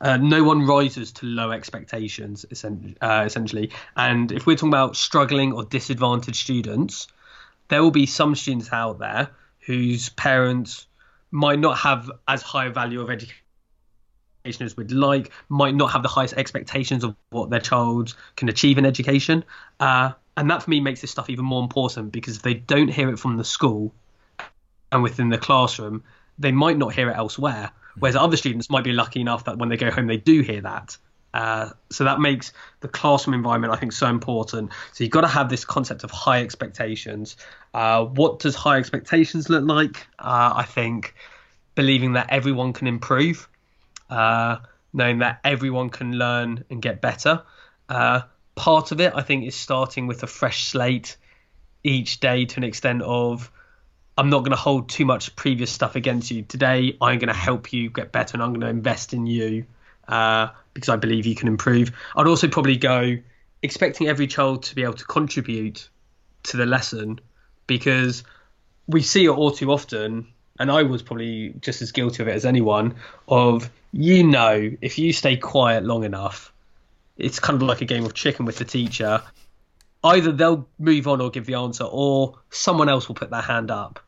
uh, 0.00 0.16
no 0.16 0.42
one 0.42 0.66
rises 0.66 1.12
to 1.12 1.26
low 1.26 1.52
expectations, 1.52 2.44
uh, 3.00 3.22
essentially. 3.24 3.70
And 3.96 4.32
if 4.32 4.46
we're 4.46 4.56
talking 4.56 4.68
about 4.68 4.96
struggling 4.96 5.52
or 5.52 5.64
disadvantaged 5.64 6.38
students, 6.38 7.06
there 7.68 7.82
will 7.82 7.92
be 7.92 8.06
some 8.06 8.34
students 8.34 8.72
out 8.72 8.98
there 8.98 9.30
whose 9.60 10.08
parents 10.08 10.87
might 11.30 11.58
not 11.58 11.78
have 11.78 12.10
as 12.26 12.42
high 12.42 12.66
a 12.66 12.70
value 12.70 13.00
of 13.00 13.10
education 13.10 13.34
as 14.60 14.76
we'd 14.76 14.92
like, 14.92 15.30
might 15.48 15.74
not 15.74 15.92
have 15.92 16.02
the 16.02 16.08
highest 16.08 16.34
expectations 16.34 17.04
of 17.04 17.14
what 17.30 17.50
their 17.50 17.60
child 17.60 18.14
can 18.36 18.48
achieve 18.48 18.78
in 18.78 18.86
education. 18.86 19.44
Uh, 19.78 20.12
and 20.36 20.50
that 20.50 20.62
for 20.62 20.70
me 20.70 20.80
makes 20.80 21.00
this 21.00 21.10
stuff 21.10 21.28
even 21.28 21.44
more 21.44 21.62
important 21.62 22.12
because 22.12 22.36
if 22.36 22.42
they 22.42 22.54
don't 22.54 22.88
hear 22.88 23.10
it 23.10 23.18
from 23.18 23.36
the 23.36 23.44
school 23.44 23.92
and 24.92 25.02
within 25.02 25.28
the 25.28 25.38
classroom, 25.38 26.02
they 26.38 26.52
might 26.52 26.78
not 26.78 26.94
hear 26.94 27.10
it 27.10 27.16
elsewhere. 27.16 27.70
Whereas 27.98 28.16
other 28.16 28.36
students 28.36 28.70
might 28.70 28.84
be 28.84 28.92
lucky 28.92 29.20
enough 29.20 29.44
that 29.44 29.58
when 29.58 29.68
they 29.68 29.76
go 29.76 29.90
home, 29.90 30.06
they 30.06 30.16
do 30.16 30.40
hear 30.40 30.60
that. 30.62 30.96
Uh, 31.34 31.70
so 31.90 32.04
that 32.04 32.20
makes 32.20 32.52
the 32.80 32.88
classroom 32.88 33.34
environment, 33.34 33.72
I 33.72 33.76
think, 33.76 33.92
so 33.92 34.06
important. 34.06 34.70
So 34.92 35.04
you've 35.04 35.12
got 35.12 35.22
to 35.22 35.28
have 35.28 35.48
this 35.48 35.64
concept 35.64 36.04
of 36.04 36.10
high 36.10 36.42
expectations. 36.42 37.36
Uh, 37.74 38.04
what 38.04 38.38
does 38.38 38.54
high 38.54 38.78
expectations 38.78 39.48
look 39.48 39.64
like? 39.64 40.06
Uh, 40.18 40.52
I 40.56 40.64
think 40.64 41.14
believing 41.74 42.14
that 42.14 42.28
everyone 42.30 42.72
can 42.72 42.86
improve, 42.86 43.48
uh, 44.10 44.56
knowing 44.92 45.18
that 45.18 45.40
everyone 45.44 45.90
can 45.90 46.12
learn 46.12 46.64
and 46.70 46.80
get 46.80 47.00
better. 47.00 47.42
Uh, 47.88 48.22
part 48.54 48.90
of 48.90 49.00
it, 49.00 49.12
I 49.14 49.22
think, 49.22 49.46
is 49.46 49.54
starting 49.54 50.06
with 50.06 50.22
a 50.22 50.26
fresh 50.26 50.66
slate 50.66 51.16
each 51.84 52.20
day 52.20 52.46
to 52.46 52.56
an 52.56 52.64
extent 52.64 53.02
of 53.02 53.50
I'm 54.16 54.30
not 54.30 54.40
going 54.40 54.50
to 54.50 54.56
hold 54.56 54.88
too 54.88 55.04
much 55.04 55.36
previous 55.36 55.70
stuff 55.70 55.94
against 55.94 56.32
you. 56.32 56.42
Today, 56.42 56.96
I'm 57.00 57.20
going 57.20 57.28
to 57.28 57.34
help 57.34 57.72
you 57.72 57.90
get 57.90 58.10
better 58.10 58.34
and 58.34 58.42
I'm 58.42 58.50
going 58.50 58.62
to 58.62 58.68
invest 58.68 59.14
in 59.14 59.26
you 59.26 59.64
uh, 60.08 60.48
because 60.78 60.88
I 60.88 60.96
believe 60.96 61.26
you 61.26 61.34
can 61.34 61.48
improve. 61.48 61.92
I'd 62.16 62.26
also 62.26 62.48
probably 62.48 62.76
go 62.76 63.16
expecting 63.62 64.08
every 64.08 64.26
child 64.26 64.62
to 64.64 64.74
be 64.74 64.82
able 64.82 64.94
to 64.94 65.04
contribute 65.04 65.88
to 66.44 66.56
the 66.56 66.66
lesson 66.66 67.20
because 67.66 68.24
we 68.86 69.02
see 69.02 69.24
it 69.24 69.30
all 69.30 69.50
too 69.50 69.72
often. 69.72 70.28
And 70.60 70.70
I 70.70 70.82
was 70.82 71.02
probably 71.02 71.54
just 71.60 71.82
as 71.82 71.92
guilty 71.92 72.22
of 72.22 72.28
it 72.28 72.34
as 72.34 72.44
anyone. 72.44 72.96
Of 73.28 73.70
you 73.92 74.24
know, 74.24 74.70
if 74.80 74.98
you 74.98 75.12
stay 75.12 75.36
quiet 75.36 75.84
long 75.84 76.04
enough, 76.04 76.52
it's 77.16 77.40
kind 77.40 77.60
of 77.60 77.66
like 77.66 77.80
a 77.80 77.84
game 77.84 78.04
of 78.04 78.14
chicken 78.14 78.44
with 78.44 78.58
the 78.58 78.64
teacher. 78.64 79.22
Either 80.02 80.32
they'll 80.32 80.68
move 80.78 81.08
on 81.08 81.20
or 81.20 81.30
give 81.30 81.46
the 81.46 81.54
answer, 81.54 81.84
or 81.84 82.38
someone 82.50 82.88
else 82.88 83.08
will 83.08 83.16
put 83.16 83.30
their 83.30 83.42
hand 83.42 83.70
up 83.70 84.00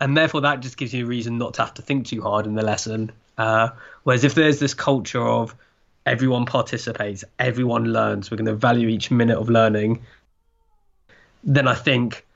and 0.00 0.16
therefore 0.16 0.40
that 0.40 0.60
just 0.60 0.76
gives 0.76 0.94
you 0.94 1.04
a 1.04 1.08
reason 1.08 1.38
not 1.38 1.54
to 1.54 1.62
have 1.62 1.74
to 1.74 1.82
think 1.82 2.06
too 2.06 2.22
hard 2.22 2.46
in 2.46 2.54
the 2.54 2.62
lesson. 2.62 3.12
Uh, 3.36 3.70
whereas 4.02 4.24
if 4.24 4.34
there's 4.34 4.58
this 4.58 4.74
culture 4.74 5.26
of 5.26 5.54
everyone 6.10 6.44
participates, 6.44 7.24
everyone 7.38 7.84
learns, 7.84 8.30
we're 8.30 8.36
going 8.36 8.46
to 8.46 8.54
value 8.54 8.88
each 8.88 9.12
minute 9.12 9.38
of 9.38 9.48
learning, 9.48 10.02
then 11.44 11.68
I 11.68 11.74
think 11.74 12.26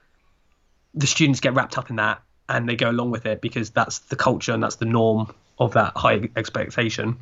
the 0.95 1.09
students 1.09 1.41
get 1.41 1.55
wrapped 1.55 1.77
up 1.77 1.91
in 1.91 1.97
that 1.97 2.22
and 2.49 2.68
they 2.68 2.77
go 2.77 2.89
along 2.89 3.11
with 3.11 3.27
it 3.27 3.41
because 3.41 3.70
that's 3.70 3.99
the 3.99 4.14
culture 4.14 4.53
and 4.53 4.62
that's 4.62 4.77
the 4.77 4.85
norm 4.85 5.35
of 5.59 5.72
that 5.72 5.93
high 5.97 6.29
expectation. 6.37 7.16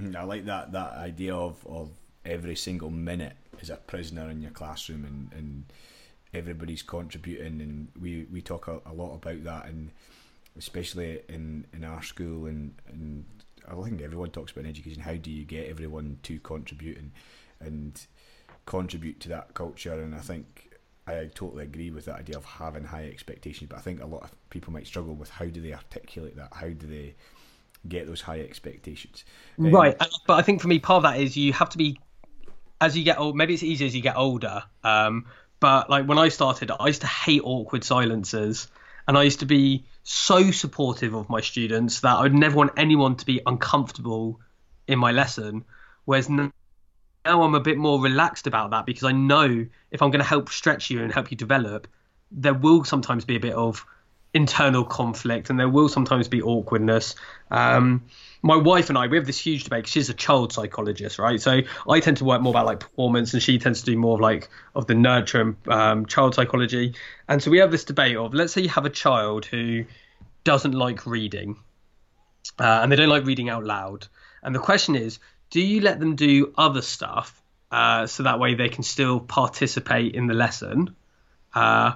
Mm, 0.00 0.14
I 0.14 0.22
like 0.22 0.44
that 0.44 0.70
that 0.70 0.92
idea 0.92 1.34
of, 1.34 1.56
of 1.66 1.90
every 2.24 2.54
single 2.54 2.90
minute 2.90 3.34
is 3.60 3.70
a 3.70 3.76
prisoner 3.76 4.30
in 4.30 4.40
your 4.40 4.52
classroom 4.52 5.04
and, 5.04 5.32
and 5.36 5.64
everybody's 6.32 6.82
contributing, 6.82 7.60
and 7.60 7.88
we, 8.00 8.24
we 8.32 8.40
talk 8.40 8.68
a, 8.68 8.80
a 8.86 8.92
lot 8.92 9.16
about 9.16 9.42
that, 9.42 9.66
and 9.66 9.90
especially 10.56 11.22
in, 11.28 11.66
in 11.72 11.82
our 11.82 12.04
school, 12.04 12.46
and, 12.46 12.72
and 12.88 13.24
I 13.68 13.74
think 13.82 14.00
everyone 14.02 14.30
talks 14.30 14.52
about 14.52 14.66
education. 14.66 15.02
How 15.02 15.14
do 15.14 15.30
you 15.30 15.44
get 15.44 15.68
everyone 15.68 16.18
to 16.24 16.38
contribute 16.40 16.98
and 16.98 17.12
and 17.60 18.06
contribute 18.66 19.20
to 19.20 19.28
that 19.30 19.54
culture? 19.54 19.94
And 19.94 20.14
I 20.14 20.20
think 20.20 20.70
I 21.06 21.30
totally 21.34 21.64
agree 21.64 21.90
with 21.90 22.04
that 22.06 22.20
idea 22.20 22.36
of 22.36 22.44
having 22.44 22.84
high 22.84 23.06
expectations. 23.06 23.68
But 23.68 23.78
I 23.78 23.82
think 23.82 24.02
a 24.02 24.06
lot 24.06 24.22
of 24.22 24.34
people 24.50 24.72
might 24.72 24.86
struggle 24.86 25.14
with 25.14 25.30
how 25.30 25.46
do 25.46 25.60
they 25.60 25.72
articulate 25.72 26.36
that? 26.36 26.48
How 26.52 26.68
do 26.68 26.86
they 26.86 27.14
get 27.88 28.06
those 28.06 28.20
high 28.20 28.40
expectations. 28.40 29.24
Um, 29.58 29.70
right, 29.70 29.96
but 30.26 30.34
I 30.34 30.42
think 30.42 30.60
for 30.60 30.68
me, 30.68 30.78
part 30.78 31.04
of 31.04 31.12
that 31.12 31.20
is 31.20 31.36
you 31.36 31.52
have 31.52 31.70
to 31.70 31.78
be 31.78 32.00
as 32.80 32.96
you 32.96 33.04
get 33.04 33.18
old. 33.18 33.36
Maybe 33.36 33.54
it's 33.54 33.62
easier 33.62 33.86
as 33.86 33.94
you 33.94 34.02
get 34.02 34.16
older. 34.16 34.62
Um, 34.84 35.26
but 35.60 35.90
like 35.90 36.06
when 36.06 36.18
I 36.18 36.28
started, 36.28 36.70
I 36.78 36.86
used 36.86 37.02
to 37.02 37.06
hate 37.06 37.42
awkward 37.44 37.84
silences, 37.84 38.68
and 39.06 39.16
I 39.16 39.22
used 39.22 39.40
to 39.40 39.46
be 39.46 39.84
so 40.02 40.50
supportive 40.50 41.14
of 41.14 41.28
my 41.28 41.40
students 41.40 42.00
that 42.00 42.16
I 42.16 42.22
would 42.22 42.34
never 42.34 42.56
want 42.56 42.72
anyone 42.76 43.16
to 43.16 43.26
be 43.26 43.40
uncomfortable 43.46 44.40
in 44.86 44.98
my 44.98 45.12
lesson. 45.12 45.64
Whereas 46.04 46.28
now 46.28 46.50
I'm 47.24 47.54
a 47.54 47.60
bit 47.60 47.76
more 47.78 48.00
relaxed 48.00 48.46
about 48.46 48.70
that 48.70 48.86
because 48.86 49.04
I 49.04 49.12
know 49.12 49.66
if 49.90 50.02
I'm 50.02 50.10
going 50.10 50.22
to 50.22 50.28
help 50.28 50.48
stretch 50.48 50.90
you 50.90 51.02
and 51.02 51.12
help 51.12 51.30
you 51.30 51.36
develop, 51.36 51.86
there 52.30 52.54
will 52.54 52.84
sometimes 52.84 53.24
be 53.24 53.36
a 53.36 53.40
bit 53.40 53.54
of 53.54 53.84
internal 54.32 54.84
conflict 54.84 55.50
and 55.50 55.58
there 55.58 55.68
will 55.68 55.88
sometimes 55.88 56.28
be 56.28 56.42
awkwardness. 56.42 57.14
Um, 57.50 58.04
my 58.42 58.56
wife 58.56 58.88
and 58.88 58.96
I, 58.96 59.06
we 59.06 59.16
have 59.16 59.26
this 59.26 59.38
huge 59.38 59.64
debate. 59.64 59.86
She's 59.86 60.08
a 60.08 60.14
child 60.14 60.52
psychologist, 60.52 61.18
right? 61.18 61.40
So 61.40 61.60
I 61.88 62.00
tend 62.00 62.18
to 62.18 62.24
work 62.24 62.40
more 62.40 62.52
about 62.52 62.66
like 62.66 62.80
performance, 62.80 63.34
and 63.34 63.42
she 63.42 63.58
tends 63.58 63.80
to 63.80 63.86
do 63.86 63.98
more 63.98 64.14
of 64.14 64.20
like 64.20 64.48
of 64.74 64.86
the 64.86 64.94
nurture 64.94 65.40
and 65.40 65.68
um, 65.68 66.06
child 66.06 66.34
psychology. 66.34 66.94
And 67.28 67.42
so 67.42 67.50
we 67.50 67.58
have 67.58 67.70
this 67.70 67.84
debate 67.84 68.16
of 68.16 68.32
let's 68.34 68.52
say 68.52 68.62
you 68.62 68.68
have 68.70 68.86
a 68.86 68.90
child 68.90 69.44
who 69.44 69.84
doesn't 70.44 70.72
like 70.72 71.06
reading, 71.06 71.56
uh, 72.58 72.80
and 72.82 72.90
they 72.90 72.96
don't 72.96 73.08
like 73.08 73.26
reading 73.26 73.50
out 73.50 73.64
loud. 73.64 74.06
And 74.42 74.54
the 74.54 74.60
question 74.60 74.96
is, 74.96 75.18
do 75.50 75.60
you 75.60 75.80
let 75.82 76.00
them 76.00 76.16
do 76.16 76.54
other 76.56 76.82
stuff 76.82 77.42
uh, 77.70 78.06
so 78.06 78.22
that 78.22 78.38
way 78.38 78.54
they 78.54 78.70
can 78.70 78.82
still 78.82 79.20
participate 79.20 80.14
in 80.14 80.26
the 80.26 80.34
lesson? 80.34 80.96
Uh, 81.54 81.92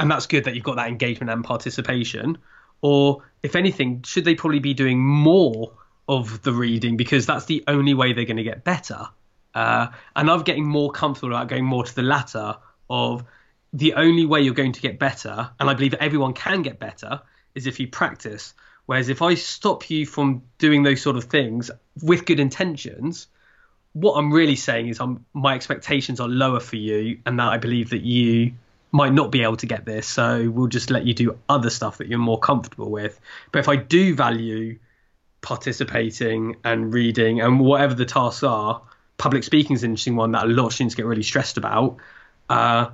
and 0.00 0.10
that's 0.10 0.26
good 0.26 0.44
that 0.44 0.56
you've 0.56 0.64
got 0.64 0.76
that 0.76 0.88
engagement 0.88 1.30
and 1.30 1.44
participation. 1.44 2.38
Or 2.80 3.22
if 3.42 3.54
anything, 3.54 4.02
should 4.02 4.24
they 4.24 4.34
probably 4.34 4.58
be 4.58 4.74
doing 4.74 4.98
more 4.98 5.72
of 6.08 6.42
the 6.42 6.52
reading 6.52 6.96
because 6.96 7.26
that's 7.26 7.46
the 7.46 7.64
only 7.66 7.94
way 7.94 8.12
they're 8.12 8.24
going 8.24 8.36
to 8.36 8.42
get 8.42 8.64
better. 8.64 9.08
Uh, 9.54 9.88
and 10.16 10.30
I'm 10.30 10.42
getting 10.42 10.66
more 10.66 10.90
comfortable 10.90 11.34
about 11.34 11.48
going 11.48 11.64
more 11.64 11.84
to 11.84 11.94
the 11.94 12.02
latter 12.02 12.56
of 12.90 13.24
the 13.72 13.94
only 13.94 14.26
way 14.26 14.40
you're 14.40 14.54
going 14.54 14.72
to 14.72 14.80
get 14.80 14.98
better, 14.98 15.50
and 15.58 15.68
I 15.68 15.74
believe 15.74 15.94
everyone 15.94 16.32
can 16.32 16.62
get 16.62 16.78
better, 16.78 17.20
is 17.54 17.66
if 17.66 17.80
you 17.80 17.88
practice. 17.88 18.54
Whereas 18.86 19.08
if 19.08 19.22
I 19.22 19.34
stop 19.34 19.90
you 19.90 20.06
from 20.06 20.42
doing 20.58 20.82
those 20.82 21.02
sort 21.02 21.16
of 21.16 21.24
things 21.24 21.70
with 22.02 22.24
good 22.24 22.38
intentions, 22.38 23.26
what 23.92 24.14
I'm 24.14 24.32
really 24.32 24.56
saying 24.56 24.88
is 24.88 25.00
I'm, 25.00 25.24
my 25.32 25.54
expectations 25.54 26.20
are 26.20 26.28
lower 26.28 26.60
for 26.60 26.76
you, 26.76 27.20
and 27.26 27.38
that 27.38 27.48
I 27.48 27.58
believe 27.58 27.90
that 27.90 28.02
you 28.02 28.52
might 28.92 29.12
not 29.12 29.32
be 29.32 29.42
able 29.42 29.56
to 29.56 29.66
get 29.66 29.84
this. 29.84 30.06
So 30.06 30.48
we'll 30.50 30.68
just 30.68 30.90
let 30.90 31.04
you 31.04 31.14
do 31.14 31.38
other 31.48 31.70
stuff 31.70 31.98
that 31.98 32.06
you're 32.06 32.18
more 32.18 32.38
comfortable 32.38 32.90
with. 32.90 33.20
But 33.50 33.58
if 33.58 33.68
I 33.68 33.74
do 33.74 34.14
value 34.14 34.78
participating 35.44 36.56
and 36.64 36.92
reading 36.92 37.42
and 37.42 37.60
whatever 37.60 37.94
the 37.94 38.06
tasks 38.06 38.42
are. 38.42 38.80
Public 39.18 39.44
speaking 39.44 39.76
is 39.76 39.84
an 39.84 39.90
interesting 39.90 40.16
one 40.16 40.32
that 40.32 40.44
a 40.44 40.48
lot 40.48 40.66
of 40.66 40.72
students 40.72 40.94
get 40.94 41.04
really 41.04 41.22
stressed 41.22 41.58
about. 41.58 41.98
Uh, 42.48 42.88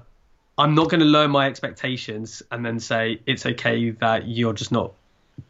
I'm 0.58 0.74
not 0.74 0.90
going 0.90 1.00
to 1.00 1.06
lower 1.06 1.28
my 1.28 1.46
expectations 1.46 2.42
and 2.50 2.66
then 2.66 2.80
say 2.80 3.20
it's 3.24 3.46
okay 3.46 3.90
that 3.90 4.26
you're 4.26 4.52
just 4.52 4.72
not 4.72 4.92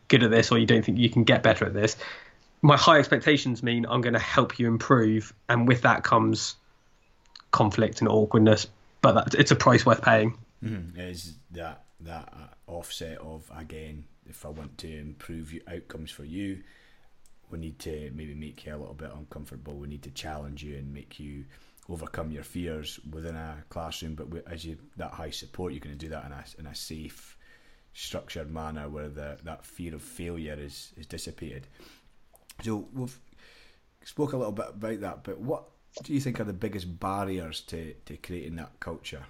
good 0.08 0.22
at 0.22 0.30
this 0.30 0.52
or 0.52 0.58
you 0.58 0.66
don't 0.66 0.84
think 0.84 0.98
you 0.98 1.08
can 1.08 1.24
get 1.24 1.42
better 1.42 1.64
at 1.64 1.72
this. 1.72 1.96
My 2.60 2.76
high 2.76 2.98
expectations 2.98 3.62
mean 3.62 3.86
I'm 3.88 4.02
going 4.02 4.12
to 4.12 4.20
help 4.20 4.58
you 4.58 4.68
improve, 4.68 5.32
and 5.48 5.66
with 5.66 5.82
that 5.82 6.04
comes 6.04 6.56
conflict 7.50 8.02
and 8.02 8.08
awkwardness. 8.10 8.66
But 9.00 9.12
that, 9.12 9.34
it's 9.34 9.50
a 9.50 9.56
price 9.56 9.86
worth 9.86 10.02
paying. 10.02 10.36
Mm-hmm. 10.62 11.00
Is 11.00 11.32
that 11.52 11.84
that 12.00 12.30
offset 12.66 13.18
of 13.18 13.50
again, 13.56 14.04
if 14.26 14.44
I 14.44 14.50
want 14.50 14.76
to 14.78 14.98
improve 14.98 15.54
your 15.54 15.62
outcomes 15.66 16.10
for 16.10 16.24
you, 16.24 16.62
we 17.50 17.58
need 17.58 17.78
to 17.80 18.10
maybe 18.14 18.34
make 18.34 18.64
you 18.64 18.74
a 18.74 18.78
little 18.78 18.94
bit 18.94 19.10
uncomfortable. 19.14 19.74
We 19.74 19.88
need 19.88 20.02
to 20.02 20.10
challenge 20.10 20.62
you 20.62 20.76
and 20.76 20.92
make 20.92 21.18
you 21.18 21.44
overcome 21.88 22.30
your 22.30 22.44
fears 22.44 23.00
within 23.10 23.36
a 23.36 23.56
classroom. 23.68 24.14
But 24.14 24.28
as 24.50 24.64
you 24.64 24.78
that 24.96 25.12
high 25.12 25.30
support, 25.30 25.72
you're 25.72 25.80
going 25.80 25.96
to 25.96 26.06
do 26.06 26.10
that 26.10 26.24
in 26.26 26.32
a 26.32 26.44
in 26.58 26.66
a 26.66 26.74
safe, 26.74 27.36
structured 27.92 28.52
manner 28.52 28.88
where 28.88 29.08
the 29.08 29.38
that 29.44 29.64
fear 29.64 29.94
of 29.94 30.02
failure 30.02 30.56
is 30.58 30.92
is 30.96 31.06
dissipated. 31.06 31.66
So 32.62 32.88
we've 32.92 33.18
spoke 34.04 34.32
a 34.32 34.36
little 34.36 34.52
bit 34.52 34.68
about 34.68 35.00
that, 35.00 35.24
but 35.24 35.38
what 35.38 35.64
do 36.02 36.12
you 36.14 36.20
think 36.20 36.40
are 36.40 36.44
the 36.44 36.52
biggest 36.52 37.00
barriers 37.00 37.60
to 37.62 37.94
to 38.06 38.16
creating 38.16 38.56
that 38.56 38.78
culture? 38.80 39.24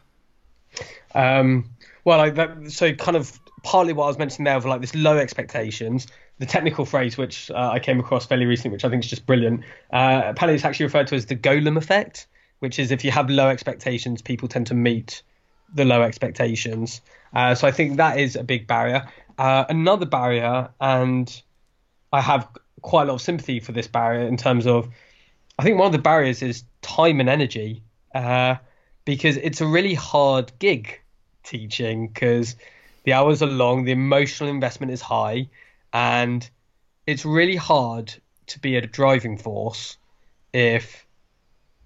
Um, 1.15 1.71
well, 2.05 2.19
like 2.19 2.37
that, 2.37 2.71
so 2.71 2.95
kind 2.95 3.17
of 3.17 3.41
partly 3.65 3.93
what 3.93 4.05
I 4.05 4.07
was 4.09 4.19
mentioning 4.19 4.45
there 4.45 4.57
of 4.57 4.65
like 4.65 4.81
this 4.81 4.95
low 4.95 5.19
expectations, 5.19 6.07
the 6.41 6.47
technical 6.47 6.87
phrase 6.87 7.19
which 7.19 7.51
uh, 7.51 7.71
I 7.73 7.79
came 7.79 8.01
across 8.01 8.27
fairly 8.27 8.47
recently, 8.47 8.75
which 8.75 8.85
I 8.85 8.89
think 8.89 9.05
is 9.05 9.11
just 9.11 9.27
brilliant. 9.27 9.61
Uh, 9.93 10.23
apparently, 10.25 10.55
it's 10.55 10.65
actually 10.65 10.87
referred 10.87 11.07
to 11.09 11.15
as 11.15 11.27
the 11.27 11.37
golem 11.37 11.77
effect, 11.77 12.27
which 12.61 12.79
is 12.79 12.91
if 12.91 13.05
you 13.05 13.11
have 13.11 13.29
low 13.29 13.49
expectations, 13.49 14.23
people 14.23 14.49
tend 14.49 14.67
to 14.69 14.75
meet 14.75 15.23
the 15.75 15.85
low 15.85 16.01
expectations. 16.01 17.03
Uh, 17.35 17.55
so 17.55 17.69
I 17.69 17.71
think 17.71 17.99
that 17.99 18.19
is 18.19 18.37
a 18.37 18.43
big 18.43 18.67
barrier. 18.67 19.07
Uh, 19.39 19.67
another 19.69 20.07
barrier, 20.07 20.71
and 20.81 21.43
I 22.11 22.23
have 22.23 22.49
quite 22.81 23.03
a 23.03 23.07
lot 23.07 23.15
of 23.17 23.21
sympathy 23.21 23.61
for 23.61 23.73
this 23.73 23.87
barrier 23.87 24.27
in 24.27 24.39
terms 24.39 24.67
of, 24.67 24.89
I 25.59 25.63
think 25.63 25.79
one 25.79 25.87
of 25.87 25.93
the 25.93 25.99
barriers 25.99 26.41
is 26.41 26.65
time 26.81 27.21
and 27.21 27.29
energy, 27.29 27.83
uh, 28.15 28.57
because 29.05 29.37
it's 29.37 29.61
a 29.61 29.67
really 29.67 29.95
hard 29.95 30.53
gig 30.59 31.01
teaching 31.43 32.09
because 32.09 32.57
the 33.05 33.13
hours 33.13 33.43
are 33.43 33.47
long, 33.47 33.85
the 33.85 33.93
emotional 33.93 34.49
investment 34.49 34.91
is 34.91 35.03
high 35.03 35.49
and 35.93 36.49
it's 37.07 37.25
really 37.25 37.57
hard 37.57 38.15
to 38.49 38.59
be 38.61 38.77
a 38.77 38.81
driving 38.81 39.37
force 39.37 39.97
if 40.53 41.07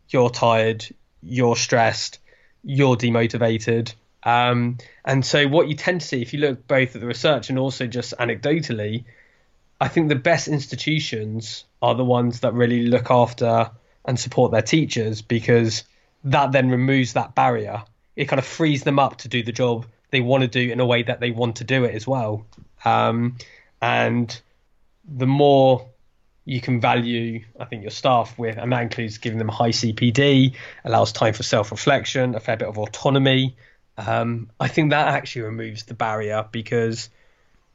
you're 0.09 0.30
tired, 0.30 0.86
you're 1.22 1.57
stressed, 1.57 2.18
you're 2.62 2.96
demotivated. 2.96 3.94
Um, 4.22 4.78
and 5.05 5.24
so, 5.24 5.46
what 5.48 5.68
you 5.68 5.74
tend 5.74 6.00
to 6.00 6.07
see, 6.07 6.22
if 6.22 6.32
you 6.32 6.40
look 6.40 6.66
both 6.66 6.94
at 6.94 7.00
the 7.00 7.07
research 7.07 7.50
and 7.50 7.59
also 7.59 7.86
just 7.86 8.14
anecdotally, 8.18 9.05
I 9.80 9.88
think 9.88 10.09
the 10.09 10.14
best 10.14 10.48
institutions 10.48 11.64
are 11.82 11.94
the 11.94 12.05
ones 12.05 12.40
that 12.40 12.55
really 12.55 12.86
look 12.86 13.11
after 13.11 13.70
and 14.05 14.18
support 14.18 14.52
their 14.52 14.62
teachers 14.62 15.20
because 15.22 15.84
that 16.24 16.52
then 16.52 16.70
removes 16.70 17.14
that 17.14 17.34
barrier. 17.34 17.84
It 18.16 18.26
kind 18.26 18.38
of 18.38 18.46
frees 18.46 18.84
them 18.84 18.98
up 18.98 19.18
to 19.18 19.28
do 19.28 19.42
the 19.42 19.52
job 19.52 19.86
they 20.11 20.20
want 20.20 20.42
to 20.42 20.48
do 20.48 20.70
in 20.70 20.80
a 20.80 20.86
way 20.86 21.02
that 21.02 21.20
they 21.20 21.30
want 21.30 21.57
to 21.57 21.64
do 21.64 21.84
it 21.84 21.94
as 21.94 22.07
well. 22.07 22.46
Um, 22.84 23.36
and 23.85 24.41
the 25.07 25.26
more 25.26 25.87
you 26.47 26.61
can 26.61 26.80
value, 26.80 27.45
I 27.61 27.66
think, 27.66 27.82
your 27.82 27.91
staff 27.91 28.39
with, 28.39 28.57
and 28.57 28.72
that 28.72 28.82
includes 28.82 29.18
giving 29.18 29.39
them 29.39 29.49
high 29.49 29.70
CPD, 29.70 30.55
allows 30.85 31.12
time 31.12 31.35
for 31.35 31.43
self 31.43 31.70
reflection, 31.70 32.35
a 32.35 32.41
fair 32.41 32.57
bit 32.57 32.68
of 32.68 32.78
autonomy. 32.78 33.57
Um, 33.99 34.51
I 34.59 34.68
think 34.68 34.91
that 34.91 35.09
actually 35.09 35.43
removes 35.43 35.85
the 35.85 35.95
barrier 35.95 36.47
because 36.51 37.11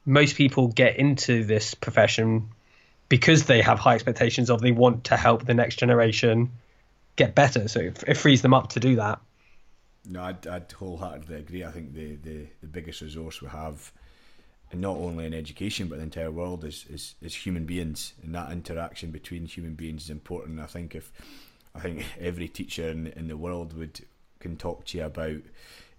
most 0.04 0.36
people 0.36 0.68
get 0.68 0.96
into 0.96 1.44
this 1.44 1.74
profession 1.74 2.48
because 3.08 3.44
they 3.44 3.62
have 3.62 3.78
high 3.78 3.94
expectations 3.94 4.50
of 4.50 4.60
they 4.60 4.72
want 4.72 5.04
to 5.04 5.16
help 5.16 5.46
the 5.46 5.54
next 5.54 5.76
generation 5.76 6.50
get 7.14 7.34
better. 7.36 7.68
So 7.68 7.80
it, 7.80 8.04
it 8.06 8.16
frees 8.16 8.42
them 8.42 8.52
up 8.54 8.70
to 8.70 8.80
do 8.80 8.96
that. 8.96 9.20
No, 10.08 10.22
I'd, 10.22 10.46
I'd 10.46 10.72
wholeheartedly 10.72 11.36
agree. 11.36 11.64
I 11.64 11.70
think 11.70 11.94
the, 11.94 12.16
the, 12.16 12.46
the 12.62 12.66
biggest 12.66 13.00
resource 13.00 13.40
we 13.40 13.48
have 13.48 13.92
and 14.70 14.80
not 14.80 14.96
only 14.96 15.26
in 15.26 15.34
education 15.34 15.88
but 15.88 15.98
the 15.98 16.04
entire 16.04 16.30
world 16.30 16.64
is, 16.64 16.86
is, 16.88 17.14
is 17.20 17.34
human 17.34 17.66
beings 17.66 18.14
and 18.22 18.34
that 18.34 18.52
interaction 18.52 19.10
between 19.10 19.46
human 19.46 19.74
beings 19.74 20.04
is 20.04 20.10
important. 20.10 20.60
I 20.60 20.66
think 20.66 20.94
if 20.94 21.12
I 21.74 21.80
think 21.80 22.04
every 22.20 22.48
teacher 22.48 22.88
in, 22.88 23.08
in 23.08 23.28
the 23.28 23.36
world 23.36 23.76
would 23.76 24.00
can 24.38 24.56
talk 24.56 24.86
to 24.86 24.98
you 24.98 25.04
about 25.04 25.42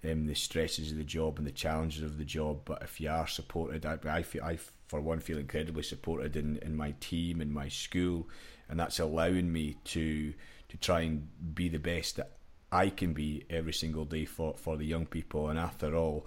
um, 0.03 0.25
the 0.25 0.33
stresses 0.33 0.91
of 0.91 0.97
the 0.97 1.03
job 1.03 1.37
and 1.37 1.45
the 1.45 1.51
challenges 1.51 2.01
of 2.01 2.17
the 2.17 2.25
job. 2.25 2.61
But 2.65 2.81
if 2.81 2.99
you 2.99 3.09
are 3.09 3.27
supported, 3.27 3.85
I, 3.85 3.97
I 4.07 4.23
feel 4.23 4.43
I 4.43 4.57
for 4.87 4.99
one 4.99 5.19
feel 5.19 5.37
incredibly 5.37 5.83
supported 5.83 6.35
in, 6.35 6.57
in 6.57 6.75
my 6.75 6.93
team 6.99 7.39
in 7.39 7.53
my 7.53 7.69
school, 7.69 8.27
and 8.67 8.79
that's 8.79 8.99
allowing 8.99 9.51
me 9.51 9.77
to 9.85 10.33
to 10.69 10.77
try 10.77 11.01
and 11.01 11.27
be 11.53 11.69
the 11.69 11.79
best 11.79 12.15
that 12.15 12.31
I 12.71 12.89
can 12.89 13.13
be 13.13 13.45
every 13.49 13.73
single 13.73 14.05
day 14.05 14.25
for 14.25 14.55
for 14.57 14.75
the 14.75 14.85
young 14.85 15.05
people. 15.05 15.49
And 15.49 15.59
after 15.59 15.95
all, 15.95 16.25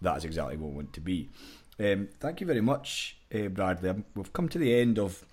that 0.00 0.16
is 0.16 0.24
exactly 0.24 0.56
what 0.56 0.72
I 0.72 0.76
want 0.76 0.92
to 0.94 1.00
be. 1.00 1.30
Um, 1.80 2.08
thank 2.20 2.40
you 2.40 2.46
very 2.46 2.60
much, 2.60 3.16
uh, 3.34 3.48
Bradley. 3.48 4.04
We've 4.14 4.32
come 4.32 4.48
to 4.50 4.58
the 4.58 4.74
end 4.78 4.98
of 4.98 5.24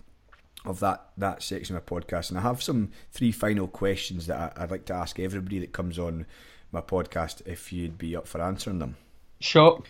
of 0.66 0.80
that 0.82 1.10
that 1.18 1.42
section 1.42 1.76
of 1.76 1.84
my 1.84 2.00
podcast, 2.00 2.30
and 2.30 2.40
I 2.40 2.42
have 2.42 2.62
some 2.62 2.92
three 3.12 3.32
final 3.32 3.68
questions 3.68 4.28
that 4.28 4.54
I, 4.58 4.62
would 4.62 4.72
like 4.72 4.86
to 4.86 4.94
ask 4.94 5.20
everybody 5.20 5.60
that 5.60 5.74
comes 5.74 6.00
on 6.00 6.26
my 6.72 6.82
podcast. 6.82 7.42
If 7.46 7.72
you'd 7.72 7.98
be 7.98 8.16
up 8.16 8.28
for 8.28 8.42
answering 8.42 8.80
them, 8.80 8.98
sure. 9.40 9.84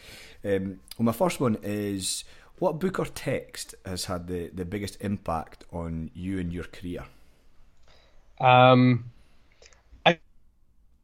Um, 0.43 0.79
well, 0.97 1.05
my 1.05 1.11
first 1.11 1.39
one 1.39 1.57
is: 1.63 2.23
What 2.57 2.79
book 2.79 2.99
or 2.99 3.05
text 3.05 3.75
has 3.85 4.05
had 4.05 4.27
the 4.27 4.49
the 4.49 4.65
biggest 4.65 4.97
impact 5.01 5.65
on 5.71 6.11
you 6.13 6.39
and 6.39 6.51
your 6.51 6.65
career? 6.65 7.05
Um, 8.39 9.11
I, 10.05 10.19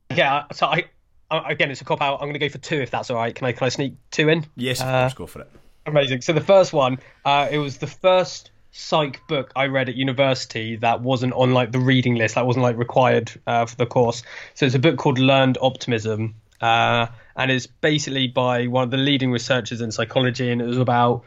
yeah. 0.09 0.45
So 0.53 0.67
I 0.67 0.85
again, 1.31 1.71
it's 1.71 1.81
a 1.81 1.85
cop 1.85 2.01
out. 2.01 2.15
I'm 2.15 2.27
going 2.27 2.33
to 2.33 2.39
go 2.39 2.49
for 2.49 2.57
two 2.57 2.81
if 2.81 2.91
that's 2.91 3.09
all 3.09 3.17
right. 3.17 3.33
Can 3.33 3.47
I 3.47 3.51
can 3.51 3.65
I 3.65 3.69
sneak 3.69 3.95
two 4.11 4.29
in? 4.29 4.45
Yes, 4.55 4.81
of 4.81 4.87
uh, 4.87 5.01
course, 5.01 5.13
go 5.13 5.27
for 5.27 5.41
it. 5.41 5.51
Amazing. 5.85 6.21
So 6.21 6.33
the 6.33 6.41
first 6.41 6.73
one, 6.73 6.99
uh, 7.23 7.47
it 7.51 7.59
was 7.59 7.77
the 7.77 7.87
first 7.87 8.51
psych 8.71 9.25
book 9.27 9.51
I 9.55 9.67
read 9.67 9.87
at 9.87 9.95
university 9.95 10.75
that 10.77 11.01
wasn't 11.01 11.33
on 11.33 11.53
like 11.53 11.71
the 11.71 11.79
reading 11.79 12.15
list, 12.15 12.35
that 12.35 12.45
wasn't 12.45 12.63
like 12.63 12.77
required 12.77 13.31
uh, 13.47 13.65
for 13.65 13.75
the 13.75 13.85
course. 13.85 14.23
So 14.53 14.65
it's 14.65 14.75
a 14.75 14.79
book 14.79 14.97
called 14.97 15.19
Learned 15.19 15.57
Optimism, 15.61 16.35
uh, 16.59 17.07
and 17.35 17.51
it's 17.51 17.67
basically 17.67 18.27
by 18.27 18.67
one 18.67 18.83
of 18.83 18.91
the 18.91 18.97
leading 18.97 19.31
researchers 19.31 19.81
in 19.81 19.91
psychology, 19.91 20.51
and 20.51 20.61
it 20.61 20.65
was 20.65 20.77
about 20.77 21.23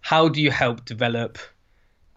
how 0.00 0.28
do 0.28 0.40
you 0.40 0.50
help 0.50 0.84
develop 0.84 1.38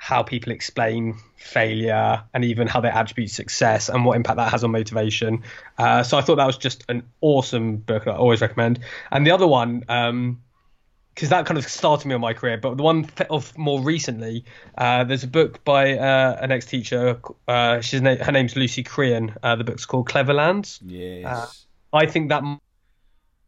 how 0.05 0.21
people 0.21 0.51
explain 0.51 1.17
failure 1.35 2.21
and 2.31 2.45
even 2.45 2.67
how 2.67 2.79
they 2.79 2.89
attribute 2.91 3.31
success 3.31 3.89
and 3.89 4.05
what 4.05 4.15
impact 4.15 4.37
that 4.37 4.51
has 4.51 4.63
on 4.63 4.69
motivation. 4.69 5.41
Uh, 5.79 6.03
so 6.03 6.15
I 6.15 6.21
thought 6.21 6.35
that 6.35 6.45
was 6.45 6.59
just 6.59 6.83
an 6.89 7.01
awesome 7.21 7.77
book 7.77 8.05
I 8.05 8.11
always 8.11 8.39
recommend. 8.39 8.81
And 9.09 9.25
the 9.25 9.31
other 9.31 9.47
one, 9.47 9.83
um, 9.89 10.43
because 11.15 11.29
that 11.29 11.47
kind 11.47 11.57
of 11.57 11.67
started 11.67 12.07
me 12.07 12.13
on 12.13 12.21
my 12.21 12.33
career. 12.35 12.59
But 12.59 12.77
the 12.77 12.83
one 12.83 13.09
of 13.31 13.57
more 13.57 13.81
recently, 13.81 14.45
uh, 14.77 15.05
there's 15.05 15.23
a 15.23 15.27
book 15.27 15.63
by 15.63 15.97
uh, 15.97 16.37
an 16.39 16.51
ex-teacher. 16.51 17.19
Uh, 17.47 17.81
she's 17.81 18.03
na- 18.03 18.23
her 18.23 18.31
name's 18.31 18.55
Lucy 18.55 18.83
Crehan. 18.83 19.35
Uh, 19.41 19.55
the 19.55 19.63
book's 19.63 19.87
called 19.87 20.07
Cleverlands. 20.07 20.81
Yes. 20.85 21.25
Uh, 21.25 21.97
I 21.97 22.05
think 22.05 22.29
that 22.29 22.43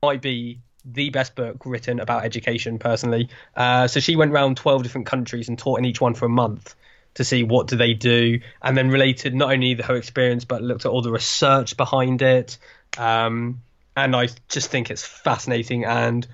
might 0.01 0.23
be 0.23 0.61
the 0.91 1.09
best 1.09 1.35
book 1.35 1.65
written 1.65 1.99
about 1.99 2.23
education, 2.23 2.79
personally. 2.79 3.29
Uh, 3.55 3.87
so 3.87 3.99
she 3.99 4.15
went 4.15 4.31
around 4.31 4.57
12 4.57 4.83
different 4.83 5.07
countries 5.07 5.49
and 5.49 5.59
taught 5.59 5.79
in 5.79 5.85
each 5.85 6.01
one 6.01 6.13
for 6.13 6.25
a 6.25 6.29
month 6.29 6.75
to 7.15 7.23
see 7.23 7.43
what 7.43 7.67
do 7.67 7.75
they 7.75 7.93
do, 7.93 8.39
and 8.61 8.77
then 8.77 8.89
related 8.89 9.33
not 9.33 9.51
only 9.51 9.73
the 9.73 9.83
her 9.83 9.95
experience 9.95 10.45
but 10.45 10.61
looked 10.61 10.85
at 10.85 10.91
all 10.91 11.01
the 11.01 11.11
research 11.11 11.75
behind 11.75 12.21
it. 12.21 12.57
Um, 12.97 13.61
and 13.95 14.15
I 14.15 14.29
just 14.49 14.69
think 14.69 14.91
it's 14.91 15.03
fascinating 15.03 15.83
and 15.83 16.27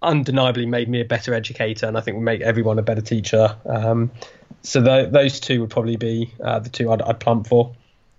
undeniably 0.00 0.66
made 0.66 0.88
me 0.88 1.00
a 1.00 1.04
better 1.04 1.34
educator, 1.34 1.86
and 1.86 1.98
I 1.98 2.00
think 2.00 2.14
will 2.14 2.22
make 2.22 2.40
everyone 2.40 2.78
a 2.78 2.82
better 2.82 3.00
teacher. 3.00 3.56
Um, 3.66 4.12
so 4.62 4.82
th- 4.82 5.10
those 5.10 5.40
two 5.40 5.60
would 5.62 5.70
probably 5.70 5.96
be 5.96 6.32
uh, 6.42 6.60
the 6.60 6.68
two 6.68 6.90
I'd, 6.92 7.02
I'd 7.02 7.20
plump 7.20 7.48
for. 7.48 7.74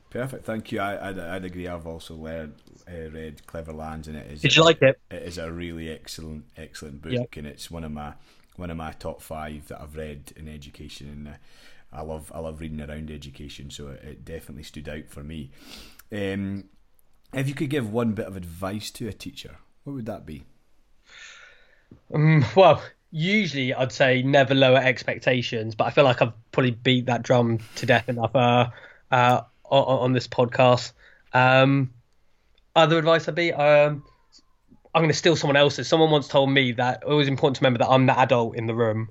Perfect, 0.10 0.44
thank 0.44 0.72
you. 0.72 0.80
I, 0.80 1.10
I'd, 1.10 1.20
I'd 1.20 1.46
agree. 1.46 1.68
I've 1.68 1.88
also 1.88 2.16
learned, 2.16 2.56
uh, 2.92 3.10
read 3.10 3.42
Cleverlands, 3.48 4.08
and 4.08 4.16
it 4.18 4.32
is. 4.32 4.42
Did 4.42 4.56
you 4.56 4.64
like 4.64 4.82
it? 4.82 5.00
It 5.10 5.24
is 5.24 5.38
a 5.38 5.52
really 5.52 5.90
excellent, 5.90 6.46
excellent 6.58 7.02
book, 7.02 7.14
Yep. 7.14 7.28
and 7.38 7.48
it's 7.48 7.72
one 7.72 7.84
of 7.84 7.92
my 7.92 8.14
one 8.58 8.70
of 8.70 8.78
my 8.78 8.92
top 8.92 9.22
five 9.22 9.68
that 9.70 9.82
I've 9.82 9.96
read 9.96 10.34
in 10.36 10.48
education, 10.48 11.08
and 11.10 11.28
uh, 11.30 11.32
I 11.94 12.02
love 12.02 12.32
I 12.36 12.40
love 12.40 12.60
reading 12.62 12.82
around 12.82 13.10
education, 13.12 13.72
so 13.72 13.88
it, 13.90 14.04
it 14.04 14.26
definitely 14.26 14.64
stood 14.64 14.90
out 14.90 15.08
for 15.10 15.24
me. 15.24 15.52
Um, 16.12 16.66
if 17.34 17.48
you 17.48 17.54
could 17.54 17.70
give 17.70 17.92
one 17.92 18.12
bit 18.12 18.28
of 18.28 18.36
advice 18.36 18.92
to 18.92 19.08
a 19.08 19.14
teacher, 19.14 19.58
what 19.84 19.94
would 19.94 20.06
that 20.08 20.26
be? 20.26 20.44
Um, 22.14 22.46
well, 22.56 22.82
usually 23.12 23.74
I'd 23.74 23.92
say 23.92 24.22
never 24.22 24.54
lower 24.54 24.78
expectations, 24.80 25.76
but 25.76 25.86
I 25.86 25.92
feel 25.92 26.04
like 26.04 26.22
I've 26.22 26.34
probably 26.52 26.72
beat 26.72 27.06
that 27.06 27.24
drum 27.24 27.60
to 27.76 27.86
death 27.86 28.10
enough 28.10 28.36
uh, 28.36 28.70
uh, 29.12 29.42
on, 29.64 29.84
on 30.00 30.14
this 30.14 30.28
podcast. 30.28 30.92
Um, 31.34 31.92
other 32.76 32.98
advice 32.98 33.28
I'd 33.28 33.36
be, 33.36 33.54
um, 33.54 34.04
I'm 34.94 35.02
going 35.02 35.10
to 35.10 35.18
steal 35.18 35.36
someone 35.36 35.56
else's. 35.56 35.88
Someone 35.88 36.12
once 36.12 36.28
told 36.28 36.50
me 36.50 36.74
that 36.74 37.04
it 37.08 37.14
was 37.14 37.28
important 37.28 37.58
to 37.58 37.62
remember 37.62 37.80
that 37.80 37.90
I'm 37.90 38.06
the 38.06 38.18
adult 38.20 38.56
in 38.56 38.68
the 38.68 38.76
room. 38.76 39.10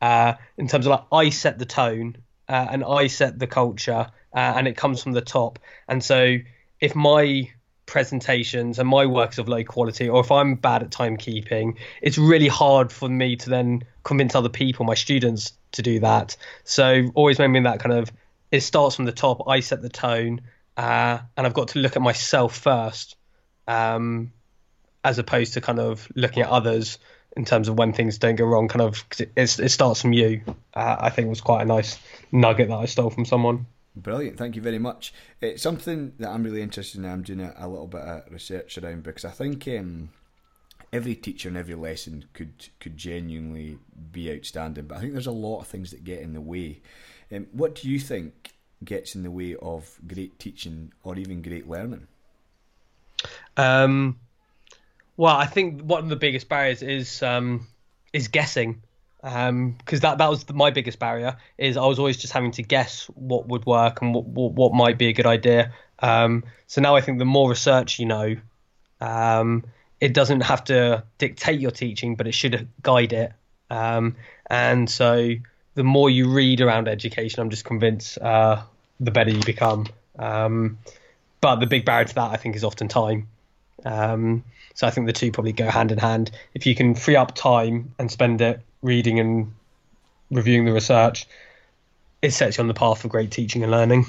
Uh, 0.00 0.34
in 0.56 0.68
terms 0.68 0.86
of 0.86 0.90
like, 0.90 1.04
I 1.10 1.30
set 1.30 1.58
the 1.58 1.64
tone 1.64 2.16
uh, 2.48 2.66
and 2.70 2.84
I 2.84 3.06
set 3.06 3.38
the 3.38 3.46
culture, 3.46 4.06
uh, 4.34 4.54
and 4.56 4.68
it 4.68 4.76
comes 4.76 5.02
from 5.02 5.12
the 5.12 5.20
top. 5.20 5.58
And 5.88 6.04
so, 6.04 6.36
if 6.80 6.94
my 6.94 7.50
presentations 7.86 8.78
and 8.78 8.88
my 8.88 9.06
work 9.06 9.32
is 9.32 9.38
of 9.38 9.48
low 9.48 9.64
quality, 9.64 10.08
or 10.08 10.20
if 10.20 10.30
I'm 10.30 10.56
bad 10.56 10.82
at 10.82 10.90
timekeeping, 10.90 11.78
it's 12.02 12.18
really 12.18 12.48
hard 12.48 12.92
for 12.92 13.08
me 13.08 13.36
to 13.36 13.50
then 13.50 13.84
convince 14.04 14.34
other 14.34 14.48
people, 14.48 14.84
my 14.84 14.94
students, 14.94 15.52
to 15.72 15.82
do 15.82 16.00
that. 16.00 16.36
So 16.64 17.10
always 17.14 17.38
remembering 17.38 17.64
that 17.64 17.80
kind 17.80 17.94
of 17.94 18.12
it 18.52 18.60
starts 18.60 18.96
from 18.96 19.04
the 19.04 19.12
top. 19.12 19.48
I 19.48 19.60
set 19.60 19.82
the 19.82 19.88
tone, 19.88 20.42
uh, 20.76 21.18
and 21.36 21.46
I've 21.46 21.54
got 21.54 21.68
to 21.68 21.78
look 21.78 21.96
at 21.96 22.02
myself 22.02 22.56
first, 22.56 23.16
um, 23.66 24.32
as 25.04 25.18
opposed 25.18 25.54
to 25.54 25.60
kind 25.60 25.78
of 25.78 26.08
looking 26.14 26.42
at 26.42 26.50
others 26.50 26.98
in 27.36 27.44
terms 27.44 27.68
of 27.68 27.78
when 27.78 27.92
things 27.92 28.18
don't 28.18 28.36
go 28.36 28.44
wrong. 28.44 28.68
Kind 28.68 28.82
of 28.82 29.04
it, 29.18 29.58
it 29.58 29.70
starts 29.70 30.02
from 30.02 30.12
you. 30.12 30.42
Uh, 30.74 30.96
I 30.98 31.10
think 31.10 31.28
was 31.28 31.40
quite 31.40 31.62
a 31.62 31.66
nice 31.66 31.98
nugget 32.32 32.68
that 32.68 32.76
I 32.76 32.86
stole 32.86 33.10
from 33.10 33.24
someone. 33.24 33.66
Brilliant, 33.94 34.36
thank 34.36 34.56
you 34.56 34.62
very 34.62 34.78
much. 34.78 35.14
It's 35.40 35.62
something 35.62 36.12
that 36.18 36.28
I'm 36.28 36.42
really 36.42 36.60
interested 36.60 36.98
in. 36.98 37.06
I'm 37.06 37.22
doing 37.22 37.40
a, 37.40 37.54
a 37.56 37.66
little 37.66 37.86
bit 37.86 38.02
of 38.02 38.22
research 38.30 38.76
around 38.76 39.04
because 39.04 39.24
I 39.24 39.30
think 39.30 39.66
um, 39.68 40.10
every 40.92 41.14
teacher 41.14 41.48
and 41.48 41.56
every 41.56 41.74
lesson 41.74 42.26
could 42.34 42.68
could 42.80 42.98
genuinely 42.98 43.78
be 44.12 44.30
outstanding, 44.34 44.86
but 44.86 44.98
I 44.98 45.00
think 45.00 45.12
there's 45.12 45.26
a 45.26 45.32
lot 45.32 45.60
of 45.60 45.66
things 45.66 45.90
that 45.92 46.04
get 46.04 46.20
in 46.20 46.34
the 46.34 46.42
way. 46.42 46.82
Um, 47.32 47.46
what 47.52 47.74
do 47.74 47.88
you 47.88 47.98
think 47.98 48.52
gets 48.84 49.14
in 49.14 49.22
the 49.22 49.30
way 49.30 49.56
of 49.56 49.98
great 50.06 50.38
teaching 50.38 50.92
or 51.02 51.16
even 51.16 51.42
great 51.42 51.68
learning? 51.68 52.06
Um, 53.56 54.18
well, 55.16 55.34
I 55.36 55.46
think 55.46 55.82
one 55.82 56.04
of 56.04 56.08
the 56.10 56.16
biggest 56.16 56.48
barriers 56.48 56.82
is 56.82 57.22
um, 57.22 57.66
is 58.12 58.28
guessing, 58.28 58.82
because 59.22 60.00
that 60.00 60.18
that 60.18 60.30
was 60.30 60.44
the, 60.44 60.52
my 60.52 60.70
biggest 60.70 60.98
barrier. 60.98 61.36
Is 61.56 61.76
I 61.76 61.86
was 61.86 61.98
always 61.98 62.18
just 62.18 62.32
having 62.32 62.52
to 62.52 62.62
guess 62.62 63.06
what 63.14 63.48
would 63.48 63.64
work 63.64 64.02
and 64.02 64.14
what 64.14 64.26
what, 64.26 64.52
what 64.52 64.74
might 64.74 64.98
be 64.98 65.08
a 65.08 65.12
good 65.12 65.26
idea. 65.26 65.72
Um, 66.00 66.44
so 66.66 66.80
now 66.82 66.94
I 66.94 67.00
think 67.00 67.18
the 67.18 67.24
more 67.24 67.48
research 67.48 67.98
you 67.98 68.06
know, 68.06 68.36
um, 69.00 69.64
it 70.00 70.12
doesn't 70.12 70.42
have 70.42 70.64
to 70.64 71.04
dictate 71.16 71.60
your 71.60 71.70
teaching, 71.70 72.16
but 72.16 72.26
it 72.26 72.32
should 72.32 72.68
guide 72.82 73.14
it. 73.14 73.32
Um, 73.70 74.16
and 74.48 74.88
so 74.88 75.34
the 75.76 75.84
more 75.84 76.10
you 76.10 76.28
read 76.28 76.60
around 76.60 76.88
education, 76.88 77.40
I'm 77.40 77.50
just 77.50 77.64
convinced 77.64 78.18
uh, 78.18 78.62
the 78.98 79.10
better 79.10 79.30
you 79.30 79.42
become. 79.42 79.86
Um, 80.18 80.78
but 81.40 81.56
the 81.56 81.66
big 81.66 81.84
barrier 81.84 82.06
to 82.06 82.14
that, 82.16 82.30
I 82.32 82.36
think, 82.36 82.56
is 82.56 82.64
often 82.64 82.88
time. 82.88 83.28
Um, 83.84 84.42
so 84.74 84.86
I 84.86 84.90
think 84.90 85.06
the 85.06 85.12
two 85.12 85.30
probably 85.30 85.52
go 85.52 85.68
hand 85.68 85.92
in 85.92 85.98
hand. 85.98 86.30
If 86.54 86.66
you 86.66 86.74
can 86.74 86.94
free 86.94 87.14
up 87.14 87.34
time 87.34 87.94
and 87.98 88.10
spend 88.10 88.40
it 88.40 88.60
reading 88.82 89.20
and 89.20 89.54
reviewing 90.30 90.64
the 90.64 90.72
research, 90.72 91.28
it 92.22 92.32
sets 92.32 92.56
you 92.56 92.62
on 92.62 92.68
the 92.68 92.74
path 92.74 93.02
for 93.02 93.08
great 93.08 93.30
teaching 93.30 93.62
and 93.62 93.70
learning. 93.70 94.06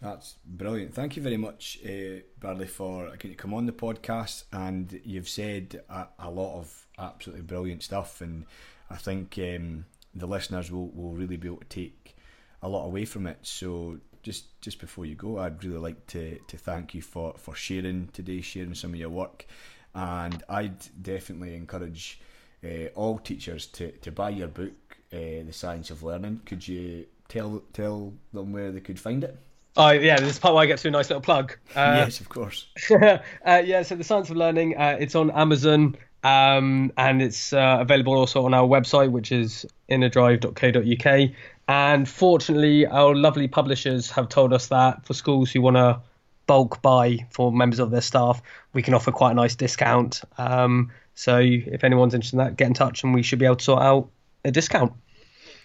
That's 0.00 0.34
brilliant. 0.44 0.94
Thank 0.94 1.14
you 1.14 1.22
very 1.22 1.36
much, 1.36 1.78
uh, 1.86 2.22
Bradley, 2.40 2.66
for 2.66 3.06
agreeing 3.06 3.36
to 3.36 3.40
come 3.40 3.54
on 3.54 3.66
the 3.66 3.72
podcast. 3.72 4.44
And 4.52 5.00
you've 5.04 5.28
said 5.28 5.80
a, 5.88 6.08
a 6.18 6.28
lot 6.28 6.58
of 6.58 6.86
absolutely 6.98 7.42
brilliant 7.42 7.84
stuff. 7.84 8.20
And 8.20 8.46
I 8.92 8.96
think 8.96 9.38
um, 9.38 9.86
the 10.14 10.26
listeners 10.26 10.70
will, 10.70 10.88
will 10.88 11.12
really 11.12 11.36
be 11.36 11.48
able 11.48 11.58
to 11.58 11.66
take 11.66 12.16
a 12.62 12.68
lot 12.68 12.84
away 12.84 13.04
from 13.04 13.26
it. 13.26 13.38
So 13.42 13.98
just 14.22 14.60
just 14.60 14.78
before 14.78 15.06
you 15.06 15.14
go, 15.14 15.38
I'd 15.38 15.62
really 15.64 15.78
like 15.78 16.06
to, 16.08 16.38
to 16.38 16.56
thank 16.56 16.94
you 16.94 17.02
for, 17.02 17.34
for 17.36 17.54
sharing 17.54 18.08
today, 18.12 18.40
sharing 18.40 18.74
some 18.74 18.90
of 18.90 18.96
your 18.96 19.10
work. 19.10 19.46
And 19.94 20.42
I'd 20.48 21.02
definitely 21.02 21.54
encourage 21.54 22.20
uh, 22.64 22.86
all 22.94 23.18
teachers 23.18 23.66
to, 23.66 23.90
to 23.90 24.12
buy 24.12 24.30
your 24.30 24.48
book, 24.48 24.96
uh, 25.12 25.44
The 25.46 25.52
Science 25.52 25.90
of 25.90 26.02
Learning. 26.02 26.40
Could 26.46 26.66
you 26.66 27.06
tell 27.28 27.62
tell 27.72 28.12
them 28.32 28.52
where 28.52 28.70
they 28.72 28.80
could 28.80 29.00
find 29.00 29.24
it? 29.24 29.36
Oh 29.76 29.90
yeah, 29.90 30.20
this 30.20 30.30
is 30.30 30.38
part 30.38 30.54
where 30.54 30.62
I 30.62 30.66
get 30.66 30.78
to 30.80 30.88
a 30.88 30.90
nice 30.90 31.08
little 31.08 31.22
plug. 31.22 31.56
Uh, 31.74 31.94
yes, 32.04 32.20
of 32.20 32.28
course. 32.28 32.66
uh, 32.90 33.18
yeah, 33.64 33.82
so 33.82 33.96
the 33.96 34.04
Science 34.04 34.30
of 34.30 34.36
Learning, 34.36 34.76
uh, 34.76 34.96
it's 35.00 35.14
on 35.14 35.30
Amazon 35.30 35.96
um, 36.22 36.92
and 36.96 37.20
it's 37.20 37.52
uh, 37.52 37.78
available 37.80 38.14
also 38.14 38.44
on 38.44 38.54
our 38.54 38.66
website, 38.66 39.10
which 39.10 39.32
is 39.32 39.66
innerdrive.co.uk. 39.88 41.30
And 41.68 42.08
fortunately, 42.08 42.86
our 42.86 43.14
lovely 43.14 43.48
publishers 43.48 44.10
have 44.10 44.28
told 44.28 44.52
us 44.52 44.68
that 44.68 45.04
for 45.06 45.14
schools 45.14 45.50
who 45.50 45.60
want 45.60 45.76
to 45.76 46.00
bulk 46.46 46.82
buy 46.82 47.26
for 47.30 47.52
members 47.52 47.78
of 47.78 47.90
their 47.90 48.00
staff, 48.00 48.42
we 48.72 48.82
can 48.82 48.94
offer 48.94 49.12
quite 49.12 49.32
a 49.32 49.34
nice 49.34 49.54
discount. 49.54 50.22
Um, 50.38 50.90
so 51.14 51.38
if 51.38 51.84
anyone's 51.84 52.14
interested 52.14 52.38
in 52.38 52.44
that, 52.44 52.56
get 52.56 52.66
in 52.66 52.74
touch 52.74 53.04
and 53.04 53.14
we 53.14 53.22
should 53.22 53.38
be 53.38 53.46
able 53.46 53.56
to 53.56 53.64
sort 53.64 53.82
out 53.82 54.10
a 54.44 54.50
discount. 54.50 54.92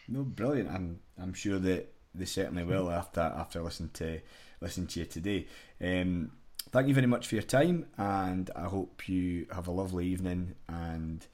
No, 0.08 0.24
brilliant. 0.24 0.70
I'm 0.70 0.99
I'm 1.20 1.34
sure 1.34 1.60
that 1.60 1.93
they 2.14 2.26
certainly 2.26 2.64
will 2.64 2.89
after 2.89 3.22
after 3.22 3.62
listening 3.62 3.89
to 3.95 4.22
listening 4.62 4.88
to 4.88 4.99
you 5.01 5.05
today. 5.05 5.47
Um, 5.82 6.32
thank 6.72 6.88
you 6.88 6.93
very 6.93 7.07
much 7.07 7.28
for 7.28 7.36
your 7.36 7.43
time, 7.43 7.86
and 7.97 8.49
I 8.55 8.63
hope 8.63 9.07
you 9.07 9.47
have 9.51 9.68
a 9.68 9.72
lovely 9.72 10.07
evening. 10.07 10.55
And 10.68 11.26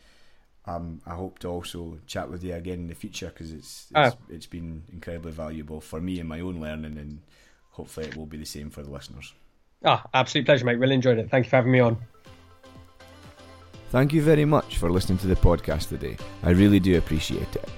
um, 0.66 1.02
I 1.06 1.16
hope 1.16 1.40
to 1.40 1.50
also 1.50 2.00
chat 2.08 2.30
with 2.30 2.44
you 2.44 2.54
again 2.54 2.80
in 2.80 2.88
the 2.88 2.96
future 2.96 3.28
because 3.28 3.52
it's 3.52 3.88
it's, 3.96 4.16
it's 4.30 4.46
been 4.46 4.84
incredibly 4.92 5.32
valuable 5.32 5.82
for 5.82 6.00
me 6.00 6.20
in 6.20 6.28
my 6.28 6.40
own 6.40 6.60
learning, 6.60 6.98
and 6.98 7.22
hopefully 7.72 8.08
it 8.08 8.16
will 8.16 8.26
be 8.26 8.38
the 8.38 8.46
same 8.46 8.70
for 8.70 8.84
the 8.84 8.92
listeners. 8.92 9.34
Ah, 9.86 10.06
absolute 10.14 10.46
pleasure, 10.46 10.66
mate. 10.66 10.80
Really 10.80 10.96
enjoyed 10.96 11.18
it. 11.18 11.30
Thank 11.30 11.46
you 11.46 11.50
for 11.50 11.58
having 11.58 11.72
me 11.72 11.80
on. 11.80 11.98
Thank 13.90 14.14
you 14.14 14.24
very 14.24 14.46
much 14.46 14.78
for 14.78 14.90
listening 14.90 15.20
to 15.20 15.28
the 15.28 15.36
podcast 15.36 15.90
today. 15.90 16.18
I 16.42 16.52
really 16.52 16.80
do 16.80 16.98
appreciate 16.98 17.56
it. 17.56 17.70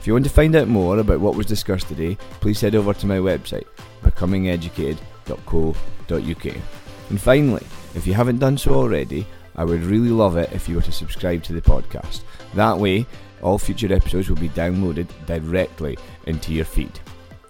If 0.00 0.08
you 0.08 0.14
want 0.14 0.24
to 0.24 0.30
find 0.30 0.56
out 0.56 0.66
more 0.66 0.98
about 0.98 1.20
what 1.20 1.36
was 1.36 1.46
discussed 1.46 1.86
today, 1.86 2.16
please 2.40 2.60
head 2.60 2.74
over 2.74 2.92
to 2.92 3.06
my 3.06 3.18
website, 3.18 3.66
becomingeducated.co.uk. 4.02 6.81
And 7.12 7.20
finally, 7.20 7.66
if 7.94 8.06
you 8.06 8.14
haven't 8.14 8.38
done 8.38 8.56
so 8.56 8.72
already, 8.72 9.26
I 9.54 9.64
would 9.64 9.82
really 9.82 10.08
love 10.08 10.38
it 10.38 10.50
if 10.50 10.66
you 10.66 10.76
were 10.76 10.80
to 10.80 10.90
subscribe 10.90 11.42
to 11.42 11.52
the 11.52 11.60
podcast. 11.60 12.22
That 12.54 12.78
way, 12.78 13.04
all 13.42 13.58
future 13.58 13.92
episodes 13.92 14.30
will 14.30 14.38
be 14.38 14.48
downloaded 14.48 15.08
directly 15.26 15.98
into 16.26 16.54
your 16.54 16.64
feed. 16.64 16.98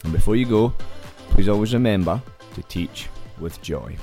And 0.03 0.13
before 0.13 0.35
you 0.35 0.47
go, 0.47 0.75
please 1.31 1.49
always 1.49 1.75
remember 1.75 2.21
to 2.57 2.63
teach 2.65 3.09
with 3.39 3.63
joy. 3.63 3.97